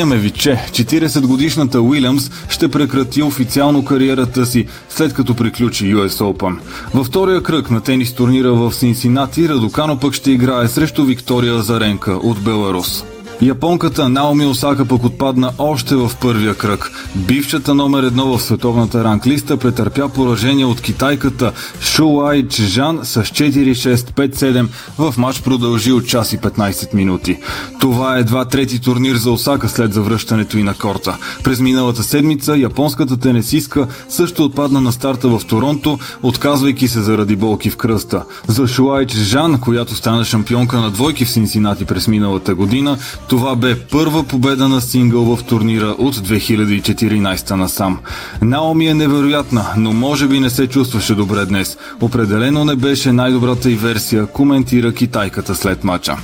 Припомняме 0.04 0.22
ви, 0.22 0.32
че 0.32 0.56
40-годишната 0.72 1.82
Уилямс 1.82 2.32
ще 2.50 2.68
прекрати 2.68 3.24
официално 3.24 3.86
кариерата 3.86 4.46
си 4.46 4.68
след 4.90 5.14
като 5.14 5.36
приключи 5.36 5.96
US 5.96 6.08
Open. 6.08 6.58
Във 6.94 7.08
втория 7.08 7.44
кръг 7.44 7.72
на 7.72 7.82
тенис 7.82 8.14
турнира 8.14 8.54
в 8.54 8.74
Синсинати 8.74 9.50
Радокано 9.50 10.00
пък 10.00 10.14
ще 10.14 10.32
играе 10.32 10.68
срещу 10.68 11.06
Виктория 11.06 11.62
Заренка 11.62 12.12
от 12.12 12.44
Беларус. 12.44 13.04
Японката 13.42 14.10
Наоми 14.10 14.46
Осака 14.46 14.86
пък 14.86 15.04
отпадна 15.04 15.52
още 15.58 15.96
в 15.96 16.12
първия 16.22 16.56
кръг. 16.56 16.92
Бившата 17.16 17.76
номер 17.76 18.04
едно 18.04 18.38
в 18.38 18.42
световната 18.42 19.04
ранглиста 19.04 19.58
претърпя 19.58 20.10
поражение 20.10 20.66
от 20.66 20.82
китайката 20.82 21.52
Шуай 21.82 22.48
Чжан 22.48 23.00
с 23.04 23.24
4-6-5-7 23.24 24.68
в 24.98 25.14
матч 25.18 25.42
продължи 25.42 25.92
от 25.92 26.08
час 26.08 26.34
и 26.34 26.40
15 26.40 26.94
минути. 26.94 27.38
Това 27.80 28.18
е 28.18 28.20
едва 28.20 28.46
трети 28.46 28.82
турнир 28.82 29.16
за 29.16 29.32
Осака 29.32 29.70
след 29.70 29.94
завръщането 29.94 30.58
и 30.58 30.64
на 30.64 30.74
корта. 30.74 31.18
През 31.44 31.60
миналата 31.60 32.04
седмица 32.04 32.58
японската 32.58 33.18
тенесистка 33.18 33.88
също 34.10 34.46
отпадна 34.46 34.82
на 34.82 34.92
старта 34.92 35.28
в 35.30 35.42
Торонто, 35.48 36.00
отказвайки 36.24 36.88
се 36.88 37.02
заради 37.02 37.36
болки 37.36 37.70
в 37.70 37.78
кръста. 37.78 38.24
За 38.48 38.68
Шуай 38.68 39.06
Чжан, 39.06 39.60
която 39.60 39.96
стана 39.96 40.26
шампионка 40.26 40.78
на 40.78 40.92
двойки 40.92 41.26
в 41.26 41.30
Синсинати 41.30 41.86
през 41.86 42.08
миналата 42.08 42.56
година, 42.56 42.98
това 43.30 43.56
бе 43.56 43.80
първа 43.80 44.24
победа 44.24 44.70
на 44.70 44.82
сингъл 44.82 45.36
в 45.36 45.44
турнира 45.44 45.96
от 45.98 46.16
2014 46.16 47.52
насам. 47.52 48.00
Наоми 48.42 48.88
е 48.88 48.94
невероятна, 48.94 49.66
но 49.78 49.94
може 49.94 50.28
би 50.28 50.40
не 50.40 50.50
се 50.50 50.68
чувстваше 50.68 51.16
добре 51.16 51.46
днес. 51.46 51.78
Определено 52.02 52.66
не 52.66 52.76
беше 52.76 53.12
най-добрата 53.12 53.72
и 53.72 53.76
версия, 53.76 54.26
коментира 54.26 54.94
китайката 54.94 55.56
след 55.56 55.84
мача. 55.84 56.18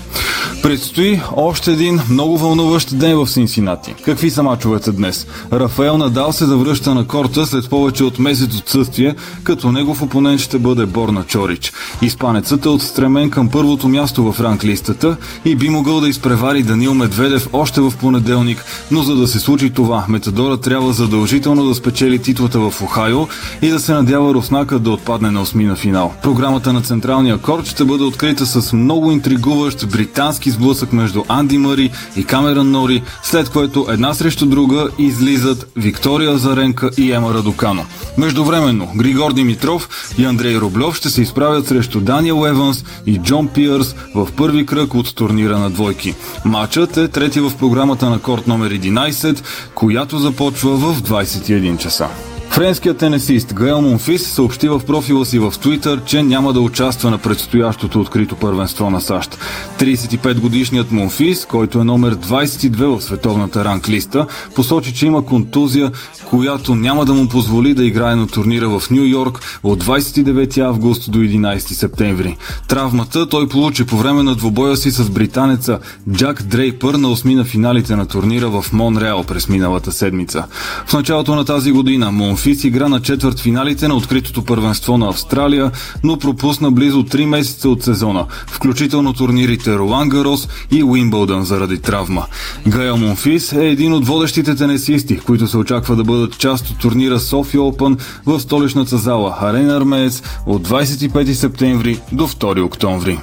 Предстои 0.63 1.21
още 1.35 1.71
един 1.71 1.99
много 2.09 2.37
вълнуващ 2.37 2.97
ден 2.97 3.17
в 3.17 3.27
Синсинати. 3.27 3.95
Какви 4.05 4.29
са 4.29 4.43
мачовете 4.43 4.91
днес? 4.91 5.27
Рафаел 5.53 5.97
Надал 5.97 6.31
се 6.31 6.45
завръща 6.45 6.95
на 6.95 7.07
корта 7.07 7.45
след 7.45 7.69
повече 7.69 8.03
от 8.03 8.19
месец 8.19 8.55
отсъствие, 8.55 9.15
като 9.43 9.71
негов 9.71 10.01
опонент 10.01 10.41
ще 10.41 10.59
бъде 10.59 10.85
Борна 10.85 11.23
Чорич. 11.23 11.73
Испанецът 12.01 12.65
е 12.65 12.69
отстремен 12.69 13.29
към 13.29 13.49
първото 13.49 13.87
място 13.87 14.31
в 14.31 14.41
ранглистата 14.41 15.17
и 15.45 15.55
би 15.55 15.69
могъл 15.69 16.01
да 16.01 16.09
изпревари 16.09 16.63
Данил 16.63 16.88
Медведев 16.93 17.49
още 17.53 17.81
в 17.81 17.93
понеделник, 17.99 18.65
но 18.91 19.03
за 19.03 19.15
да 19.15 19.27
се 19.27 19.39
случи 19.39 19.69
това, 19.69 20.05
Метадора 20.09 20.57
трябва 20.57 20.93
задължително 20.93 21.65
да 21.65 21.75
спечели 21.75 22.19
титлата 22.19 22.59
в 22.59 22.81
Охайо 22.81 23.27
и 23.61 23.69
да 23.69 23.79
се 23.79 23.93
надява 23.93 24.33
Руснака 24.33 24.79
да 24.79 24.91
отпадне 24.91 25.31
на 25.31 25.41
осми 25.41 25.63
на 25.63 25.75
финал. 25.75 26.13
Програмата 26.23 26.73
на 26.73 26.81
Централния 26.81 27.37
корт 27.37 27.67
ще 27.67 27.85
бъде 27.85 28.03
открита 28.03 28.45
с 28.45 28.73
много 28.73 29.11
интригуващ 29.11 29.87
британски 29.87 30.51
сблъсък 30.51 30.93
между 30.93 31.23
Анди 31.27 31.57
Мъри 31.57 31.91
и 32.15 32.23
Камеран 32.23 32.71
Нори, 32.71 33.03
след 33.23 33.49
което 33.49 33.87
една 33.89 34.13
срещу 34.13 34.45
друга 34.45 34.87
излизат 34.99 35.71
Виктория 35.75 36.37
Заренка 36.37 36.89
и 36.97 37.11
Ема 37.11 37.33
Радокано. 37.33 37.85
Междувременно 38.17 38.87
Григор 38.95 39.33
Димитров 39.33 39.89
и 40.17 40.25
Андрей 40.25 40.57
Рублев 40.57 40.95
ще 40.95 41.09
се 41.09 41.21
изправят 41.21 41.67
срещу 41.67 41.99
Даниел 41.99 42.45
Еванс 42.47 42.85
и 43.05 43.17
Джон 43.17 43.47
Пиърс 43.47 43.95
в 44.15 44.27
първи 44.35 44.65
кръг 44.65 44.93
от 44.93 45.15
турнира 45.15 45.59
на 45.59 45.69
двойки. 45.69 46.15
Матчът 46.45 46.78
е 46.79 47.07
трети 47.07 47.39
в 47.39 47.51
програмата 47.59 48.09
на 48.09 48.19
корт 48.19 48.47
номер 48.47 48.73
11, 48.73 49.43
която 49.75 50.17
започва 50.17 50.77
в 50.77 51.01
21 51.01 51.77
часа. 51.77 52.28
Френският 52.49 52.97
тенесист 52.97 53.53
Гаел 53.53 53.81
Монфис 53.81 54.27
съобщи 54.27 54.69
в 54.69 54.81
профила 54.87 55.25
си 55.25 55.39
в 55.39 55.53
Твитър, 55.61 56.03
че 56.05 56.23
няма 56.23 56.53
да 56.53 56.61
участва 56.61 57.11
на 57.11 57.17
предстоящото 57.17 57.99
открито 57.99 58.35
първенство 58.35 58.89
на 58.89 59.01
САЩ. 59.01 59.37
35-годишният 59.79 60.91
Монфис, 60.91 61.45
който 61.45 61.79
е 61.79 61.83
номер 61.83 62.15
22 62.15 62.97
в 62.97 63.03
световната 63.03 63.65
ранглиста, 63.65 64.27
посочи, 64.55 64.93
че 64.93 65.05
има 65.05 65.25
контузия, 65.25 65.91
която 66.25 66.75
няма 66.75 67.05
да 67.05 67.13
му 67.13 67.29
позволи 67.29 67.73
да 67.73 67.85
играе 67.85 68.15
на 68.15 68.27
турнира 68.27 68.79
в 68.79 68.89
Нью 68.91 69.03
Йорк 69.03 69.59
от 69.63 69.83
29 69.83 70.57
август 70.57 71.11
до 71.11 71.19
11 71.19 71.57
септември. 71.57 72.37
Травмата 72.67 73.29
той 73.29 73.49
получи 73.49 73.85
по 73.85 73.97
време 73.97 74.23
на 74.23 74.35
двобоя 74.35 74.77
си 74.77 74.91
с 74.91 75.09
британеца 75.09 75.79
Джак 76.11 76.43
Дрейпър 76.43 76.93
на 76.93 77.09
осми 77.11 77.35
на 77.35 77.45
финалите 77.45 77.95
на 77.95 78.05
турнира 78.05 78.49
в 78.49 78.73
Монреал 78.73 79.23
през 79.23 79.49
миналата 79.49 79.91
седмица. 79.91 80.45
В 80.85 80.93
началото 80.93 81.35
на 81.35 81.45
тази 81.45 81.71
година 81.71 82.11
Монфис 82.11 82.38
игра 82.45 82.89
на 82.89 83.01
четвърт 83.01 83.39
финалите 83.39 83.87
на 83.87 83.95
откритото 83.95 84.43
първенство 84.45 84.97
на 84.97 85.09
Австралия, 85.09 85.71
но 86.03 86.17
пропусна 86.17 86.71
близо 86.71 87.03
3 87.03 87.25
месеца 87.25 87.69
от 87.69 87.83
сезона, 87.83 88.25
включително 88.47 89.13
турнирите 89.13 89.75
Ролан 89.75 90.09
Гарос 90.09 90.47
и 90.71 90.83
Уимбълдън 90.83 91.43
заради 91.43 91.77
травма. 91.77 92.25
Гайл 92.67 92.97
Монфис 92.97 93.53
е 93.53 93.67
един 93.67 93.93
от 93.93 94.07
водещите 94.07 94.55
тенесисти, 94.55 95.19
които 95.19 95.47
се 95.47 95.57
очаква 95.57 95.95
да 95.95 96.03
бъдат 96.03 96.37
част 96.37 96.69
от 96.69 96.79
турнира 96.79 97.19
София 97.19 97.61
Open 97.61 97.99
в 98.25 98.39
столичната 98.39 98.97
зала 98.97 99.37
Арена 99.41 99.77
Армеец 99.77 100.23
от 100.45 100.67
25 100.67 101.33
септември 101.33 101.99
до 102.11 102.27
2 102.27 102.63
октомври. 102.63 103.19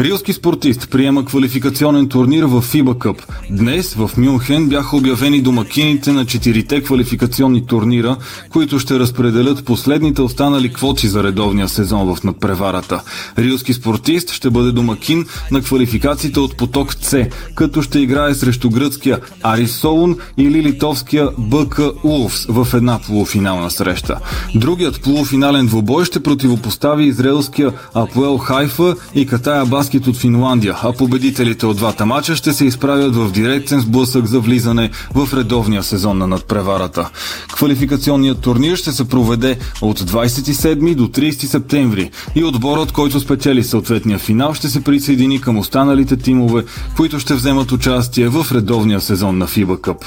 Рилски 0.00 0.32
спортист 0.32 0.88
приема 0.90 1.24
квалификационен 1.24 2.08
турнир 2.08 2.44
в 2.44 2.62
FIBA 2.62 2.94
Cup. 2.94 3.22
Днес 3.50 3.94
в 3.94 4.10
Мюнхен 4.16 4.68
бяха 4.68 4.96
обявени 4.96 5.42
домакините 5.42 6.12
на 6.12 6.26
четирите 6.26 6.82
квалификационни 6.82 7.66
турнира, 7.66 8.16
които 8.50 8.78
ще 8.78 8.98
разпределят 8.98 9.64
последните 9.64 10.22
останали 10.22 10.72
квоти 10.72 11.08
за 11.08 11.22
редовния 11.24 11.68
сезон 11.68 12.14
в 12.14 12.24
надпреварата. 12.24 13.02
Рилски 13.38 13.72
спортист 13.72 14.32
ще 14.32 14.50
бъде 14.50 14.72
домакин 14.72 15.26
на 15.50 15.60
квалификациите 15.62 16.40
от 16.40 16.56
поток 16.56 16.94
С, 16.94 17.26
като 17.54 17.82
ще 17.82 17.98
играе 17.98 18.34
срещу 18.34 18.70
гръцкия 18.70 19.20
Арис 19.42 19.76
Солун 19.76 20.16
или 20.36 20.62
литовския 20.62 21.28
БК 21.38 21.92
Улфс 22.04 22.46
в 22.48 22.68
една 22.74 22.98
полуфинална 23.06 23.70
среща. 23.70 24.18
Другият 24.54 25.02
полуфинален 25.02 25.66
двубой 25.66 26.04
ще 26.04 26.22
противопостави 26.22 27.04
израелския 27.04 27.72
Апуел 27.94 28.38
Хайфа 28.38 28.96
и 29.14 29.26
Катая 29.26 29.66
Баскет 29.90 30.06
от 30.06 30.16
Финландия, 30.16 30.76
а 30.82 30.92
победителите 30.92 31.66
от 31.66 31.76
двата 31.76 32.06
мача 32.06 32.36
ще 32.36 32.52
се 32.52 32.64
изправят 32.64 33.16
в 33.16 33.30
директен 33.32 33.80
сблъсък 33.80 34.26
за 34.26 34.40
влизане 34.40 34.90
в 35.14 35.34
редовния 35.34 35.82
сезон 35.82 36.18
на 36.18 36.26
надпреварата. 36.26 37.10
Квалификационният 37.52 38.40
турнир 38.40 38.76
ще 38.76 38.92
се 38.92 39.08
проведе 39.08 39.58
от 39.82 40.00
27 40.00 40.94
до 40.94 41.08
30 41.08 41.46
септември 41.46 42.10
и 42.34 42.44
отборът, 42.44 42.92
който 42.92 43.20
спечели 43.20 43.64
съответния 43.64 44.18
финал, 44.18 44.54
ще 44.54 44.68
се 44.68 44.84
присъедини 44.84 45.40
към 45.40 45.58
останалите 45.58 46.16
тимове, 46.16 46.64
които 46.96 47.20
ще 47.20 47.34
вземат 47.34 47.72
участие 47.72 48.28
в 48.28 48.46
редовния 48.52 49.00
сезон 49.00 49.38
на 49.38 49.46
FIBA 49.46 49.80
Cup. 49.80 50.04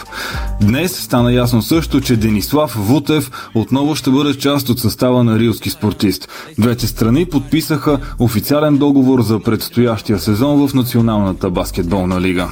Днес 0.62 1.00
стана 1.00 1.34
ясно 1.34 1.62
също, 1.62 2.02
че 2.02 2.18
Денислав 2.18 2.76
Вутев 2.78 3.32
отново 3.56 3.96
ще 3.96 4.10
бъде 4.10 4.38
част 4.38 4.70
от 4.70 4.80
състава 4.80 5.24
на 5.24 5.40
рилски 5.40 5.70
спортист. 5.70 6.30
Двете 6.58 6.88
страни 6.88 7.26
подписаха 7.26 8.00
официален 8.20 8.78
договор 8.78 9.22
за 9.22 9.40
предстоящия 9.40 9.73
сезон 10.18 10.68
в 10.68 10.74
Националната 10.74 11.50
баскетболна 11.50 12.22
лига. 12.22 12.48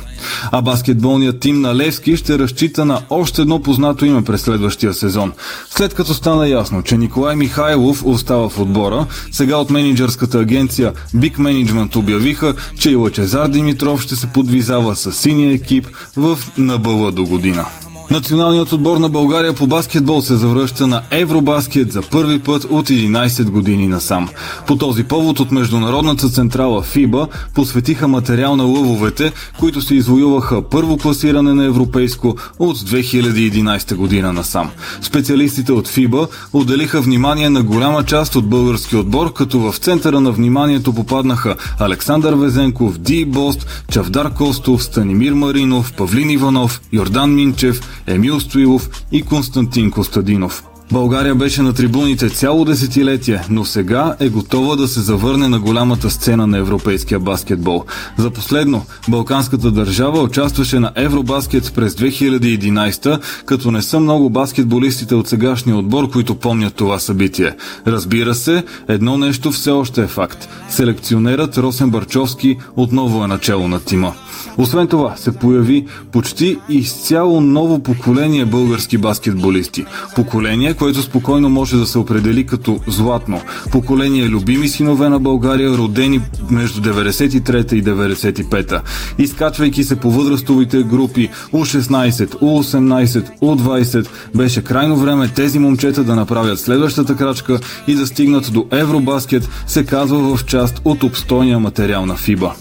А 0.52 0.62
баскетболният 0.62 1.40
тим 1.40 1.62
на 1.62 1.76
Левски 1.76 2.18
ще 2.18 2.40
разчита 2.40 2.86
на 2.86 3.02
още 3.10 3.42
едно 3.42 3.62
познато 3.62 4.06
име 4.06 4.24
през 4.24 4.42
следващия 4.42 4.94
сезон. 4.94 5.34
След 5.70 5.94
като 5.94 6.14
стана 6.14 6.48
ясно, 6.48 6.82
че 6.84 6.98
Николай 6.98 7.36
Михайлов 7.36 8.06
остава 8.06 8.50
в 8.50 8.60
отбора, 8.60 9.06
сега 9.32 9.58
от 9.58 9.70
менеджерската 9.70 10.40
агенция 10.40 10.94
Big 11.16 11.38
Management 11.38 11.96
обявиха, 11.96 12.56
че 12.80 12.92
и 12.92 12.96
Лачезар 12.96 13.48
Димитров 13.48 14.02
ще 14.02 14.16
се 14.16 14.28
подвизава 14.28 14.96
с 14.96 15.12
синия 15.12 15.54
екип 15.54 15.88
в 16.16 16.40
НБЛ 16.58 17.12
до 17.12 17.26
година. 17.26 17.66
Националният 18.12 18.72
отбор 18.72 18.98
на 18.98 19.10
България 19.10 19.54
по 19.54 19.68
баскетбол 19.68 20.22
се 20.22 20.36
завръща 20.36 20.88
на 20.88 21.02
Евробаскет 21.12 21.92
за 21.92 22.02
първи 22.02 22.40
път 22.40 22.64
от 22.64 22.90
11 22.90 23.50
години 23.50 23.88
насам. 23.88 24.30
По 24.68 24.76
този 24.76 25.04
повод 25.04 25.40
от 25.40 25.52
Международната 25.52 26.30
централа 26.30 26.84
ФИБА 26.84 27.28
посветиха 27.54 28.08
материал 28.08 28.56
на 28.56 28.64
лъвовете, 28.64 29.32
които 29.60 29.82
се 29.82 29.96
извоюваха 29.96 30.70
първо 30.70 30.98
класиране 30.98 31.54
на 31.54 31.66
европейско 31.66 32.36
от 32.60 32.78
2011 32.78 33.96
година 33.96 34.34
насам. 34.34 34.70
Специалистите 35.02 35.72
от 35.72 35.88
ФИБА 35.88 36.28
отделиха 36.54 37.02
внимание 37.02 37.50
на 37.50 37.64
голяма 37.64 38.04
част 38.04 38.36
от 38.36 38.50
български 38.50 38.96
отбор, 38.96 39.34
като 39.34 39.60
в 39.60 39.78
центъра 39.78 40.22
на 40.22 40.32
вниманието 40.32 40.94
попаднаха 40.94 41.56
Александър 41.80 42.34
Везенков, 42.34 42.98
Ди 42.98 43.26
Бост, 43.26 43.84
Чавдар 43.92 44.34
Костов, 44.34 44.84
Станимир 44.84 45.34
Маринов, 45.34 45.94
Павлин 45.94 46.30
Иванов, 46.30 46.82
Йордан 46.94 47.36
Минчев, 47.36 47.82
Емил 48.08 48.40
Стоилов 48.40 49.04
и 49.12 49.22
Константин 49.22 49.92
Костадинов. 49.92 50.64
България 50.92 51.36
беше 51.36 51.62
на 51.62 51.74
трибуните 51.74 52.30
цяло 52.30 52.66
десетилетие, 52.66 53.42
но 53.50 53.66
сега 53.66 54.16
е 54.20 54.30
готова 54.30 54.76
да 54.76 54.88
се 54.88 55.02
завърне 55.02 55.48
на 55.48 55.60
голямата 55.60 56.10
сцена 56.10 56.48
на 56.48 56.58
европейския 56.58 57.20
баскетбол. 57.20 57.86
За 58.18 58.30
последно, 58.30 58.86
балканската 59.10 59.72
държава 59.72 60.22
участваше 60.22 60.80
на 60.80 60.92
Евробаскет 60.96 61.72
през 61.76 61.94
2011, 61.94 63.20
като 63.46 63.72
не 63.72 63.82
са 63.82 64.00
много 64.00 64.30
баскетболистите 64.30 65.16
от 65.16 65.28
сегашния 65.28 65.78
отбор, 65.78 66.10
които 66.10 66.36
помнят 66.36 66.76
това 66.76 67.00
събитие. 67.00 67.56
Разбира 67.88 68.36
се, 68.36 68.64
едно 68.88 69.18
нещо 69.18 69.52
все 69.52 69.72
още 69.72 70.04
е 70.04 70.08
факт. 70.08 70.50
Селекционерът 70.70 71.58
Росен 71.58 71.90
Барчовски 71.90 72.58
отново 72.76 73.24
е 73.24 73.28
начало 73.28 73.68
на 73.68 73.80
тима. 73.80 74.14
Освен 74.58 74.88
това, 74.88 75.16
се 75.16 75.32
появи 75.32 75.86
почти 76.12 76.58
изцяло 76.70 77.42
ново 77.42 77.84
поколение 77.84 78.46
български 78.46 78.98
баскетболисти. 78.98 79.86
Поколение, 80.16 80.74
което 80.82 81.02
спокойно 81.02 81.50
може 81.50 81.78
да 81.78 81.86
се 81.86 81.98
определи 81.98 82.46
като 82.46 82.80
златно. 82.88 83.42
Поколение 83.72 84.30
любими 84.30 84.68
синове 84.68 85.10
на 85.10 85.20
България, 85.20 85.70
родени 85.70 86.22
между 86.50 86.82
93 86.82 87.74
и 87.74 87.84
95. 87.84 88.82
Изкачвайки 89.18 89.84
се 89.84 89.96
по 89.96 90.12
възрастовите 90.12 90.84
групи 90.84 91.30
U16, 91.54 92.26
U18, 92.28 93.40
U20, 93.42 94.08
беше 94.36 94.64
крайно 94.64 94.96
време 94.96 95.28
тези 95.28 95.60
момчета 95.60 96.04
да 96.04 96.16
направят 96.16 96.60
следващата 96.60 97.16
крачка 97.16 97.60
и 97.88 97.96
да 97.96 98.08
стигнат 98.08 98.54
до 98.54 98.66
Евробаскет, 98.72 99.50
се 99.68 99.86
казва 99.86 100.38
в 100.38 100.46
част 100.46 100.82
от 100.86 101.04
обстойния 101.04 101.60
материал 101.60 102.06
на 102.06 102.16
ФИБА. 102.16 102.52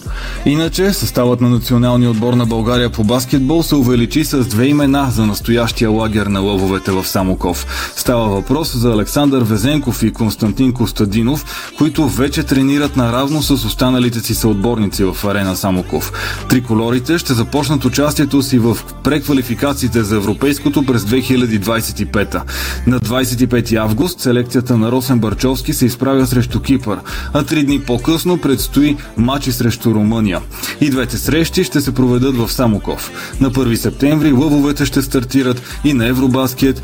Иначе, 0.46 0.92
съставът 0.92 1.40
на 1.40 1.48
националния 1.50 2.10
отбор 2.10 2.34
на 2.34 2.46
България 2.46 2.90
по 2.90 3.04
баскетбол 3.04 3.62
се 3.62 3.74
увеличи 3.74 4.24
с 4.24 4.44
две 4.44 4.66
имена 4.66 5.10
за 5.10 5.26
настоящия 5.26 5.90
лагер 5.90 6.26
на 6.26 6.40
лъвовете 6.40 6.90
в 6.90 7.06
Самоков. 7.06 7.66
Става 8.10 8.28
въпрос 8.28 8.76
за 8.76 8.92
Александър 8.92 9.42
Везенков 9.42 10.02
и 10.02 10.12
Константин 10.12 10.72
Костадинов, 10.72 11.72
които 11.78 12.08
вече 12.08 12.42
тренират 12.42 12.96
наравно 12.96 13.42
с 13.42 13.50
останалите 13.50 14.20
си 14.20 14.34
съотборници 14.34 15.04
в 15.04 15.24
арена 15.24 15.56
Самоков. 15.56 16.12
Триколорите 16.48 17.18
ще 17.18 17.34
започнат 17.34 17.84
участието 17.84 18.42
си 18.42 18.58
в 18.58 18.78
преквалификациите 19.04 20.02
за 20.02 20.16
европейското 20.16 20.86
през 20.86 21.02
2025. 21.02 22.42
На 22.86 23.00
25 23.00 23.76
август 23.76 24.20
селекцията 24.20 24.76
на 24.76 24.92
Росен 24.92 25.18
Барчовски 25.18 25.72
се 25.72 25.86
изправя 25.86 26.26
срещу 26.26 26.60
Кипър, 26.60 26.98
а 27.32 27.42
три 27.42 27.64
дни 27.64 27.80
по-късно 27.80 28.38
предстои 28.38 28.96
матчи 29.16 29.52
срещу 29.52 29.94
Румъния. 29.94 30.40
И 30.80 30.90
двете 30.90 31.18
срещи 31.18 31.64
ще 31.64 31.80
се 31.80 31.94
проведат 31.94 32.36
в 32.36 32.52
Самоков. 32.52 33.10
На 33.40 33.50
1 33.50 33.74
септември 33.74 34.32
лъвовете 34.32 34.84
ще 34.86 35.02
стартират 35.02 35.62
и 35.84 35.92
на 35.92 36.06
Евробаскет 36.06 36.82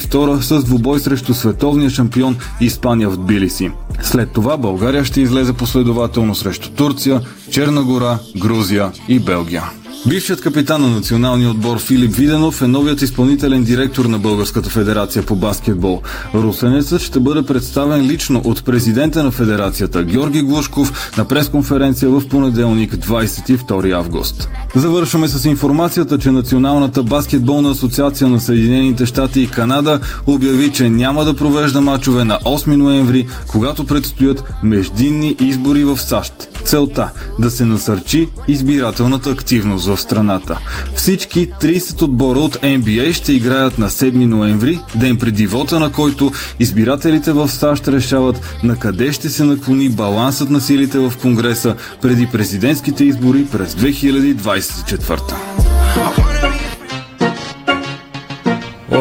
2022 0.00 0.40
с 0.40 0.64
двубой 0.64 1.00
срещу 1.00 1.34
световния 1.34 1.90
шампион 1.90 2.36
Испания 2.60 3.10
в 3.10 3.16
Тбилиси. 3.16 3.70
След 4.02 4.32
това 4.32 4.56
България 4.56 5.04
ще 5.04 5.20
излезе 5.20 5.52
последователно 5.52 6.34
срещу 6.34 6.70
Турция, 6.70 7.20
Черна 7.50 7.82
гора, 7.82 8.18
Грузия 8.36 8.92
и 9.08 9.18
Белгия. 9.18 9.62
Бившият 10.04 10.40
капитан 10.40 10.82
на 10.82 10.88
националния 10.88 11.50
отбор 11.50 11.78
Филип 11.78 12.14
Виденов 12.14 12.62
е 12.62 12.66
новият 12.66 13.02
изпълнителен 13.02 13.64
директор 13.64 14.04
на 14.04 14.18
Българската 14.18 14.70
федерация 14.70 15.22
по 15.22 15.36
баскетбол. 15.36 16.02
Русенецът 16.34 17.00
ще 17.00 17.20
бъде 17.20 17.42
представен 17.42 18.06
лично 18.06 18.40
от 18.44 18.64
президента 18.64 19.22
на 19.22 19.30
федерацията 19.30 20.04
Георги 20.04 20.42
Глушков 20.42 21.12
на 21.18 21.24
пресконференция 21.24 22.10
в 22.10 22.28
понеделник 22.28 22.94
22 22.94 23.96
август. 23.96 24.48
Завършваме 24.74 25.28
с 25.28 25.44
информацията, 25.44 26.18
че 26.18 26.30
Националната 26.30 27.02
баскетболна 27.02 27.70
асоциация 27.70 28.28
на 28.28 28.40
Съединените 28.40 29.06
щати 29.06 29.40
и 29.40 29.50
Канада 29.50 30.00
обяви, 30.26 30.72
че 30.72 30.90
няма 30.90 31.24
да 31.24 31.36
провежда 31.36 31.80
мачове 31.80 32.24
на 32.24 32.38
8 32.38 32.66
ноември, 32.66 33.26
когато 33.48 33.86
предстоят 33.86 34.44
междинни 34.62 35.36
избори 35.40 35.84
в 35.84 35.98
САЩ. 35.98 36.32
Целта– 36.64 37.10
да 37.38 37.50
се 37.50 37.64
насърчи 37.64 38.28
избирателната 38.48 39.30
активност 39.30 39.86
в 39.86 39.95
страната. 39.96 40.58
Всички 40.94 41.50
30 41.50 42.02
отбора 42.02 42.38
от 42.38 42.56
NBA 42.56 43.12
ще 43.12 43.32
играят 43.32 43.78
на 43.78 43.90
7 43.90 44.26
ноември, 44.26 44.80
ден 44.94 45.16
преди 45.16 45.46
вота, 45.46 45.80
на 45.80 45.92
който 45.92 46.32
избирателите 46.60 47.32
в 47.32 47.48
САЩ 47.48 47.88
решават 47.88 48.58
на 48.62 48.76
къде 48.76 49.12
ще 49.12 49.28
се 49.28 49.44
наклони 49.44 49.88
балансът 49.88 50.50
на 50.50 50.60
силите 50.60 50.98
в 50.98 51.12
Конгреса 51.22 51.74
преди 52.02 52.26
президентските 52.26 53.04
избори 53.04 53.46
през 53.52 53.74
2024. 53.74 56.35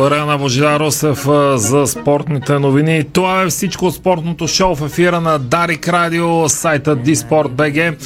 Благодаря 0.05 0.25
на 0.25 0.37
Божидар 0.37 0.79
Русев 0.79 1.27
за 1.55 1.87
спортните 1.87 2.59
новини. 2.59 3.03
Това 3.13 3.41
е 3.41 3.47
всичко 3.47 3.85
от 3.85 3.95
спортното 3.95 4.47
шоу 4.47 4.75
в 4.75 4.85
ефира 4.85 5.21
на 5.21 5.39
Дарик 5.39 5.89
Радио, 5.89 6.49
сайта 6.49 6.95
Диспорт.бг. 6.95 7.97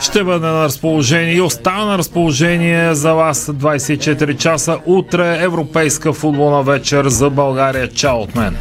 Ще 0.00 0.24
бъде 0.24 0.46
на 0.46 0.64
разположение 0.64 1.34
и 1.34 1.40
остава 1.40 1.84
на 1.84 1.98
разположение 1.98 2.94
за 2.94 3.12
вас 3.12 3.46
24 3.46 4.36
часа. 4.36 4.78
Утре 4.86 5.38
европейска 5.40 6.12
футболна 6.12 6.62
вечер 6.62 7.08
за 7.08 7.30
България. 7.30 7.88
Чао 7.88 8.16
от 8.16 8.34
мен! 8.34 8.56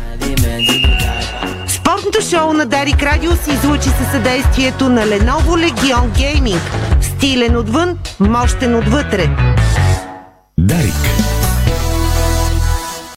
Спортното 1.67 2.21
шоу 2.29 2.53
на 2.53 2.65
Дарик 2.65 3.03
Радио 3.03 3.31
се 3.31 3.51
излучи 3.51 3.89
със 3.89 4.11
съдействието 4.11 4.89
на 4.89 5.01
Lenovo 5.01 5.69
Legion 5.69 6.09
Gaming. 6.09 6.59
Стилен 7.01 7.57
отвън, 7.57 7.97
мощен 8.19 8.75
отвътре. 8.75 9.29